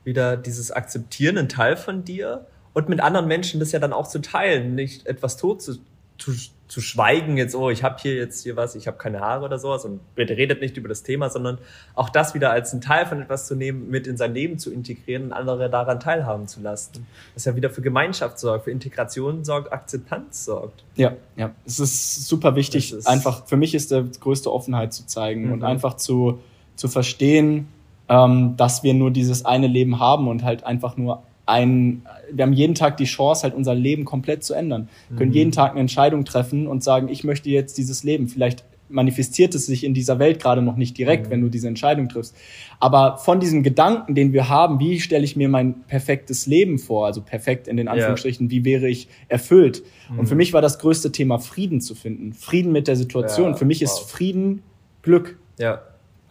wieder 0.04 0.36
dieses 0.36 0.70
Akzeptieren, 0.70 1.38
ein 1.38 1.48
Teil 1.48 1.76
von 1.76 2.04
dir 2.04 2.46
und 2.72 2.88
mit 2.88 3.00
anderen 3.00 3.26
Menschen 3.26 3.60
das 3.60 3.72
ja 3.72 3.78
dann 3.78 3.92
auch 3.92 4.08
zu 4.08 4.20
teilen, 4.20 4.74
nicht 4.74 5.06
etwas 5.06 5.36
tot 5.36 5.62
zu, 5.62 5.78
zu, 6.18 6.32
zu 6.66 6.80
schweigen, 6.80 7.36
jetzt, 7.36 7.54
oh, 7.54 7.70
ich 7.70 7.82
habe 7.82 7.96
hier 8.00 8.14
jetzt 8.14 8.42
hier 8.42 8.56
was, 8.56 8.74
ich 8.74 8.86
habe 8.86 8.96
keine 8.96 9.20
Haare 9.20 9.44
oder 9.44 9.58
sowas 9.58 9.84
und 9.84 10.00
redet 10.16 10.60
nicht 10.60 10.76
über 10.76 10.88
das 10.88 11.02
Thema, 11.02 11.30
sondern 11.30 11.58
auch 11.94 12.08
das 12.08 12.34
wieder 12.34 12.50
als 12.50 12.72
ein 12.72 12.80
Teil 12.80 13.06
von 13.06 13.20
etwas 13.20 13.46
zu 13.46 13.54
nehmen, 13.54 13.90
mit 13.90 14.06
in 14.06 14.16
sein 14.16 14.34
Leben 14.34 14.58
zu 14.58 14.72
integrieren 14.72 15.26
und 15.26 15.32
andere 15.32 15.70
daran 15.70 16.00
teilhaben 16.00 16.48
zu 16.48 16.60
lassen. 16.60 17.06
Das 17.34 17.44
ja 17.44 17.54
wieder 17.54 17.70
für 17.70 17.82
Gemeinschaft 17.82 18.38
sorgt, 18.38 18.64
für 18.64 18.70
Integration 18.70 19.44
sorgt, 19.44 19.72
Akzeptanz 19.72 20.44
sorgt. 20.44 20.84
Ja, 20.96 21.14
ja. 21.36 21.52
Es 21.64 21.78
ist 21.78 22.26
super 22.26 22.56
wichtig, 22.56 22.92
ist 22.92 23.06
einfach, 23.06 23.46
für 23.46 23.56
mich 23.56 23.74
ist 23.74 23.90
der 23.90 24.02
größte 24.02 24.52
Offenheit 24.52 24.92
zu 24.92 25.06
zeigen 25.06 25.46
mhm. 25.46 25.52
und 25.52 25.64
einfach 25.64 25.94
zu, 25.94 26.40
zu 26.76 26.88
verstehen, 26.88 27.68
ähm, 28.08 28.54
dass 28.56 28.82
wir 28.82 28.94
nur 28.94 29.10
dieses 29.10 29.44
eine 29.44 29.66
Leben 29.66 29.98
haben 29.98 30.28
und 30.28 30.44
halt 30.44 30.64
einfach 30.64 30.96
nur 30.96 31.22
ein, 31.46 32.02
wir 32.32 32.44
haben 32.44 32.52
jeden 32.52 32.74
Tag 32.74 32.96
die 32.96 33.04
Chance, 33.04 33.42
halt 33.42 33.54
unser 33.54 33.74
Leben 33.74 34.04
komplett 34.04 34.44
zu 34.44 34.54
ändern. 34.54 34.88
Wir 35.08 35.18
können 35.18 35.30
mhm. 35.30 35.36
jeden 35.36 35.52
Tag 35.52 35.72
eine 35.72 35.80
Entscheidung 35.80 36.24
treffen 36.24 36.66
und 36.66 36.82
sagen, 36.82 37.08
ich 37.08 37.24
möchte 37.24 37.50
jetzt 37.50 37.76
dieses 37.76 38.02
Leben. 38.02 38.28
Vielleicht 38.28 38.64
manifestiert 38.88 39.54
es 39.54 39.66
sich 39.66 39.84
in 39.84 39.94
dieser 39.94 40.18
Welt 40.18 40.40
gerade 40.40 40.62
noch 40.62 40.76
nicht 40.76 40.96
direkt, 40.96 41.26
mhm. 41.26 41.30
wenn 41.30 41.40
du 41.42 41.48
diese 41.48 41.68
Entscheidung 41.68 42.08
triffst. 42.08 42.34
Aber 42.80 43.18
von 43.18 43.40
diesem 43.40 43.62
Gedanken, 43.62 44.14
den 44.14 44.32
wir 44.32 44.48
haben, 44.48 44.78
wie 44.78 45.00
stelle 45.00 45.24
ich 45.24 45.36
mir 45.36 45.48
mein 45.48 45.82
perfektes 45.86 46.46
Leben 46.46 46.78
vor, 46.78 47.06
also 47.06 47.20
perfekt 47.20 47.68
in 47.68 47.76
den 47.76 47.88
Anführungsstrichen, 47.88 48.46
ja. 48.46 48.50
wie 48.50 48.64
wäre 48.64 48.88
ich 48.88 49.08
erfüllt? 49.28 49.82
Mhm. 50.10 50.20
Und 50.20 50.26
für 50.26 50.34
mich 50.34 50.52
war 50.52 50.62
das 50.62 50.78
größte 50.78 51.12
Thema 51.12 51.38
Frieden 51.38 51.80
zu 51.80 51.94
finden. 51.94 52.32
Frieden 52.32 52.72
mit 52.72 52.88
der 52.88 52.96
Situation. 52.96 53.50
Ja, 53.50 53.56
für 53.56 53.64
mich 53.64 53.80
wow. 53.80 53.84
ist 53.84 54.10
Frieden 54.10 54.62
Glück. 55.02 55.38
Ja. 55.58 55.82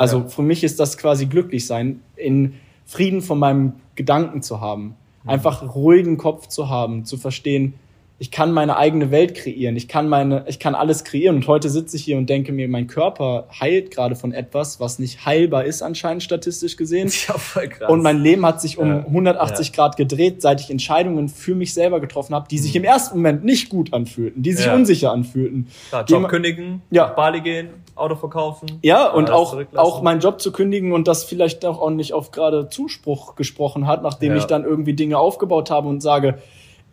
Also 0.03 0.17
ja. 0.17 0.27
für 0.27 0.41
mich 0.41 0.65
ist 0.65 0.81
das 0.81 0.97
quasi 0.97 1.27
glücklich 1.27 1.65
sein, 1.65 2.01
in 2.17 2.55
Frieden 2.85 3.21
von 3.21 3.39
meinem 3.39 3.75
Gedanken 3.95 4.41
zu 4.41 4.59
haben. 4.59 4.97
Mhm. 5.23 5.29
Einfach 5.29 5.75
ruhigen 5.75 6.17
Kopf 6.17 6.47
zu 6.47 6.67
haben, 6.67 7.05
zu 7.05 7.15
verstehen, 7.15 7.75
ich 8.19 8.29
kann 8.31 8.51
meine 8.51 8.77
eigene 8.77 9.11
Welt 9.11 9.33
kreieren, 9.33 9.75
ich 9.75 9.87
kann 9.87 10.07
meine, 10.07 10.45
ich 10.47 10.59
kann 10.59 10.75
alles 10.75 11.03
kreieren. 11.03 11.35
Und 11.37 11.47
heute 11.47 11.69
sitze 11.69 11.97
ich 11.97 12.03
hier 12.03 12.17
und 12.17 12.29
denke 12.29 12.51
mir, 12.51 12.67
mein 12.67 12.87
Körper 12.87 13.47
heilt 13.59 13.91
gerade 13.91 14.15
von 14.15 14.31
etwas, 14.31 14.79
was 14.79 14.99
nicht 14.99 15.25
heilbar 15.25 15.65
ist, 15.65 15.81
anscheinend 15.81 16.23
statistisch 16.23 16.77
gesehen. 16.77 17.11
Ja, 17.27 17.37
voll 17.37 17.69
krass. 17.69 17.89
Und 17.89 18.01
mein 18.01 18.19
Leben 18.19 18.45
hat 18.45 18.59
sich 18.59 18.77
um 18.77 18.87
ja. 18.87 18.97
180 18.99 19.67
ja. 19.67 19.73
Grad 19.73 19.97
gedreht, 19.97 20.41
seit 20.41 20.59
ich 20.59 20.69
Entscheidungen 20.69 21.29
für 21.29 21.55
mich 21.55 21.73
selber 21.73 22.01
getroffen 22.01 22.35
habe, 22.35 22.47
die 22.49 22.57
sich 22.57 22.73
mhm. 22.73 22.81
im 22.81 22.83
ersten 22.83 23.17
Moment 23.17 23.45
nicht 23.45 23.69
gut 23.69 23.93
anfühlten, 23.93 24.43
die 24.43 24.51
sich 24.51 24.65
ja. 24.65 24.75
unsicher 24.75 25.11
anfühlten. 25.11 25.67
Klar, 25.89 26.05
Job 26.05 26.27
kündigen, 26.27 26.81
ja. 26.91 27.07
Bali 27.07 27.41
gehen, 27.41 27.69
Auto 27.95 28.15
verkaufen. 28.15 28.79
Ja, 28.81 29.09
und 29.09 29.29
auch, 29.31 29.57
auch 29.75 30.01
meinen 30.01 30.19
Job 30.19 30.41
zu 30.41 30.51
kündigen 30.51 30.91
und 30.91 31.07
das 31.07 31.23
vielleicht 31.23 31.63
auch 31.65 31.89
nicht 31.89 32.13
auf 32.13 32.31
gerade 32.31 32.67
Zuspruch 32.69 33.35
gesprochen 33.35 33.87
hat, 33.87 34.03
nachdem 34.03 34.35
ich 34.35 34.45
dann 34.45 34.63
irgendwie 34.63 34.93
Dinge 34.93 35.17
aufgebaut 35.17 35.71
habe 35.71 35.87
und 35.87 36.01
sage, 36.01 36.39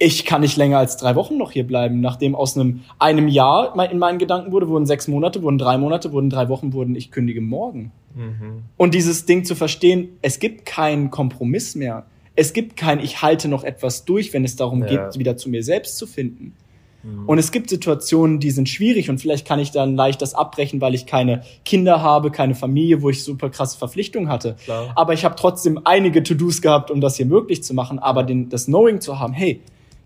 ich 0.02 0.24
kann 0.24 0.40
nicht 0.40 0.56
länger 0.56 0.78
als 0.78 0.96
drei 0.96 1.14
Wochen 1.14 1.36
noch 1.36 1.52
hier 1.52 1.66
bleiben, 1.66 2.00
nachdem 2.00 2.34
aus 2.34 2.56
einem, 2.56 2.80
einem 2.98 3.28
Jahr 3.28 3.78
in 3.90 3.98
meinen 3.98 4.18
Gedanken 4.18 4.50
wurde, 4.50 4.66
wurden 4.66 4.86
sechs 4.86 5.06
Monate, 5.08 5.42
wurden 5.42 5.58
drei 5.58 5.76
Monate, 5.76 6.10
wurden 6.10 6.30
drei 6.30 6.48
Wochen, 6.48 6.72
wurden 6.72 6.96
ich 6.96 7.10
kündige 7.10 7.42
morgen. 7.42 7.92
Mhm. 8.14 8.62
Und 8.78 8.94
dieses 8.94 9.26
Ding 9.26 9.44
zu 9.44 9.54
verstehen, 9.54 10.16
es 10.22 10.38
gibt 10.38 10.64
keinen 10.64 11.10
Kompromiss 11.10 11.74
mehr. 11.74 12.06
Es 12.34 12.54
gibt 12.54 12.78
kein, 12.78 12.98
ich 12.98 13.20
halte 13.20 13.48
noch 13.48 13.62
etwas 13.62 14.06
durch, 14.06 14.32
wenn 14.32 14.42
es 14.42 14.56
darum 14.56 14.80
ja. 14.82 14.88
geht, 14.88 15.18
wieder 15.18 15.36
zu 15.36 15.50
mir 15.50 15.62
selbst 15.62 15.98
zu 15.98 16.06
finden. 16.06 16.54
Mhm. 17.02 17.28
Und 17.28 17.38
es 17.38 17.52
gibt 17.52 17.68
Situationen, 17.68 18.40
die 18.40 18.52
sind 18.52 18.70
schwierig 18.70 19.10
und 19.10 19.20
vielleicht 19.20 19.46
kann 19.46 19.58
ich 19.58 19.70
dann 19.70 19.96
leicht 19.96 20.22
das 20.22 20.34
abbrechen, 20.34 20.80
weil 20.80 20.94
ich 20.94 21.04
keine 21.04 21.42
Kinder 21.66 22.00
habe, 22.00 22.30
keine 22.30 22.54
Familie, 22.54 23.02
wo 23.02 23.10
ich 23.10 23.22
super 23.22 23.50
krasse 23.50 23.76
Verpflichtungen 23.76 24.30
hatte. 24.30 24.56
Klar. 24.64 24.94
Aber 24.96 25.12
ich 25.12 25.26
habe 25.26 25.34
trotzdem 25.36 25.78
einige 25.84 26.22
To-Dos 26.22 26.62
gehabt, 26.62 26.90
um 26.90 27.02
das 27.02 27.16
hier 27.16 27.26
möglich 27.26 27.62
zu 27.62 27.74
machen. 27.74 27.98
Aber 27.98 28.22
den, 28.22 28.48
das 28.48 28.64
Knowing 28.64 29.02
zu 29.02 29.18
haben, 29.18 29.34
hey, 29.34 29.60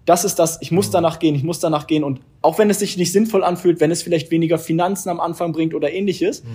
das 0.04 0.24
ist 0.24 0.38
das, 0.38 0.58
ich 0.60 0.70
muss 0.70 0.88
mhm. 0.88 0.92
danach 0.92 1.18
gehen, 1.18 1.34
ich 1.34 1.44
muss 1.44 1.60
danach 1.60 1.86
gehen. 1.86 2.04
Und 2.04 2.20
auch 2.42 2.58
wenn 2.58 2.70
es 2.70 2.78
sich 2.78 2.96
nicht 2.96 3.12
sinnvoll 3.12 3.44
anfühlt, 3.44 3.80
wenn 3.80 3.90
es 3.90 4.02
vielleicht 4.02 4.30
weniger 4.30 4.58
Finanzen 4.58 5.08
am 5.08 5.20
Anfang 5.20 5.52
bringt 5.52 5.74
oder 5.74 5.92
ähnliches, 5.92 6.44
mhm. 6.44 6.48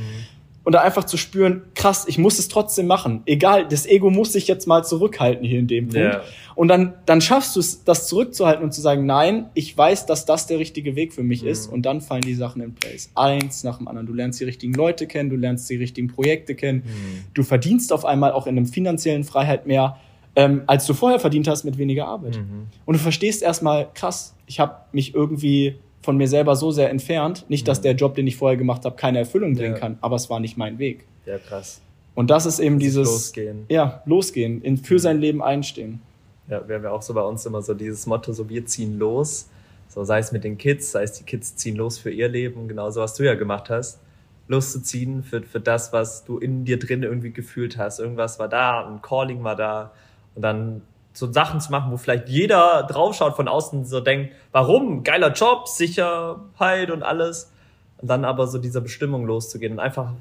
und 0.63 0.73
da 0.73 0.81
einfach 0.81 1.05
zu 1.05 1.17
spüren, 1.17 1.63
krass, 1.73 2.05
ich 2.07 2.17
muss 2.17 2.37
es 2.37 2.47
trotzdem 2.47 2.85
machen. 2.85 3.23
Egal, 3.25 3.67
das 3.67 3.87
Ego 3.87 4.11
muss 4.11 4.33
sich 4.33 4.47
jetzt 4.47 4.67
mal 4.67 4.83
zurückhalten 4.83 5.45
hier 5.45 5.59
in 5.59 5.67
dem 5.67 5.85
Punkt. 5.85 5.97
Yeah. 5.97 6.23
Und 6.53 6.67
dann, 6.67 6.93
dann 7.05 7.21
schaffst 7.21 7.55
du 7.55 7.61
es, 7.61 7.85
das 7.85 8.07
zurückzuhalten 8.07 8.63
und 8.63 8.73
zu 8.73 8.81
sagen, 8.81 9.05
nein, 9.05 9.49
ich 9.53 9.75
weiß, 9.75 10.05
dass 10.05 10.25
das 10.25 10.45
der 10.45 10.59
richtige 10.59 10.95
Weg 10.95 11.13
für 11.13 11.23
mich 11.23 11.41
mhm. 11.41 11.47
ist. 11.47 11.67
Und 11.67 11.83
dann 11.83 12.01
fallen 12.01 12.21
die 12.21 12.35
Sachen 12.35 12.61
in 12.61 12.75
place. 12.75 13.09
Eins 13.15 13.63
nach 13.63 13.77
dem 13.77 13.87
anderen. 13.87 14.05
Du 14.05 14.13
lernst 14.13 14.41
die 14.41 14.43
richtigen 14.43 14.73
Leute 14.73 15.07
kennen, 15.07 15.29
du 15.29 15.37
lernst 15.37 15.69
die 15.69 15.77
richtigen 15.77 16.09
Projekte 16.09 16.55
kennen. 16.55 16.83
Mhm. 16.85 17.23
Du 17.33 17.43
verdienst 17.43 17.93
auf 17.93 18.03
einmal 18.03 18.33
auch 18.33 18.45
in 18.45 18.57
einem 18.57 18.67
finanziellen 18.67 19.23
Freiheit 19.23 19.65
mehr 19.65 19.97
ähm, 20.35 20.63
als 20.67 20.85
du 20.85 20.93
vorher 20.93 21.19
verdient 21.19 21.47
hast 21.47 21.63
mit 21.63 21.77
weniger 21.77 22.07
Arbeit. 22.07 22.37
Mhm. 22.37 22.67
Und 22.85 22.93
du 22.93 22.99
verstehst 22.99 23.41
erstmal, 23.41 23.89
krass, 23.93 24.35
ich 24.45 24.59
habe 24.59 24.75
mich 24.91 25.13
irgendwie 25.13 25.75
von 26.01 26.17
mir 26.17 26.27
selber 26.27 26.55
so 26.55 26.71
sehr 26.71 26.89
entfernt. 26.89 27.45
Nicht, 27.49 27.67
dass 27.67 27.79
mhm. 27.79 27.83
der 27.83 27.95
Job, 27.95 28.15
den 28.15 28.27
ich 28.27 28.37
vorher 28.37 28.57
gemacht 28.57 28.85
habe, 28.85 28.95
keine 28.95 29.19
Erfüllung 29.19 29.55
bringen 29.55 29.73
ja. 29.73 29.79
kann, 29.79 29.97
aber 30.01 30.15
es 30.15 30.29
war 30.29 30.39
nicht 30.39 30.57
mein 30.57 30.79
Weg. 30.79 31.05
Ja, 31.25 31.37
krass. 31.37 31.81
Und 32.15 32.29
das 32.29 32.45
ist 32.45 32.59
eben 32.59 32.79
das 32.79 32.83
dieses 32.83 33.07
losgehen. 33.07 33.65
Ja, 33.69 34.01
losgehen, 34.05 34.61
in, 34.61 34.77
für 34.77 34.95
mhm. 34.95 34.99
sein 34.99 35.19
Leben 35.19 35.41
einstehen. 35.41 36.01
Ja, 36.49 36.67
wir 36.67 36.75
haben 36.75 36.83
ja 36.83 36.91
auch 36.91 37.01
so 37.01 37.13
bei 37.13 37.21
uns 37.21 37.45
immer 37.45 37.61
so 37.61 37.73
dieses 37.73 38.07
Motto, 38.07 38.33
so 38.33 38.49
wir 38.49 38.65
ziehen 38.65 38.97
los. 38.97 39.49
So 39.87 40.03
sei 40.03 40.19
es 40.19 40.31
mit 40.31 40.43
den 40.43 40.57
Kids, 40.57 40.91
sei 40.91 41.03
es 41.03 41.13
die 41.13 41.23
Kids 41.23 41.55
ziehen 41.55 41.75
los 41.75 41.97
für 41.97 42.11
ihr 42.11 42.27
Leben, 42.27 42.67
genauso 42.67 43.01
was 43.01 43.15
du 43.15 43.23
ja 43.23 43.35
gemacht 43.35 43.69
hast. 43.69 43.99
Loszuziehen 44.47 45.23
für, 45.23 45.43
für 45.43 45.59
das, 45.59 45.93
was 45.93 46.25
du 46.25 46.39
in 46.39 46.65
dir 46.65 46.79
drin 46.79 47.03
irgendwie 47.03 47.31
gefühlt 47.31 47.77
hast. 47.77 47.99
Irgendwas 47.99 48.39
war 48.39 48.47
da, 48.47 48.87
ein 48.87 49.01
Calling 49.01 49.43
war 49.43 49.55
da 49.55 49.91
und 50.39 50.43
dann 50.43 50.81
so 51.11 51.29
Sachen 51.29 51.59
zu 51.59 51.69
machen, 51.69 51.91
wo 51.91 51.97
vielleicht 51.97 52.29
jeder 52.29 52.83
draufschaut 52.83 53.35
von 53.35 53.49
außen 53.49 53.83
so 53.83 53.99
denkt, 53.99 54.33
warum? 54.53 55.03
Geiler 55.03 55.33
Job, 55.33 55.67
Sicherheit 55.67 56.91
und 56.91 57.03
alles. 57.03 57.51
Und 57.97 58.07
dann 58.09 58.23
aber 58.23 58.47
so 58.47 58.57
dieser 58.57 58.79
Bestimmung 58.79 59.25
loszugehen 59.25 59.73
und 59.73 59.79
einfach 59.79 60.13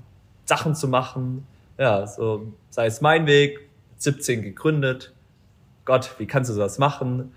Sachen 0.44 0.74
zu 0.74 0.88
machen. 0.88 1.46
Ja, 1.78 2.04
so 2.08 2.52
sei 2.70 2.86
es 2.86 3.00
mein 3.00 3.28
Weg, 3.28 3.60
17 3.98 4.42
gegründet. 4.42 5.12
Gott, 5.84 6.16
wie 6.18 6.26
kannst 6.26 6.50
du 6.50 6.54
sowas 6.54 6.78
machen? 6.78 7.32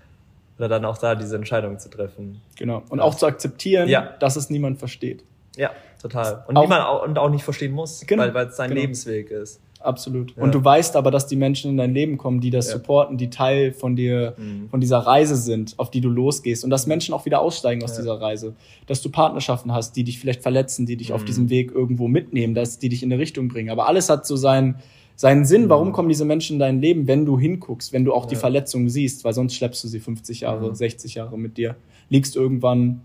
Oder 0.58 0.68
dann 0.68 0.84
auch 0.84 0.98
da 0.98 1.14
diese 1.14 1.36
Entscheidung 1.36 1.78
zu 1.78 1.88
treffen. 1.88 2.42
Genau. 2.56 2.82
Und 2.88 2.98
ja. 2.98 3.04
auch 3.04 3.14
zu 3.14 3.26
akzeptieren, 3.26 3.88
ja. 3.88 4.12
dass 4.18 4.34
es 4.34 4.50
niemand 4.50 4.80
versteht. 4.80 5.22
Ja, 5.56 5.70
total. 6.00 6.42
Und 6.48 6.56
auch, 6.56 6.62
niemand 6.62 6.84
auch, 6.84 7.04
und 7.04 7.16
auch 7.16 7.30
nicht 7.30 7.44
verstehen 7.44 7.74
muss, 7.74 8.04
genau. 8.08 8.24
weil, 8.24 8.34
weil 8.34 8.46
es 8.48 8.56
sein 8.56 8.70
genau. 8.70 8.80
Lebensweg 8.80 9.30
ist. 9.30 9.60
Absolut. 9.84 10.36
Ja. 10.36 10.42
Und 10.42 10.54
du 10.54 10.64
weißt 10.64 10.96
aber, 10.96 11.10
dass 11.10 11.26
die 11.26 11.36
Menschen 11.36 11.70
in 11.70 11.76
dein 11.76 11.92
Leben 11.92 12.18
kommen, 12.18 12.40
die 12.40 12.50
das 12.50 12.68
ja. 12.68 12.74
supporten, 12.74 13.16
die 13.16 13.30
Teil 13.30 13.72
von 13.72 13.96
dir, 13.96 14.34
mhm. 14.36 14.68
von 14.68 14.80
dieser 14.80 14.98
Reise 14.98 15.36
sind, 15.36 15.78
auf 15.78 15.90
die 15.90 16.00
du 16.00 16.08
losgehst. 16.08 16.64
Und 16.64 16.70
dass 16.70 16.86
Menschen 16.86 17.14
auch 17.14 17.24
wieder 17.24 17.40
aussteigen 17.40 17.82
aus 17.82 17.92
ja. 17.92 18.02
dieser 18.02 18.20
Reise. 18.20 18.54
Dass 18.86 19.02
du 19.02 19.10
Partnerschaften 19.10 19.72
hast, 19.72 19.96
die 19.96 20.04
dich 20.04 20.18
vielleicht 20.18 20.42
verletzen, 20.42 20.86
die 20.86 20.96
dich 20.96 21.08
mhm. 21.08 21.16
auf 21.16 21.24
diesem 21.24 21.50
Weg 21.50 21.72
irgendwo 21.72 22.08
mitnehmen, 22.08 22.54
dass 22.54 22.78
die 22.78 22.88
dich 22.88 23.02
in 23.02 23.12
eine 23.12 23.20
Richtung 23.20 23.48
bringen. 23.48 23.70
Aber 23.70 23.88
alles 23.88 24.08
hat 24.08 24.26
so 24.26 24.36
seinen, 24.36 24.76
seinen 25.16 25.44
Sinn. 25.44 25.64
Mhm. 25.64 25.68
Warum 25.68 25.92
kommen 25.92 26.08
diese 26.08 26.24
Menschen 26.24 26.54
in 26.54 26.60
dein 26.60 26.80
Leben, 26.80 27.06
wenn 27.06 27.26
du 27.26 27.38
hinguckst, 27.38 27.92
wenn 27.92 28.04
du 28.04 28.12
auch 28.12 28.26
die 28.26 28.36
Verletzungen 28.36 28.88
siehst? 28.88 29.24
Weil 29.24 29.32
sonst 29.32 29.54
schleppst 29.54 29.82
du 29.84 29.88
sie 29.88 30.00
50 30.00 30.40
Jahre, 30.40 30.74
60 30.74 31.14
mhm. 31.14 31.18
Jahre 31.18 31.38
mit 31.38 31.56
dir. 31.56 31.76
Liegst 32.08 32.36
irgendwann, 32.36 33.00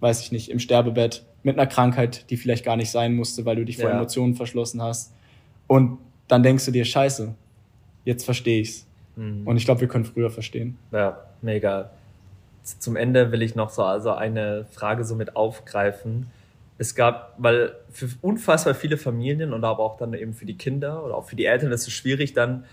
weiß 0.00 0.20
ich 0.20 0.32
nicht, 0.32 0.50
im 0.50 0.58
Sterbebett 0.58 1.24
mit 1.42 1.58
einer 1.58 1.66
Krankheit, 1.66 2.30
die 2.30 2.36
vielleicht 2.36 2.64
gar 2.64 2.76
nicht 2.76 2.90
sein 2.90 3.14
musste, 3.14 3.44
weil 3.44 3.56
du 3.56 3.64
dich 3.64 3.76
vor 3.76 3.90
Emotionen 3.90 4.34
verschlossen 4.34 4.80
hast 4.80 5.12
und 5.66 5.98
dann 6.28 6.42
denkst 6.42 6.64
du 6.66 6.70
dir, 6.70 6.84
scheiße, 6.84 7.34
jetzt 8.04 8.24
verstehe 8.24 8.60
ich's. 8.60 8.86
Mhm. 9.16 9.46
Und 9.46 9.56
ich 9.56 9.64
glaube, 9.64 9.80
wir 9.80 9.88
können 9.88 10.04
früher 10.04 10.30
verstehen. 10.30 10.76
Ja, 10.92 11.18
mega. 11.42 11.90
Zum 12.62 12.96
Ende 12.96 13.30
will 13.30 13.42
ich 13.42 13.54
noch 13.54 13.70
so 13.70 13.82
also 13.82 14.12
eine 14.12 14.66
Frage 14.70 15.04
so 15.04 15.14
mit 15.14 15.36
aufgreifen. 15.36 16.26
Es 16.78 16.94
gab, 16.94 17.34
weil 17.38 17.74
für 17.90 18.08
unfassbar 18.22 18.74
viele 18.74 18.96
Familien 18.96 19.52
und 19.52 19.64
aber 19.64 19.82
auch 19.82 19.96
dann 19.96 20.14
eben 20.14 20.34
für 20.34 20.46
die 20.46 20.56
Kinder 20.56 21.04
oder 21.04 21.14
auch 21.14 21.28
für 21.28 21.36
die 21.36 21.44
Eltern 21.44 21.70
ist 21.72 21.86
es 21.86 21.92
schwierig, 21.92 22.32
dann, 22.32 22.64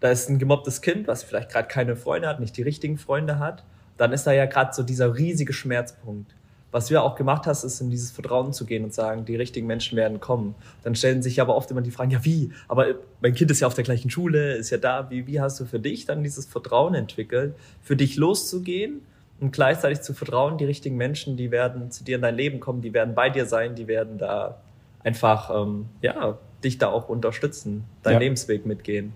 da 0.00 0.10
ist 0.10 0.28
ein 0.28 0.38
gemobbtes 0.38 0.82
Kind, 0.82 1.06
was 1.06 1.22
vielleicht 1.22 1.50
gerade 1.50 1.68
keine 1.68 1.96
Freunde 1.96 2.28
hat, 2.28 2.40
nicht 2.40 2.56
die 2.56 2.62
richtigen 2.62 2.98
Freunde 2.98 3.38
hat. 3.38 3.64
Dann 3.96 4.12
ist 4.12 4.26
da 4.26 4.32
ja 4.32 4.46
gerade 4.46 4.74
so 4.74 4.82
dieser 4.82 5.16
riesige 5.16 5.52
Schmerzpunkt. 5.52 6.34
Was 6.70 6.86
du 6.86 6.94
ja 6.94 7.00
auch 7.00 7.14
gemacht 7.14 7.46
hast, 7.46 7.64
ist 7.64 7.80
in 7.80 7.90
dieses 7.90 8.10
Vertrauen 8.10 8.52
zu 8.52 8.66
gehen 8.66 8.84
und 8.84 8.92
sagen, 8.92 9.24
die 9.24 9.36
richtigen 9.36 9.66
Menschen 9.66 9.96
werden 9.96 10.20
kommen. 10.20 10.54
Dann 10.82 10.94
stellen 10.94 11.22
sich 11.22 11.40
aber 11.40 11.56
oft 11.56 11.70
immer 11.70 11.80
die 11.80 11.90
Fragen, 11.90 12.10
ja 12.10 12.24
wie? 12.24 12.52
Aber 12.68 12.86
mein 13.20 13.34
Kind 13.34 13.50
ist 13.50 13.60
ja 13.60 13.66
auf 13.66 13.74
der 13.74 13.84
gleichen 13.84 14.10
Schule, 14.10 14.54
ist 14.54 14.70
ja 14.70 14.76
da. 14.76 15.08
Wie, 15.10 15.26
wie 15.26 15.40
hast 15.40 15.58
du 15.60 15.64
für 15.64 15.80
dich 15.80 16.04
dann 16.04 16.22
dieses 16.22 16.44
Vertrauen 16.46 16.94
entwickelt, 16.94 17.54
für 17.82 17.96
dich 17.96 18.16
loszugehen 18.16 19.00
und 19.40 19.52
gleichzeitig 19.52 20.02
zu 20.02 20.12
vertrauen, 20.12 20.58
die 20.58 20.66
richtigen 20.66 20.96
Menschen, 20.96 21.36
die 21.36 21.50
werden 21.50 21.90
zu 21.90 22.04
dir 22.04 22.16
in 22.16 22.22
dein 22.22 22.34
Leben 22.34 22.60
kommen, 22.60 22.82
die 22.82 22.92
werden 22.92 23.14
bei 23.14 23.30
dir 23.30 23.46
sein, 23.46 23.74
die 23.74 23.86
werden 23.86 24.18
da 24.18 24.60
einfach, 25.02 25.50
ähm, 25.50 25.86
ja, 26.02 26.38
dich 26.62 26.76
da 26.76 26.88
auch 26.88 27.08
unterstützen, 27.08 27.84
deinen 28.02 28.14
ja. 28.14 28.18
Lebensweg 28.18 28.66
mitgehen. 28.66 29.14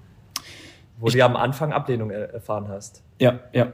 Wo 0.98 1.08
ich, 1.08 1.12
du 1.12 1.18
ja 1.18 1.26
am 1.26 1.36
Anfang 1.36 1.72
Ablehnung 1.72 2.10
erfahren 2.10 2.68
hast. 2.68 3.02
Ja, 3.18 3.40
ja. 3.52 3.72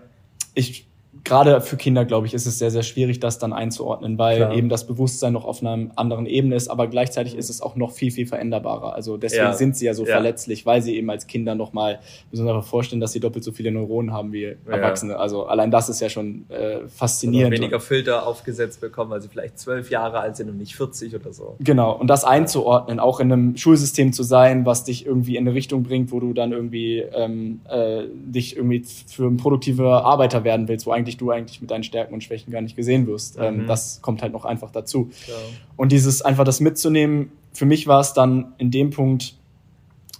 Ich 0.54 0.88
gerade 1.24 1.60
für 1.60 1.76
Kinder, 1.76 2.04
glaube 2.04 2.26
ich, 2.26 2.34
ist 2.34 2.46
es 2.46 2.58
sehr, 2.58 2.70
sehr 2.70 2.82
schwierig, 2.82 3.20
das 3.20 3.38
dann 3.38 3.52
einzuordnen, 3.52 4.18
weil 4.18 4.36
Klar. 4.36 4.54
eben 4.54 4.68
das 4.68 4.86
Bewusstsein 4.86 5.32
noch 5.32 5.44
auf 5.44 5.62
einer 5.62 5.90
anderen 5.96 6.26
Ebene 6.26 6.56
ist, 6.56 6.68
aber 6.68 6.86
gleichzeitig 6.86 7.36
ist 7.36 7.50
es 7.50 7.60
auch 7.60 7.76
noch 7.76 7.92
viel, 7.92 8.10
viel 8.10 8.26
veränderbarer. 8.26 8.94
Also 8.94 9.16
deswegen 9.16 9.44
ja. 9.44 9.52
sind 9.52 9.76
sie 9.76 9.86
ja 9.86 9.94
so 9.94 10.04
ja. 10.04 10.12
verletzlich, 10.12 10.66
weil 10.66 10.82
sie 10.82 10.96
eben 10.96 11.10
als 11.10 11.26
Kinder 11.26 11.54
nochmal 11.54 12.00
besonders 12.30 12.68
vorstellen, 12.68 13.00
dass 13.00 13.12
sie 13.12 13.20
doppelt 13.20 13.44
so 13.44 13.52
viele 13.52 13.70
Neuronen 13.70 14.12
haben 14.12 14.32
wie 14.32 14.56
Erwachsene. 14.66 15.12
Ja. 15.12 15.18
Also 15.18 15.46
allein 15.46 15.70
das 15.70 15.88
ist 15.88 16.00
ja 16.00 16.08
schon 16.08 16.48
äh, 16.50 16.86
faszinierend. 16.88 17.54
Oder 17.54 17.62
weniger 17.62 17.80
Filter 17.80 18.26
aufgesetzt 18.26 18.80
bekommen, 18.80 19.10
weil 19.10 19.22
sie 19.22 19.28
vielleicht 19.28 19.58
zwölf 19.58 19.90
Jahre 19.90 20.20
alt 20.20 20.36
sind 20.36 20.48
und 20.48 20.58
nicht 20.58 20.76
40 20.76 21.14
oder 21.14 21.32
so. 21.32 21.56
Genau. 21.60 21.92
Und 21.92 22.08
das 22.08 22.24
einzuordnen, 22.24 23.00
auch 23.00 23.20
in 23.20 23.32
einem 23.32 23.56
Schulsystem 23.56 24.12
zu 24.12 24.22
sein, 24.22 24.66
was 24.66 24.84
dich 24.84 25.06
irgendwie 25.06 25.36
in 25.36 25.46
eine 25.46 25.54
Richtung 25.54 25.82
bringt, 25.82 26.12
wo 26.12 26.20
du 26.20 26.32
dann 26.32 26.52
irgendwie 26.52 26.98
ähm, 26.98 27.60
äh, 27.68 28.04
dich 28.12 28.56
irgendwie 28.56 28.84
für 29.06 29.26
ein 29.26 29.36
produktiver 29.36 30.04
Arbeiter 30.04 30.44
werden 30.44 30.68
willst, 30.68 30.86
wo 30.86 30.92
eigentlich 30.92 31.07
du 31.16 31.30
eigentlich 31.30 31.60
mit 31.60 31.70
deinen 31.70 31.84
Stärken 31.84 32.14
und 32.14 32.22
Schwächen 32.22 32.52
gar 32.52 32.60
nicht 32.60 32.76
gesehen 32.76 33.06
wirst. 33.06 33.38
Ähm, 33.40 33.62
mhm. 33.62 33.66
Das 33.66 34.00
kommt 34.02 34.22
halt 34.22 34.32
noch 34.32 34.44
einfach 34.44 34.70
dazu. 34.70 35.10
Ja. 35.26 35.34
Und 35.76 35.92
dieses 35.92 36.22
einfach 36.22 36.44
das 36.44 36.60
mitzunehmen, 36.60 37.32
für 37.52 37.66
mich 37.66 37.86
war 37.86 38.00
es 38.00 38.12
dann 38.12 38.52
in 38.58 38.70
dem 38.70 38.90
Punkt, 38.90 39.34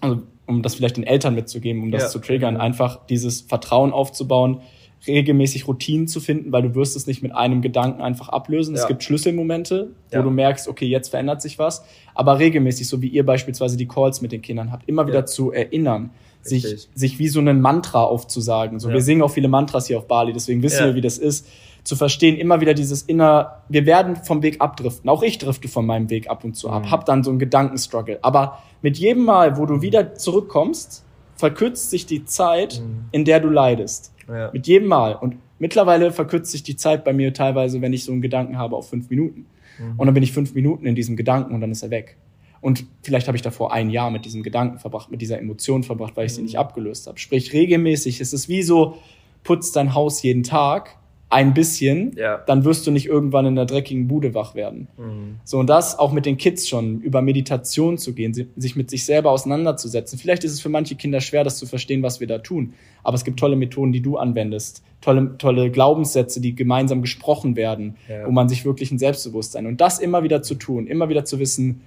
also 0.01 0.23
um 0.47 0.63
das 0.63 0.75
vielleicht 0.75 0.97
den 0.97 1.05
Eltern 1.05 1.35
mitzugeben, 1.35 1.83
um 1.83 1.91
das 1.91 2.05
ja. 2.05 2.09
zu 2.09 2.19
triggern, 2.21 2.57
einfach 2.57 3.07
dieses 3.07 3.43
Vertrauen 3.43 3.93
aufzubauen, 3.93 4.63
regelmäßig 5.07 5.69
Routinen 5.69 6.09
zu 6.09 6.21
finden, 6.21 6.51
weil 6.51 6.63
du 6.63 6.75
wirst 6.75 6.97
es 6.97 7.07
nicht 7.07 7.23
mit 7.23 7.35
einem 7.35 7.63
Gedanken 7.63 8.03
einfach 8.03 8.31
ablösen. 8.31 8.75
Ja. 8.75 8.83
Es 8.83 8.89
gibt 8.89 9.05
Schlüsselmomente, 9.05 9.91
wo 10.11 10.17
ja. 10.17 10.23
du 10.23 10.31
merkst, 10.31 10.67
okay, 10.67 10.87
jetzt 10.87 11.09
verändert 11.11 11.43
sich 11.43 11.59
was, 11.59 11.85
aber 12.15 12.39
regelmäßig, 12.39 12.89
so 12.89 13.01
wie 13.03 13.09
ihr 13.09 13.25
beispielsweise 13.25 13.77
die 13.77 13.87
Calls 13.87 14.21
mit 14.21 14.33
den 14.33 14.43
Kindern 14.43 14.73
habt, 14.73 14.89
immer 14.89 15.07
wieder 15.07 15.27
zu 15.27 15.53
erinnern, 15.53 16.11
sich, 16.43 16.89
sich 16.95 17.19
wie 17.19 17.29
so 17.29 17.41
ein 17.41 17.61
Mantra 17.61 18.03
aufzusagen. 18.03 18.81
So, 18.81 18.89
ja. 18.89 18.95
wir 18.95 19.03
singen 19.03 19.23
auch 19.23 19.31
viele 19.31 19.49
Mantras 19.49 19.87
hier 19.87 19.99
auf 19.99 20.07
Bali, 20.07 20.33
deswegen 20.33 20.63
wissen 20.63 20.81
ja. 20.81 20.87
wir, 20.87 20.95
wie 20.95 21.01
das 21.01 21.19
ist. 21.19 21.47
Zu 21.85 21.97
verstehen, 21.97 22.37
immer 22.37 22.61
wieder 22.61 22.75
dieses 22.75 23.03
inner, 23.03 23.63
wir 23.69 23.87
werden 23.87 24.17
vom 24.17 24.43
Weg 24.43 24.61
abdriften. 24.61 25.09
Auch 25.09 25.23
ich 25.23 25.39
drifte 25.39 25.69
von 25.69 25.87
meinem 25.87 26.11
Weg 26.11 26.29
ab 26.29 26.45
und 26.45 26.55
zu 26.55 26.69
ab, 26.69 26.85
mhm. 26.85 26.91
hab 26.91 27.07
dann 27.07 27.25
so 27.25 27.31
einen 27.31 27.39
Gedankenstruggle. 27.39 28.19
Aber 28.23 28.59
mit 28.83 28.99
jedem 28.99 29.25
Mal, 29.25 29.57
wo 29.57 29.65
du 29.65 29.81
wieder 29.81 30.15
zurückkommst, 30.15 31.05
verkürzt 31.37 31.91
sich 31.91 32.05
die 32.05 32.25
Zeit, 32.25 32.83
mhm. 32.83 33.07
in 33.13 33.25
der 33.25 33.41
du 33.41 33.49
leidest. 33.49 34.13
Ja. 34.29 34.51
Mit 34.53 34.67
jedem 34.67 34.89
Mal. 34.89 35.15
Und 35.15 35.37
mittlerweile 35.59 36.13
verkürzt 36.13 36.51
sich 36.51 36.63
die 36.63 36.77
Zeit 36.77 37.05
bei 37.05 37.13
mir 37.13 37.33
teilweise, 37.33 37.81
wenn 37.81 37.93
ich 37.93 38.05
so 38.05 38.13
einen 38.13 38.21
Gedanken 38.21 38.59
habe, 38.59 38.77
auf 38.77 38.91
fünf 38.91 39.09
Minuten. 39.09 39.47
Mhm. 39.79 39.95
Und 39.97 40.07
dann 40.07 40.15
bin 40.15 40.23
ich 40.23 40.33
fünf 40.33 40.55
Minuten 40.55 40.85
in 40.85 40.95
diesem 40.95 41.17
Gedanken 41.17 41.55
und 41.55 41.61
dann 41.61 41.71
ist 41.71 41.83
er 41.83 41.91
weg. 41.91 42.17
Und 42.61 42.87
vielleicht 43.03 43.29
habe 43.29 43.37
ich 43.37 43.43
davor 43.43 43.73
ein 43.73 43.91
Jahr 43.91 44.11
mit 44.11 44.25
diesem 44.25 44.43
Gedanken 44.43 44.79
verbracht, 44.79 45.11
mit 45.11 45.21
dieser 45.21 45.39
Emotion 45.39 45.83
verbracht, 45.83 46.17
weil 46.17 46.27
ich 46.27 46.35
sie 46.35 46.43
nicht 46.43 46.55
mhm. 46.55 46.61
abgelöst 46.61 47.07
habe. 47.07 47.19
Sprich, 47.19 47.53
regelmäßig 47.53 48.21
ist 48.21 48.33
es 48.33 48.49
wie 48.49 48.63
so, 48.63 48.97
putzt 49.45 49.77
dein 49.77 49.95
Haus 49.95 50.23
jeden 50.23 50.43
Tag 50.43 50.99
ein 51.31 51.53
bisschen, 51.53 52.17
ja. 52.17 52.39
dann 52.47 52.65
wirst 52.65 52.87
du 52.87 52.91
nicht 52.91 53.07
irgendwann 53.07 53.45
in 53.45 53.55
der 53.55 53.67
dreckigen 53.67 54.09
Bude 54.09 54.33
wach 54.33 54.55
werden. 54.55 54.89
Mhm. 54.97 55.37
So, 55.45 55.59
und 55.59 55.69
das 55.69 55.99
auch 55.99 56.11
mit 56.11 56.25
den 56.25 56.39
Kids 56.39 56.67
schon, 56.69 57.01
über 57.03 57.21
Meditation 57.21 57.99
zu 57.99 58.15
gehen, 58.15 58.33
sich 58.57 58.77
mit 58.77 58.89
sich 58.89 59.05
selber 59.05 59.31
auseinanderzusetzen. 59.31 60.19
Vielleicht 60.19 60.45
ist 60.45 60.53
es 60.53 60.61
für 60.61 60.71
manche 60.71 60.95
Kinder 60.95 61.21
schwer, 61.21 61.45
das 61.45 61.59
zu 61.59 61.67
verstehen, 61.67 62.03
was 62.03 62.21
wir 62.21 62.27
da 62.27 62.39
tun. 62.39 62.73
Aber 63.03 63.15
es 63.15 63.25
gibt 63.25 63.39
tolle 63.39 63.57
Methoden, 63.57 63.93
die 63.93 64.01
du 64.01 64.17
anwendest. 64.17 64.83
Tolle, 65.03 65.37
tolle 65.37 65.71
Glaubenssätze, 65.71 66.41
die 66.41 66.55
gemeinsam 66.55 67.03
gesprochen 67.03 67.57
werden, 67.57 67.97
ja. 68.09 68.27
wo 68.27 68.31
man 68.31 68.49
sich 68.49 68.65
wirklich 68.65 68.91
ein 68.91 68.99
Selbstbewusstsein. 68.99 69.67
Und 69.67 69.83
das 69.83 69.99
immer 69.99 70.23
wieder 70.23 70.43
zu 70.43 70.55
tun, 70.55 70.87
immer 70.87 71.11
wieder 71.11 71.27
zu 71.27 71.39
wissen, 71.39 71.83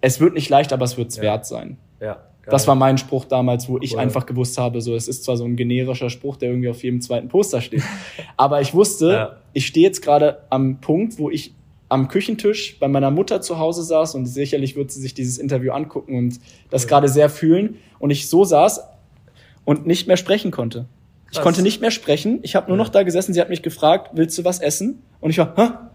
es 0.00 0.20
wird 0.20 0.34
nicht 0.34 0.48
leicht, 0.48 0.72
aber 0.72 0.84
es 0.84 0.96
wird 0.96 1.10
es 1.10 1.16
ja. 1.16 1.22
wert 1.22 1.46
sein. 1.46 1.78
Ja. 2.00 2.18
Das 2.50 2.66
war 2.66 2.74
mein 2.74 2.96
Spruch 2.96 3.26
damals, 3.26 3.68
wo 3.68 3.74
cool. 3.74 3.84
ich 3.84 3.98
einfach 3.98 4.24
gewusst 4.24 4.56
habe, 4.56 4.80
so 4.80 4.94
es 4.94 5.06
ist 5.06 5.24
zwar 5.24 5.36
so 5.36 5.44
ein 5.44 5.56
generischer 5.56 6.08
Spruch, 6.08 6.36
der 6.36 6.48
irgendwie 6.48 6.70
auf 6.70 6.82
jedem 6.82 7.00
zweiten 7.00 7.28
Poster 7.28 7.60
steht, 7.60 7.82
aber 8.36 8.60
ich 8.60 8.72
wusste, 8.72 9.12
ja. 9.12 9.36
ich 9.52 9.66
stehe 9.66 9.86
jetzt 9.86 10.00
gerade 10.00 10.42
am 10.48 10.80
Punkt, 10.80 11.18
wo 11.18 11.28
ich 11.28 11.54
am 11.90 12.08
Küchentisch 12.08 12.78
bei 12.78 12.88
meiner 12.88 13.10
Mutter 13.10 13.40
zu 13.40 13.58
Hause 13.58 13.82
saß 13.82 14.14
und 14.14 14.26
sicherlich 14.26 14.76
wird 14.76 14.90
sie 14.90 15.00
sich 15.00 15.14
dieses 15.14 15.38
Interview 15.38 15.72
angucken 15.72 16.16
und 16.16 16.38
das 16.70 16.84
cool. 16.84 16.88
gerade 16.88 17.08
sehr 17.08 17.30
fühlen 17.30 17.76
und 17.98 18.10
ich 18.10 18.28
so 18.28 18.44
saß 18.44 18.80
und 19.64 19.86
nicht 19.86 20.06
mehr 20.06 20.16
sprechen 20.16 20.50
konnte. 20.50 20.86
Ich 21.30 21.36
Krass. 21.36 21.44
konnte 21.44 21.62
nicht 21.62 21.80
mehr 21.80 21.90
sprechen. 21.90 22.38
Ich 22.42 22.56
habe 22.56 22.68
nur 22.68 22.78
noch 22.78 22.88
da 22.88 23.02
gesessen. 23.02 23.34
Sie 23.34 23.40
hat 23.40 23.50
mich 23.50 23.62
gefragt, 23.62 24.12
willst 24.14 24.36
du 24.38 24.44
was 24.44 24.60
essen? 24.60 25.02
Und 25.20 25.30
ich 25.30 25.38
war, 25.38 25.54
Hä? 25.56 25.87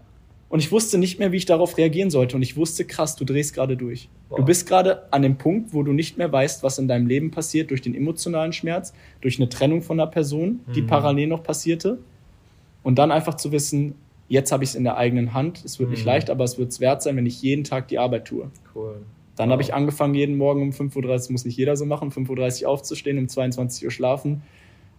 Und 0.54 0.60
ich 0.60 0.70
wusste 0.70 0.98
nicht 0.98 1.18
mehr, 1.18 1.32
wie 1.32 1.38
ich 1.38 1.46
darauf 1.46 1.76
reagieren 1.78 2.10
sollte. 2.10 2.36
Und 2.36 2.42
ich 2.42 2.56
wusste, 2.56 2.84
krass, 2.84 3.16
du 3.16 3.24
drehst 3.24 3.54
gerade 3.54 3.76
durch. 3.76 4.08
Boah. 4.28 4.36
Du 4.36 4.44
bist 4.44 4.68
gerade 4.68 5.12
an 5.12 5.22
dem 5.22 5.36
Punkt, 5.36 5.74
wo 5.74 5.82
du 5.82 5.92
nicht 5.92 6.16
mehr 6.16 6.30
weißt, 6.30 6.62
was 6.62 6.78
in 6.78 6.86
deinem 6.86 7.08
Leben 7.08 7.32
passiert 7.32 7.70
durch 7.70 7.82
den 7.82 7.92
emotionalen 7.92 8.52
Schmerz, 8.52 8.94
durch 9.20 9.40
eine 9.40 9.48
Trennung 9.48 9.82
von 9.82 9.98
einer 9.98 10.08
Person, 10.08 10.60
die 10.72 10.82
mhm. 10.82 10.86
parallel 10.86 11.26
noch 11.26 11.42
passierte. 11.42 11.98
Und 12.84 13.00
dann 13.00 13.10
einfach 13.10 13.34
zu 13.34 13.50
wissen, 13.50 13.96
jetzt 14.28 14.52
habe 14.52 14.62
ich 14.62 14.70
es 14.70 14.76
in 14.76 14.84
der 14.84 14.96
eigenen 14.96 15.34
Hand. 15.34 15.64
Es 15.64 15.80
wird 15.80 15.88
mhm. 15.88 15.96
nicht 15.96 16.04
leicht, 16.04 16.30
aber 16.30 16.44
es 16.44 16.56
wird 16.56 16.70
es 16.70 16.78
wert 16.78 17.02
sein, 17.02 17.16
wenn 17.16 17.26
ich 17.26 17.42
jeden 17.42 17.64
Tag 17.64 17.88
die 17.88 17.98
Arbeit 17.98 18.26
tue. 18.26 18.48
Cool. 18.76 18.98
Dann 19.34 19.48
wow. 19.48 19.54
habe 19.54 19.62
ich 19.62 19.74
angefangen, 19.74 20.14
jeden 20.14 20.36
Morgen 20.36 20.62
um 20.62 20.70
5.30 20.70 21.26
Uhr, 21.26 21.32
muss 21.32 21.44
nicht 21.44 21.56
jeder 21.56 21.76
so 21.76 21.84
machen, 21.84 22.12
5.30 22.12 22.62
Uhr 22.62 22.68
aufzustehen, 22.68 23.18
um 23.18 23.28
22 23.28 23.86
Uhr 23.86 23.90
schlafen. 23.90 24.44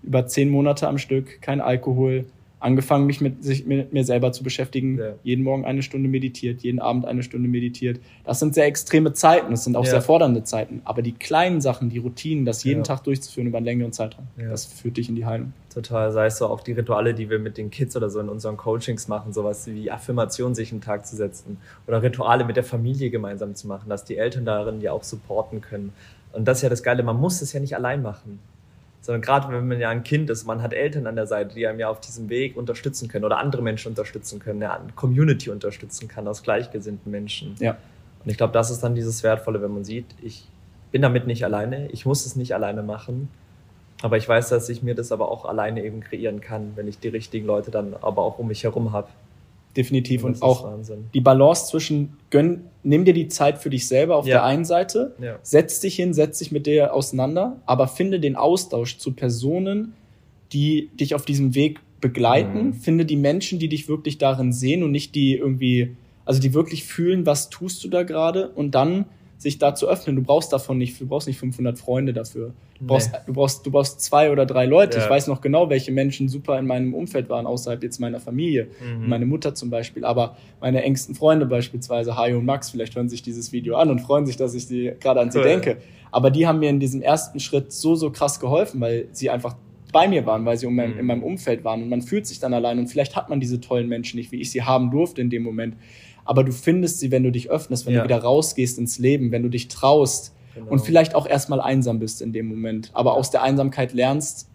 Über 0.04 0.28
zehn 0.28 0.50
Monate 0.50 0.90
am 0.90 0.98
Stück, 0.98 1.42
kein 1.42 1.62
Alkohol, 1.62 2.26
angefangen, 2.66 3.06
mich 3.06 3.22
mit, 3.22 3.44
sich, 3.44 3.66
mit 3.66 3.94
mir 3.94 4.04
selber 4.04 4.32
zu 4.32 4.44
beschäftigen. 4.44 4.98
Ja. 4.98 5.14
Jeden 5.24 5.44
Morgen 5.44 5.66
eine 5.66 5.84
Stunde 5.84 6.10
meditiert, 6.10 6.64
jeden 6.64 6.80
Abend 6.80 7.06
eine 7.06 7.24
Stunde 7.24 7.48
meditiert. 7.48 8.00
Das 8.24 8.40
sind 8.40 8.56
sehr 8.56 8.66
extreme 8.66 9.14
Zeiten, 9.14 9.52
das 9.52 9.64
sind 9.64 9.78
auch 9.78 9.86
ja. 9.86 9.92
sehr 9.92 10.02
fordernde 10.02 10.44
Zeiten. 10.44 10.82
Aber 10.84 11.02
die 11.02 11.14
kleinen 11.14 11.62
Sachen, 11.62 11.90
die 11.90 12.00
Routinen, 12.00 12.44
das 12.44 12.64
jeden 12.64 12.80
ja. 12.80 12.84
Tag 12.84 13.04
durchzuführen 13.04 13.48
über 13.48 13.58
einen 13.58 13.66
längeren 13.66 13.94
Zeitraum, 13.94 14.28
das 14.38 14.66
führt 14.66 14.98
dich 14.98 15.08
in 15.08 15.16
die 15.16 15.26
Heilung. 15.26 15.54
Total, 15.74 16.12
sei 16.12 16.28
es 16.28 16.38
so 16.38 16.48
auch 16.48 16.62
die 16.62 16.72
Rituale, 16.72 17.14
die 17.14 17.30
wir 17.30 17.38
mit 17.38 17.58
den 17.58 17.70
Kids 17.70 17.96
oder 17.96 18.10
so 18.10 18.20
in 18.20 18.30
unseren 18.30 18.58
Coachings 18.58 19.08
machen, 19.08 19.34
sowas 19.34 19.68
wie 19.68 19.92
Affirmation 19.92 20.56
sich 20.56 20.72
einen 20.72 20.82
Tag 20.82 21.06
zu 21.06 21.16
setzen 21.16 21.58
oder 21.86 22.02
Rituale 22.02 22.46
mit 22.46 22.56
der 22.56 22.64
Familie 22.64 23.10
gemeinsam 23.10 23.56
zu 23.56 23.68
machen, 23.68 23.90
dass 23.90 24.06
die 24.06 24.18
Eltern 24.18 24.46
darin 24.46 24.82
ja 24.82 24.94
auch 24.94 25.04
supporten 25.04 25.62
können. 25.62 25.94
Und 26.32 26.48
das 26.48 26.60
ist 26.60 26.64
ja 26.64 26.70
das 26.70 26.82
Geile, 26.82 27.04
man 27.04 27.20
muss 27.20 27.42
es 27.42 27.54
ja 27.54 27.60
nicht 27.60 27.76
allein 27.76 28.02
machen 28.02 28.40
sondern 29.06 29.22
gerade 29.22 29.54
wenn 29.54 29.68
man 29.68 29.80
ja 29.80 29.90
ein 29.90 30.04
Kind 30.04 30.32
ist, 30.32 30.46
man 30.46 30.64
hat 30.64 30.74
Eltern 30.74 31.06
an 31.06 31.16
der 31.16 31.28
Seite, 31.28 31.54
die 31.54 31.68
einem 31.68 31.80
ja 31.80 31.90
auf 31.90 32.00
diesem 32.00 32.28
Weg 32.28 32.58
unterstützen 32.58 33.08
können 33.08 33.24
oder 33.24 33.38
andere 33.38 33.62
Menschen 33.62 33.90
unterstützen 33.90 34.40
können, 34.40 34.60
ja, 34.64 34.74
eine 34.74 34.94
Community 34.94 35.52
unterstützen 35.52 36.08
kann 36.08 36.28
aus 36.28 36.42
gleichgesinnten 36.42 37.12
Menschen. 37.12 37.56
Ja. 37.60 37.78
Und 38.24 38.32
ich 38.32 38.38
glaube, 38.38 38.54
das 38.54 38.72
ist 38.72 38.82
dann 38.82 38.96
dieses 38.96 39.22
Wertvolle, 39.22 39.62
wenn 39.62 39.72
man 39.72 39.84
sieht, 39.84 40.08
ich 40.24 40.48
bin 40.92 41.04
damit 41.04 41.28
nicht 41.28 41.46
alleine, 41.46 41.88
ich 41.92 42.08
muss 42.08 42.26
es 42.26 42.36
nicht 42.36 42.56
alleine 42.56 42.82
machen, 42.82 43.30
aber 44.02 44.18
ich 44.18 44.28
weiß, 44.28 44.50
dass 44.50 44.70
ich 44.70 44.82
mir 44.82 44.96
das 44.96 45.12
aber 45.12 45.30
auch 45.30 45.46
alleine 45.46 45.84
eben 45.84 46.00
kreieren 46.00 46.42
kann, 46.42 46.72
wenn 46.74 46.88
ich 46.88 46.98
die 46.98 47.10
richtigen 47.10 47.46
Leute 47.46 47.70
dann 47.70 47.94
aber 48.02 48.24
auch 48.24 48.40
um 48.40 48.48
mich 48.48 48.64
herum 48.64 48.92
habe 48.92 49.10
definitiv. 49.76 50.24
Und, 50.24 50.36
und 50.36 50.42
auch 50.42 50.64
Wahnsinn. 50.64 51.06
die 51.14 51.22
Balance 51.22 51.68
zwischen 51.68 52.14
gönn, 52.30 52.64
nimm 52.84 53.06
dir 53.06 53.14
die 53.14 53.28
Zeit 53.28 53.58
für 53.58 53.70
dich 53.70 53.88
selber 53.88 54.16
auf 54.16 54.26
ja. 54.26 54.36
der 54.36 54.44
einen 54.44 54.66
Seite, 54.66 55.16
ja. 55.22 55.40
setz 55.42 55.80
dich 55.80 55.96
hin, 55.96 56.14
setz 56.14 56.40
dich 56.40 56.52
mit 56.52 56.66
dir 56.68 56.94
auseinander, 56.94 57.62
aber 57.66 57.88
finde 57.88 58.20
den 58.20 58.36
Austausch 58.36 58.98
zu 58.98 59.14
Personen, 59.14 59.94
die 60.54 60.90
dich 60.94 61.16
auf 61.16 61.26
diesem 61.26 61.56
Weg 61.56 61.80
begleiten. 62.02 62.68
Mhm. 62.68 62.74
Finde 62.74 63.06
die 63.06 63.16
Menschen, 63.16 63.60
die 63.60 63.70
dich 63.70 63.90
wirklich 63.90 64.18
darin 64.18 64.54
sehen 64.54 64.84
und 64.84 64.92
nicht 64.92 65.16
die 65.16 65.36
irgendwie, 65.36 65.96
also 66.24 66.40
die 66.40 66.54
wirklich 66.54 66.84
fühlen, 66.84 67.26
was 67.26 67.50
tust 67.50 67.84
du 67.84 67.90
da 67.90 68.04
gerade 68.04 68.50
und 68.50 68.76
dann 68.76 69.06
sich 69.38 69.58
da 69.58 69.76
zu 69.76 69.88
öffnen. 69.88 70.16
Du 70.16 70.22
brauchst 70.22 70.54
davon 70.54 70.78
nicht, 70.78 71.00
du 71.00 71.08
brauchst 71.08 71.28
nicht 71.28 71.38
500 71.38 71.78
Freunde 71.78 72.14
dafür. 72.14 72.54
Du 72.80 72.88
brauchst, 72.88 73.12
nee. 73.12 73.18
du 73.26 73.34
brauchst, 73.34 73.66
du 73.66 73.72
brauchst 73.72 74.02
zwei 74.02 74.32
oder 74.32 74.46
drei 74.46 74.66
Leute. 74.66 74.98
Ja. 74.98 75.04
Ich 75.04 75.10
weiß 75.10 75.28
noch 75.28 75.42
genau, 75.42 75.70
welche 75.70 75.92
Menschen 75.92 76.30
super 76.30 76.58
in 76.58 76.66
meinem 76.66 76.94
Umfeld 76.94 77.30
waren, 77.30 77.46
außerhalb 77.46 77.84
jetzt 77.84 78.00
meiner 78.00 78.20
Familie. 78.20 78.68
Mhm. 78.82 79.10
Meine 79.10 79.26
Mutter 79.26 79.54
zum 79.54 79.70
Beispiel. 79.70 80.06
Aber 80.06 80.38
meine 80.62 80.84
engsten 80.84 81.16
Freunde 81.16 81.46
beispielsweise, 81.46 82.16
Hajo 82.16 82.38
und 82.38 82.46
Max, 82.46 82.70
vielleicht 82.70 82.96
hören 82.96 83.10
sich 83.10 83.22
dieses 83.22 83.52
Video 83.52 83.76
an 83.76 83.90
und 83.90 84.00
freuen 84.00 84.26
sich, 84.26 84.38
dass 84.38 84.54
ich 84.54 84.68
die 84.68 84.94
gerade 85.00 85.20
an 85.20 85.32
sie 85.32 85.40
cool. 85.40 85.44
denke. 85.44 85.78
Aber 86.12 86.32
die 86.32 86.48
haben 86.48 86.60
mir 86.60 86.70
in 86.70 86.80
diesem 86.80 87.02
ersten 87.02 87.40
Schritt 87.40 87.74
so, 87.74 87.96
so 87.96 88.10
krass 88.12 88.40
geholfen, 88.40 88.80
weil 88.80 89.10
sie 89.12 89.30
einfach 89.30 89.56
bei 89.92 90.08
mir 90.08 90.26
waren, 90.26 90.46
weil 90.46 90.58
sie 90.58 90.66
um 90.66 90.76
mein, 90.76 90.94
mhm. 90.94 91.00
in 91.00 91.06
meinem 91.06 91.24
Umfeld 91.24 91.64
waren. 91.64 91.84
Und 91.84 91.90
man 91.90 92.02
fühlt 92.02 92.26
sich 92.26 92.40
dann 92.40 92.54
allein. 92.54 92.80
Und 92.80 92.88
vielleicht 92.88 93.16
hat 93.16 93.30
man 93.30 93.40
diese 93.40 93.62
tollen 93.62 93.88
Menschen 93.88 94.18
nicht, 94.18 94.32
wie 94.32 94.42
ich 94.42 94.52
sie 94.52 94.64
haben 94.64 94.92
durfte 94.92 95.22
in 95.22 95.30
dem 95.30 95.44
Moment 95.44 95.76
aber 96.26 96.44
du 96.44 96.52
findest 96.52 97.00
sie, 97.00 97.12
wenn 97.12 97.24
du 97.24 97.32
dich 97.32 97.50
öffnest, 97.50 97.86
wenn 97.86 97.94
ja. 97.94 98.02
du 98.02 98.06
wieder 98.06 98.18
rausgehst 98.18 98.78
ins 98.78 99.00
Leben, 99.00 99.32
wenn 99.32 99.44
du 99.44 99.50
dich 99.50 99.68
traust 99.68 100.34
genau. 100.54 100.72
und 100.72 100.80
vielleicht 100.80 101.16
auch 101.16 101.28
erstmal 101.28 101.62
einsam 101.62 102.00
bist 102.00 102.22
in 102.22 102.34
dem 102.34 102.48
Moment, 102.48 102.90
aber 102.94 103.14
aus 103.14 103.32
der 103.32 103.44
Einsamkeit 103.44 103.94
lernst, 103.94 104.50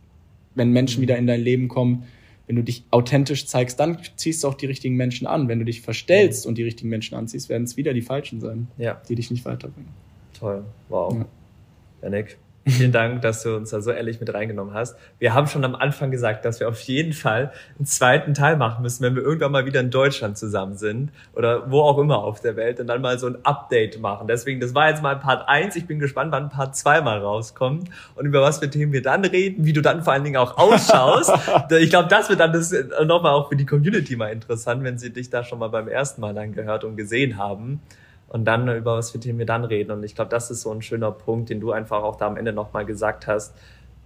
wenn 0.55 0.73
Menschen 0.73 0.99
mhm. 0.99 1.03
wieder 1.03 1.17
in 1.17 1.27
dein 1.27 1.41
Leben 1.41 1.69
kommen, 1.69 2.05
wenn 2.47 2.57
du 2.57 2.65
dich 2.65 2.83
authentisch 2.91 3.47
zeigst, 3.47 3.79
dann 3.79 3.99
ziehst 4.17 4.43
du 4.43 4.49
auch 4.49 4.55
die 4.55 4.67
richtigen 4.67 4.97
Menschen 4.97 5.29
an. 5.29 5.47
Wenn 5.47 5.61
du 5.61 5.65
dich 5.65 5.83
verstellst 5.83 6.47
und 6.47 6.59
die 6.59 6.65
richtigen 6.65 6.89
Menschen 6.89 7.17
anziehst, 7.17 7.49
werden 7.49 7.63
es 7.63 7.77
wieder 7.77 7.95
die 7.95 8.03
falschen 8.03 8.41
sein, 8.41 8.67
Ja, 8.77 9.01
die 9.09 9.15
dich 9.15 9.31
nicht 9.31 9.45
weiterbringen. 9.45 9.91
toll. 10.37 10.65
Wow. 10.89 11.15
Ja. 11.15 11.27
Janik, 12.03 12.39
vielen 12.67 12.93
Dank, 12.93 13.23
dass 13.23 13.43
du 13.43 13.57
uns 13.57 13.71
da 13.71 13.81
so 13.81 13.91
ehrlich 13.91 14.21
mit 14.21 14.33
reingenommen 14.33 14.75
hast. 14.75 14.97
Wir 15.19 15.35
haben 15.35 15.47
schon 15.47 15.65
am 15.65 15.75
Anfang 15.75 16.11
gesagt, 16.11 16.45
dass 16.45 16.61
wir 16.61 16.69
auf 16.69 16.81
jeden 16.81 17.13
Fall 17.13 17.53
einen 17.79 17.87
zweiten 17.87 18.35
Teil 18.35 18.57
machen 18.57 18.83
müssen, 18.83 19.03
wenn 19.03 19.15
wir 19.15 19.23
irgendwann 19.23 19.53
mal 19.53 19.67
wieder 19.67 19.81
in 19.81 19.91
Deutschland 19.91 20.37
zusammen 20.37 20.77
sind 20.77 21.11
oder 21.35 21.71
wo 21.71 21.81
auch 21.81 21.99
immer 21.99 22.19
auf 22.19 22.41
der 22.41 22.57
Welt 22.57 22.79
und 22.81 22.87
dann 22.87 23.01
mal 23.01 23.19
so 23.19 23.29
ein 23.29 23.45
Update 23.45 24.01
machen. 24.01 24.29
Deswegen, 24.29 24.61
das 24.61 24.75
war 24.75 24.89
jetzt 24.89 25.03
mal 25.03 25.17
Part 25.17 25.49
1. 25.49 25.77
Ich 25.77 25.87
bin 25.87 25.99
gespannt, 25.99 26.33
wann 26.33 26.51
Part 26.51 26.77
2 26.77 27.01
mal 27.01 27.19
rauskommt 27.19 27.89
und 28.15 28.27
über 28.27 28.43
was 28.43 28.59
für 28.59 28.69
Themen 28.69 28.93
wir 28.93 29.03
dann 29.03 29.25
reden, 29.25 29.65
wie 29.65 29.73
du 29.73 29.81
dann 29.81 30.03
vor 30.03 30.13
allen 30.13 30.25
Dingen 30.25 30.37
auch 30.37 30.59
ausschaust. 30.59 31.33
ich 31.71 31.91
glaube, 31.91 32.09
das 32.09 32.29
wird 32.29 32.41
dann 32.41 32.53
das 32.53 32.75
nochmal 33.05 33.33
auch 33.33 33.49
für 33.49 33.57
die 33.57 33.67
Community 33.67 34.17
mal 34.17 34.29
interessant, 34.29 34.85
wenn 34.85 34.99
sie 34.99 35.11
dich 35.11 35.31
da 35.31 35.45
schon 35.45 35.59
mal 35.59 35.69
beim 35.69 35.89
ersten 35.89 36.21
Mal 36.21 36.35
dann 36.35 36.53
gehört 36.53 36.85
und 36.85 36.97
gesehen 36.97 37.39
haben 37.39 37.81
und 38.31 38.45
dann 38.45 38.69
über 38.75 38.97
was 38.97 39.11
für 39.11 39.21
Themen 39.21 39.41
wir 39.41 39.47
dann 39.47 39.65
reden. 39.65 39.91
Und 39.91 40.05
ich 40.05 40.15
glaube, 40.15 40.31
das 40.31 40.51
ist 40.51 40.63
so 40.63 40.73
ein 40.73 40.83
schöner 40.83 41.11
Punkt, 41.11 41.51
den 41.51 41.61
du 41.61 41.73
einfach 41.73 42.03
auch 42.03 42.17
da 42.17 42.29
am 42.29 42.37
Ende 42.37 42.53
nochmal 42.53 42.87
gesagt 42.87 43.27
hast, 43.27 43.55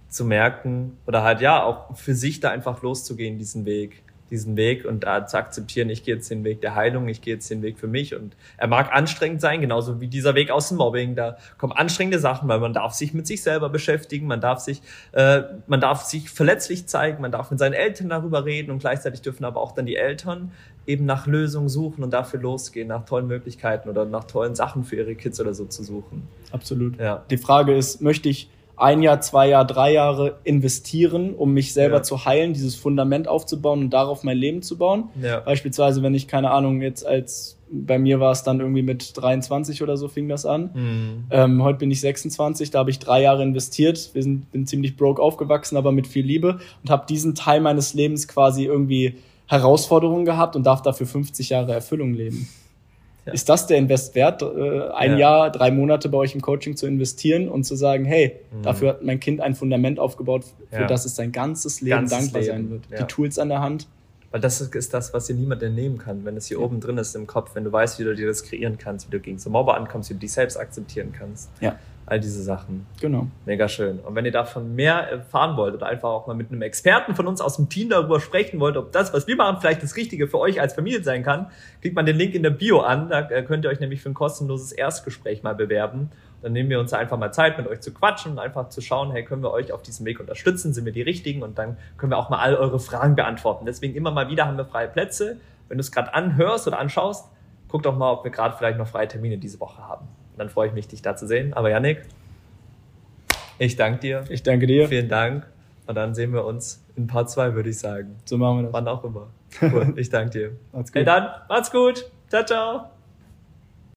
zu 0.09 0.25
merken 0.25 0.97
oder 1.05 1.23
halt 1.23 1.41
ja 1.41 1.63
auch 1.63 1.95
für 1.95 2.15
sich 2.15 2.39
da 2.39 2.49
einfach 2.49 2.81
loszugehen, 2.81 3.37
diesen 3.37 3.65
Weg, 3.65 4.03
diesen 4.31 4.57
Weg 4.57 4.85
und 4.85 5.03
da 5.03 5.27
zu 5.27 5.37
akzeptieren, 5.37 5.89
ich 5.89 6.03
gehe 6.03 6.15
jetzt 6.15 6.31
den 6.31 6.43
Weg 6.43 6.61
der 6.61 6.73
Heilung, 6.73 7.07
ich 7.07 7.21
gehe 7.21 7.35
jetzt 7.35 7.49
den 7.51 7.61
Weg 7.61 7.77
für 7.77 7.87
mich 7.87 8.15
und 8.15 8.35
er 8.57 8.67
mag 8.67 8.91
anstrengend 8.91 9.41
sein, 9.41 9.61
genauso 9.61 10.01
wie 10.01 10.07
dieser 10.07 10.33
Weg 10.33 10.49
aus 10.49 10.69
dem 10.69 10.77
Mobbing, 10.77 11.15
da 11.15 11.37
kommen 11.57 11.73
anstrengende 11.73 12.17
Sachen, 12.17 12.47
weil 12.47 12.59
man 12.59 12.73
darf 12.73 12.93
sich 12.93 13.13
mit 13.13 13.27
sich 13.27 13.43
selber 13.43 13.69
beschäftigen, 13.69 14.25
man 14.25 14.41
darf 14.41 14.59
sich, 14.59 14.81
äh, 15.11 15.43
man 15.67 15.81
darf 15.81 16.03
sich 16.03 16.29
verletzlich 16.29 16.87
zeigen, 16.87 17.21
man 17.21 17.31
darf 17.31 17.51
mit 17.51 17.59
seinen 17.59 17.73
Eltern 17.73 18.09
darüber 18.09 18.45
reden 18.45 18.71
und 18.71 18.79
gleichzeitig 18.79 19.21
dürfen 19.21 19.45
aber 19.45 19.61
auch 19.61 19.73
dann 19.73 19.85
die 19.85 19.97
Eltern 19.97 20.51
eben 20.87 21.05
nach 21.05 21.27
Lösungen 21.27 21.69
suchen 21.69 22.03
und 22.03 22.11
dafür 22.11 22.39
losgehen, 22.39 22.87
nach 22.87 23.05
tollen 23.05 23.27
Möglichkeiten 23.27 23.89
oder 23.89 24.05
nach 24.05 24.25
tollen 24.25 24.55
Sachen 24.55 24.83
für 24.83 24.95
ihre 24.97 25.15
Kids 25.15 25.39
oder 25.41 25.53
so 25.53 25.65
zu 25.65 25.83
suchen. 25.83 26.27
Absolut. 26.51 26.99
Ja. 26.99 27.23
Die 27.29 27.37
Frage 27.37 27.75
ist, 27.75 28.01
möchte 28.01 28.29
ich 28.29 28.49
ein 28.77 29.01
Jahr, 29.01 29.21
zwei 29.21 29.47
Jahre, 29.47 29.67
drei 29.67 29.93
Jahre 29.93 30.37
investieren, 30.43 31.33
um 31.33 31.53
mich 31.53 31.73
selber 31.73 31.97
Ja. 31.97 32.03
zu 32.03 32.25
heilen, 32.25 32.53
dieses 32.53 32.75
Fundament 32.75 33.27
aufzubauen 33.27 33.79
und 33.79 33.89
darauf 33.91 34.23
mein 34.23 34.37
Leben 34.37 34.61
zu 34.61 34.77
bauen? 34.77 35.05
Ja. 35.21 35.39
Beispielsweise, 35.39 36.03
wenn 36.03 36.13
ich, 36.13 36.27
keine 36.27 36.51
Ahnung, 36.51 36.81
jetzt 36.81 37.05
als, 37.05 37.57
bei 37.71 37.97
mir 37.97 38.19
war 38.19 38.31
es 38.33 38.43
dann 38.43 38.59
irgendwie 38.59 38.81
mit 38.81 39.13
23 39.15 39.81
oder 39.81 39.95
so 39.95 40.09
fing 40.09 40.27
das 40.27 40.45
an. 40.45 40.71
Mhm. 40.73 41.23
Ähm, 41.31 41.63
heute 41.63 41.79
bin 41.79 41.89
ich 41.89 42.01
26, 42.01 42.69
da 42.69 42.79
habe 42.79 42.89
ich 42.89 42.99
drei 42.99 43.21
Jahre 43.21 43.43
investiert. 43.43 44.09
Wir 44.13 44.21
sind 44.21 44.51
bin 44.51 44.67
ziemlich 44.67 44.97
broke 44.97 45.21
aufgewachsen, 45.21 45.77
aber 45.77 45.91
mit 45.93 46.05
viel 46.05 46.25
Liebe 46.25 46.59
und 46.83 46.89
habe 46.89 47.05
diesen 47.07 47.33
Teil 47.33 47.61
meines 47.61 47.93
Lebens 47.93 48.27
quasi 48.27 48.65
irgendwie 48.65 49.15
Herausforderungen 49.47 50.25
gehabt 50.25 50.55
und 50.55 50.63
darf 50.65 50.81
dafür 50.81 51.07
50 51.07 51.49
Jahre 51.49 51.73
Erfüllung 51.73 52.13
leben. 52.13 52.47
Ja. 53.25 53.33
Ist 53.33 53.49
das 53.49 53.65
der 53.65 53.77
Invest 53.77 54.13
wert, 54.13 54.41
äh, 54.43 54.89
ein 54.93 55.13
Ja. 55.13 55.17
Jahr, 55.17 55.51
drei 55.51 55.71
Monate 55.71 56.09
bei 56.09 56.17
euch 56.19 56.35
im 56.35 56.41
Coaching 56.41 56.75
zu 56.75 56.85
investieren 56.85 57.49
und 57.49 57.63
zu 57.63 57.75
sagen, 57.75 58.05
hey, 58.05 58.39
Mhm. 58.51 58.61
dafür 58.63 58.89
hat 58.89 59.03
mein 59.03 59.19
Kind 59.19 59.41
ein 59.41 59.55
Fundament 59.55 59.99
aufgebaut, 59.99 60.45
für 60.69 60.81
Ja. 60.81 60.87
das 60.87 61.05
es 61.05 61.15
sein 61.15 61.31
ganzes 61.31 61.81
Leben 61.81 62.01
Ganzes 62.01 62.17
dankbar 62.19 62.41
Leben, 62.41 62.53
sein 62.53 62.69
wird. 62.69 62.99
Die 62.99 63.03
Tools 63.05 63.39
an 63.39 63.49
der 63.49 63.61
Hand. 63.61 63.87
Weil 64.29 64.41
das 64.41 64.59
ist- 64.61 64.75
ist 64.75 64.93
das, 64.93 65.13
was 65.13 65.25
dir 65.27 65.33
niemand 65.33 65.63
entnehmen 65.63 65.97
kann, 65.97 66.25
wenn 66.25 66.35
es 66.37 66.45
hier 66.47 66.59
oben 66.61 66.79
drin 66.81 66.97
ist 66.97 67.15
im 67.15 67.25
Kopf, 67.25 67.51
wenn 67.55 67.63
du 67.63 67.71
weißt, 67.71 67.99
wie 67.99 68.03
du 68.03 68.13
dir 68.13 68.27
das 68.27 68.43
kreieren 68.43 68.77
kannst, 68.77 69.07
wie 69.07 69.11
du 69.11 69.19
gegen 69.19 69.39
so 69.39 69.49
Mobber 69.49 69.75
ankommst, 69.77 70.09
wie 70.09 70.13
du 70.15 70.19
dich 70.19 70.33
selbst 70.33 70.57
akzeptieren 70.57 71.11
kannst. 71.17 71.49
Ja. 71.61 71.79
All 72.07 72.19
diese 72.19 72.43
Sachen. 72.43 72.85
Genau. 73.01 73.27
Mega 73.47 73.67
schön. 73.67 73.99
Und 73.99 74.13
wenn 74.13 74.25
ihr 74.25 74.31
davon 74.31 74.75
mehr 74.75 75.09
erfahren 75.09 75.57
wollt 75.57 75.73
oder 75.73 75.87
einfach 75.87 76.09
auch 76.09 76.27
mal 76.27 76.35
mit 76.35 76.51
einem 76.51 76.61
Experten 76.61 77.15
von 77.15 77.25
uns 77.25 77.41
aus 77.41 77.55
dem 77.55 77.67
Team 77.67 77.89
darüber 77.89 78.19
sprechen 78.19 78.59
wollt, 78.59 78.77
ob 78.77 78.91
das, 78.91 79.11
was 79.11 79.25
wir 79.25 79.35
machen, 79.35 79.57
vielleicht 79.59 79.81
das 79.81 79.95
Richtige 79.95 80.27
für 80.27 80.37
euch 80.37 80.61
als 80.61 80.73
Familie 80.73 81.01
sein 81.03 81.23
kann, 81.23 81.47
klickt 81.81 81.95
man 81.95 82.05
den 82.05 82.15
Link 82.15 82.35
in 82.35 82.43
der 82.43 82.51
Bio 82.51 82.81
an. 82.81 83.09
Da 83.09 83.27
äh, 83.29 83.41
könnt 83.41 83.65
ihr 83.65 83.71
euch 83.71 83.79
nämlich 83.79 84.01
für 84.01 84.09
ein 84.09 84.13
kostenloses 84.13 84.71
Erstgespräch 84.71 85.41
mal 85.41 85.55
bewerben. 85.55 86.11
Dann 86.43 86.53
nehmen 86.53 86.69
wir 86.69 86.79
uns 86.79 86.93
einfach 86.93 87.17
mal 87.17 87.31
Zeit, 87.31 87.57
mit 87.57 87.65
euch 87.67 87.79
zu 87.81 87.91
quatschen 87.91 88.33
und 88.33 88.39
einfach 88.39 88.69
zu 88.69 88.81
schauen, 88.81 89.11
hey, 89.11 89.25
können 89.25 89.41
wir 89.41 89.51
euch 89.51 89.71
auf 89.71 89.81
diesem 89.81 90.05
Weg 90.05 90.19
unterstützen? 90.19 90.75
Sind 90.75 90.85
wir 90.85 90.93
die 90.93 91.01
Richtigen? 91.01 91.41
Und 91.41 91.57
dann 91.57 91.75
können 91.97 92.11
wir 92.11 92.19
auch 92.19 92.29
mal 92.29 92.37
all 92.37 92.55
eure 92.55 92.79
Fragen 92.79 93.15
beantworten. 93.15 93.65
Deswegen 93.65 93.95
immer 93.95 94.11
mal 94.11 94.29
wieder 94.29 94.45
haben 94.45 94.57
wir 94.57 94.65
freie 94.65 94.87
Plätze. 94.87 95.37
Wenn 95.69 95.79
du 95.79 95.81
es 95.81 95.91
gerade 95.91 96.13
anhörst 96.13 96.67
oder 96.67 96.77
anschaust, 96.77 97.31
guck 97.67 97.81
doch 97.81 97.97
mal, 97.97 98.11
ob 98.11 98.23
wir 98.23 98.29
gerade 98.29 98.55
vielleicht 98.55 98.77
noch 98.77 98.87
freie 98.87 99.07
Termine 99.07 99.39
diese 99.39 99.59
Woche 99.59 99.81
haben. 99.81 100.07
Dann 100.37 100.49
freue 100.49 100.67
ich 100.67 100.73
mich, 100.73 100.87
dich 100.87 101.01
da 101.01 101.15
zu 101.15 101.27
sehen. 101.27 101.53
Aber 101.53 101.69
Yannick, 101.69 102.01
ich 103.57 103.75
danke 103.75 103.99
dir. 103.99 104.23
Ich 104.29 104.43
danke 104.43 104.67
dir. 104.67 104.87
Vielen 104.87 105.09
Dank. 105.09 105.47
Und 105.87 105.95
dann 105.95 106.15
sehen 106.15 106.33
wir 106.33 106.45
uns 106.45 106.83
in 106.95 107.07
Part 107.07 107.29
2, 107.29 107.53
würde 107.53 107.69
ich 107.69 107.79
sagen. 107.79 108.15
So 108.25 108.37
machen 108.37 108.57
wir 108.57 108.63
das. 108.63 108.73
Wann 108.73 108.87
auch 108.87 109.03
immer. 109.03 109.27
Cool. 109.61 109.93
Ich 109.97 110.09
danke 110.09 110.31
dir. 110.31 110.51
Macht's 110.73 110.91
gut. 110.91 110.97
Hey 110.97 111.05
dann, 111.05 111.29
macht's 111.47 111.71
gut. 111.71 112.11
Ciao, 112.29 112.43
ciao. 112.43 112.94